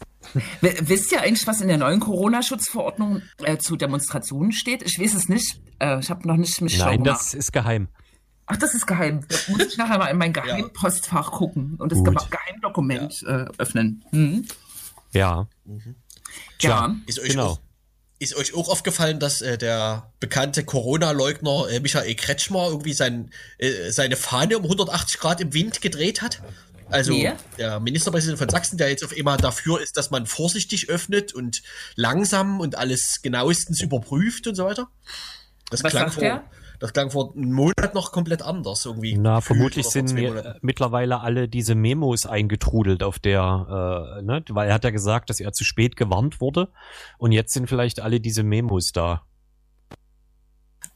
W 0.60 0.74
wisst 0.82 1.10
ihr 1.12 1.22
eigentlich, 1.22 1.46
was 1.46 1.60
in 1.60 1.68
der 1.68 1.78
neuen 1.78 2.00
Corona-Schutzverordnung 2.00 3.22
äh, 3.42 3.56
zu 3.58 3.76
Demonstrationen 3.76 4.52
steht? 4.52 4.82
Ich 4.82 4.98
weiß 5.00 5.14
es 5.14 5.28
nicht. 5.28 5.60
Äh, 5.78 6.00
ich 6.00 6.10
habe 6.10 6.28
noch 6.28 6.36
nicht 6.36 6.60
mich 6.60 6.78
Nein, 6.78 7.02
das 7.02 7.34
ist 7.34 7.52
geheim. 7.52 7.88
Ach, 8.46 8.56
das 8.56 8.74
ist 8.74 8.86
geheim. 8.86 9.24
Da 9.28 9.36
muss 9.48 9.66
ich 9.66 9.78
nachher 9.78 9.98
mal 9.98 10.08
in 10.08 10.18
mein 10.18 10.32
Geheimpostfach 10.34 11.32
gucken 11.32 11.76
und 11.78 11.92
das 11.92 11.98
Gut. 11.98 12.08
Ge 12.08 12.26
Geheimdokument 12.30 13.22
äh, 13.26 13.46
öffnen. 13.58 14.04
Mhm. 14.12 14.46
Ja. 15.12 15.48
Ja. 16.60 16.94
Ist 17.06 17.20
euch, 17.20 17.30
Genau. 17.30 17.58
Ist 18.22 18.34
euch 18.36 18.54
auch 18.54 18.68
aufgefallen, 18.68 19.18
dass 19.18 19.40
äh, 19.40 19.58
der 19.58 20.12
bekannte 20.20 20.64
Corona-Leugner 20.64 21.68
äh, 21.70 21.80
Michael 21.80 22.14
Kretschmer 22.14 22.68
irgendwie 22.68 22.92
sein, 22.92 23.30
äh, 23.58 23.90
seine 23.90 24.16
Fahne 24.16 24.56
um 24.58 24.64
180 24.64 25.18
Grad 25.18 25.40
im 25.40 25.52
Wind 25.52 25.80
gedreht 25.80 26.22
hat? 26.22 26.40
Also 26.88 27.12
Nee. 27.12 27.32
der 27.58 27.80
Ministerpräsident 27.80 28.38
von 28.38 28.48
Sachsen, 28.48 28.76
der 28.76 28.90
jetzt 28.90 29.04
auf 29.04 29.12
einmal 29.16 29.38
dafür 29.38 29.80
ist, 29.80 29.96
dass 29.96 30.10
man 30.10 30.26
vorsichtig 30.26 30.88
öffnet 30.88 31.32
und 31.32 31.62
langsam 31.96 32.60
und 32.60 32.76
alles 32.76 33.20
genauestens 33.22 33.80
überprüft 33.80 34.46
und 34.46 34.54
so 34.54 34.64
weiter. 34.66 34.88
Das 35.70 35.82
Was 35.82 35.90
klang 35.90 36.04
sagt 36.04 36.14
vor, 36.14 36.22
der? 36.22 36.44
Das 36.82 36.92
klang 36.92 37.10
vor 37.12 37.32
einem 37.34 37.52
Monat 37.52 37.94
noch 37.94 38.10
komplett 38.12 38.42
anders 38.42 38.84
irgendwie. 38.84 39.16
Na, 39.16 39.40
vermutlich 39.40 39.86
sind 39.86 40.12
mittlerweile 40.62 41.20
alle 41.20 41.48
diese 41.48 41.74
Memos 41.76 42.26
eingetrudelt 42.26 43.02
auf 43.04 43.18
der, 43.20 44.18
äh, 44.18 44.22
ne, 44.22 44.44
weil 44.50 44.68
er 44.68 44.74
hat 44.74 44.84
ja 44.84 44.90
gesagt, 44.90 45.30
dass 45.30 45.38
er 45.38 45.52
zu 45.52 45.62
spät 45.64 45.96
gewarnt 45.96 46.40
wurde 46.40 46.68
und 47.18 47.30
jetzt 47.32 47.52
sind 47.54 47.68
vielleicht 47.68 48.00
alle 48.00 48.20
diese 48.20 48.42
Memos 48.42 48.90
da. 48.92 49.22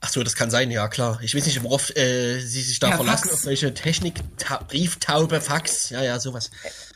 Ach 0.00 0.08
so, 0.08 0.22
das 0.22 0.34
kann 0.34 0.50
sein, 0.50 0.70
ja 0.70 0.88
klar. 0.88 1.18
Ich 1.22 1.34
weiß 1.34 1.46
nicht, 1.46 1.62
worauf 1.62 1.94
äh, 1.96 2.38
Sie 2.40 2.60
sich 2.62 2.78
da 2.80 2.90
Ja, 2.90 2.96
verlassen, 2.96 3.28
Fax. 3.28 3.40
auf 3.40 3.46
welche 3.46 3.72
Technik, 3.72 4.14
Ta 4.36 4.62
Brieftaube, 4.68 5.40
Fax, 5.40 5.90
ja, 5.90 6.02
ja, 6.02 6.18
sowas. 6.20 6.50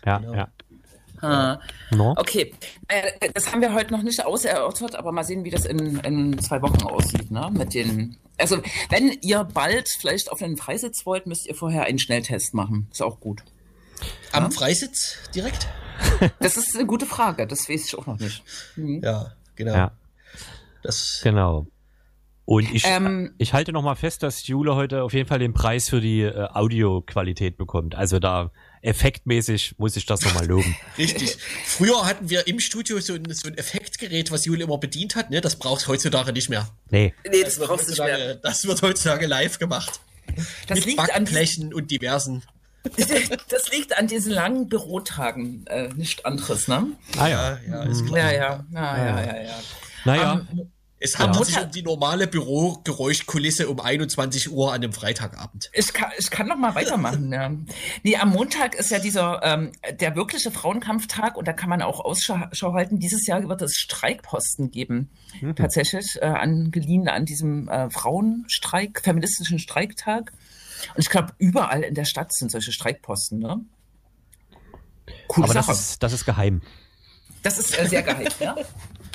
Ja, 0.04 0.18
Genau. 0.18 0.34
ja. 0.34 0.48
Ah, 1.22 1.60
No? 1.90 2.14
okay, 2.16 2.52
äh, 2.88 3.30
das 3.34 3.52
haben 3.52 3.60
wir 3.60 3.74
heute 3.74 3.92
noch 3.92 4.02
nicht 4.02 4.24
auserörtert, 4.24 4.94
aber 4.96 5.12
mal 5.12 5.24
sehen, 5.24 5.44
wie 5.44 5.50
das 5.50 5.64
in, 5.66 5.98
in 6.00 6.38
zwei 6.40 6.62
Wochen 6.62 6.82
aussieht. 6.82 7.30
Ne? 7.30 7.50
Mit 7.52 7.74
den, 7.74 8.16
also 8.38 8.58
wenn 8.88 9.12
ihr 9.22 9.44
bald 9.44 9.88
vielleicht 10.00 10.30
auf 10.32 10.42
einen 10.42 10.56
Freisitz 10.56 11.04
wollt, 11.06 11.26
müsst 11.26 11.46
ihr 11.46 11.54
vorher 11.54 11.84
einen 11.84 11.98
Schnelltest 11.98 12.54
machen. 12.54 12.88
Ist 12.90 13.02
auch 13.02 13.20
gut. 13.20 13.42
Am 14.32 14.50
Freisitz 14.52 15.16
direkt? 15.34 15.68
Das 16.38 16.56
ist 16.56 16.74
eine 16.74 16.86
gute 16.86 17.04
Frage. 17.04 17.46
Das 17.46 17.68
weiß 17.68 17.84
ich 17.86 17.98
auch 17.98 18.06
noch 18.06 18.18
nicht. 18.18 18.42
Mhm. 18.76 19.02
Ja, 19.04 19.32
genau. 19.54 19.74
Ja, 19.74 19.90
Das, 20.82 21.20
genau. 21.22 21.66
Und 22.46 22.72
ich, 22.74 22.84
Ähm, 22.86 23.34
ich 23.38 23.52
halte 23.52 23.70
noch 23.72 23.82
mal 23.82 23.94
fest, 23.96 24.22
dass 24.22 24.46
Jule 24.46 24.74
heute 24.74 25.02
auf 25.02 25.12
jeden 25.12 25.28
Fall 25.28 25.38
den 25.38 25.52
Preis 25.52 25.88
für 25.90 26.00
die 26.00 26.22
äh, 26.22 26.48
Audioqualität 26.52 27.56
bekommt. 27.58 27.94
Also 27.94 28.18
da 28.18 28.50
effektmäßig 28.82 29.74
muss 29.78 29.96
ich 29.96 30.06
das 30.06 30.22
nochmal 30.22 30.46
loben. 30.46 30.76
richtig. 30.98 31.36
Früher 31.66 32.06
hatten 32.06 32.30
wir 32.30 32.46
im 32.46 32.60
Studio 32.60 33.00
so 33.00 33.14
ein, 33.14 33.24
so 33.32 33.48
ein 33.48 33.56
Effektgerät, 33.58 34.30
was 34.30 34.44
Jule 34.44 34.64
immer 34.64 34.78
bedient 34.78 35.16
hat. 35.16 35.30
Ne? 35.30 35.40
Das 35.40 35.56
braucht 35.56 35.86
heutzutage 35.88 36.32
nicht 36.32 36.48
mehr. 36.50 36.68
Nee, 36.90 37.14
Nee, 37.30 37.42
das 37.42 37.58
wird 37.58 37.68
brauchst 37.68 37.86
du 37.86 37.90
nicht 37.90 37.98
mehr. 37.98 38.12
heutzutage, 38.14 38.40
das 38.42 38.64
wird 38.66 38.82
heutzutage 38.82 39.26
live 39.26 39.58
gemacht. 39.58 40.00
Das 40.68 40.78
Mit 40.78 40.84
liegt, 40.86 41.00
an, 41.00 41.06
diesen- 41.06 41.24
Backblechen 41.24 41.74
und 41.74 41.90
diversen. 41.90 42.42
das 43.48 43.70
liegt 43.70 43.98
an 43.98 44.06
diesen 44.06 44.32
langen 44.32 44.68
Bürotagen, 44.70 45.66
äh, 45.66 45.88
nicht 45.94 46.24
anderes, 46.24 46.66
ne? 46.66 46.86
ah 47.18 47.26
ja. 47.28 47.58
Ja, 47.68 47.82
ist 47.82 48.06
klar. 48.06 48.18
Ja, 48.18 48.32
ja, 48.32 48.64
ja, 48.72 48.96
ja, 48.96 49.26
ja. 49.26 49.42
ja. 49.42 49.54
Naja, 50.06 50.46
Ähm, 50.50 50.70
Es 51.02 51.18
handelt 51.18 51.38
Ja. 51.48 51.54
sich 51.54 51.64
um 51.64 51.70
die 51.70 51.82
normale 51.82 52.26
Bürogeräuschkulisse 52.26 53.70
um 53.70 53.80
21 53.80 54.50
Uhr 54.52 54.68
an 54.68 54.82
einem 54.82 54.92
Freitagabend. 54.92 55.70
Ich 55.72 55.94
kann, 55.94 56.10
ich 56.18 56.30
kann 56.30 56.46
noch 56.46 56.58
mal 56.58 56.74
weitermachen. 56.74 57.32
ja. 57.32 57.50
Nee, 58.02 58.16
am 58.16 58.28
Montag 58.30 58.74
ist 58.74 58.90
ja 58.90 58.98
dieser 58.98 59.40
ähm, 59.42 59.72
der 59.98 60.14
wirkliche 60.14 60.50
Frauenkampftag 60.50 61.38
und 61.38 61.48
da 61.48 61.54
kann 61.54 61.70
man 61.70 61.80
auch 61.80 62.00
Ausschau 62.00 62.74
halten. 62.74 62.98
Dieses 62.98 63.26
Jahr 63.26 63.48
wird 63.48 63.62
es 63.62 63.76
Streikposten 63.76 64.70
geben, 64.70 65.08
tatsächlich 65.56 66.18
äh, 66.20 66.26
angeliehen 66.26 67.08
an 67.08 67.24
diesem 67.24 67.68
äh, 67.68 67.88
Frauenstreik, 67.88 69.00
feministischen 69.02 69.58
Streiktag. 69.58 70.32
Und 70.94 71.00
ich 71.00 71.08
glaube, 71.08 71.32
überall 71.38 71.82
in 71.82 71.94
der 71.94 72.04
Stadt 72.04 72.34
sind 72.34 72.50
solche 72.50 72.72
Streikposten. 72.72 73.38
Ne? 73.38 73.60
Coole 75.28 75.44
aber 75.44 75.54
das 75.54 75.66
Sache. 75.66 75.76
ist, 75.78 76.02
das 76.02 76.12
ist 76.12 76.26
geheim. 76.26 76.60
das 77.42 77.58
ist 77.58 77.78
äh, 77.78 77.88
sehr 77.88 78.02
geheim. 78.02 78.28
ja? 78.38 78.54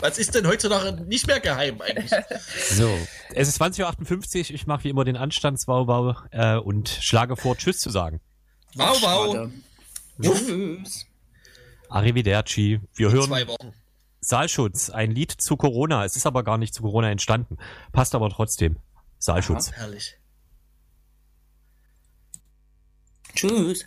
Was 0.01 0.17
ist 0.17 0.35
denn 0.35 0.45
heutzutage 0.47 1.03
nicht 1.03 1.27
mehr 1.27 1.39
geheim 1.39 1.81
eigentlich? 1.81 2.11
So, 2.69 2.89
es 3.33 3.47
ist 3.47 3.61
20.58 3.61 4.49
Uhr, 4.49 4.55
ich 4.55 4.67
mache 4.67 4.83
wie 4.83 4.89
immer 4.89 5.05
den 5.05 5.17
Anstandswaubau 5.17 6.15
äh, 6.31 6.57
und 6.57 6.89
schlage 6.89 7.35
vor, 7.35 7.57
Tschüss 7.57 7.79
zu 7.79 7.89
sagen. 7.89 8.19
Wow, 8.75 9.01
wow. 9.01 9.49
Tschüss. 10.21 11.05
Arrivederci. 11.89 12.81
Wir 12.95 13.07
In 13.07 13.13
hören 13.13 13.27
zwei 13.27 13.47
Wochen. 13.47 13.73
Saalschutz, 14.21 14.89
ein 14.89 15.11
Lied 15.11 15.31
zu 15.31 15.55
Corona. 15.55 16.03
Es 16.03 16.15
ist 16.15 16.25
aber 16.25 16.43
gar 16.43 16.57
nicht 16.57 16.73
zu 16.73 16.81
Corona 16.81 17.11
entstanden. 17.11 17.57
Passt 17.91 18.15
aber 18.15 18.29
trotzdem. 18.29 18.77
Saalschutz. 19.19 19.71
Herrlich. 19.71 20.17
Tschüss. 23.35 23.85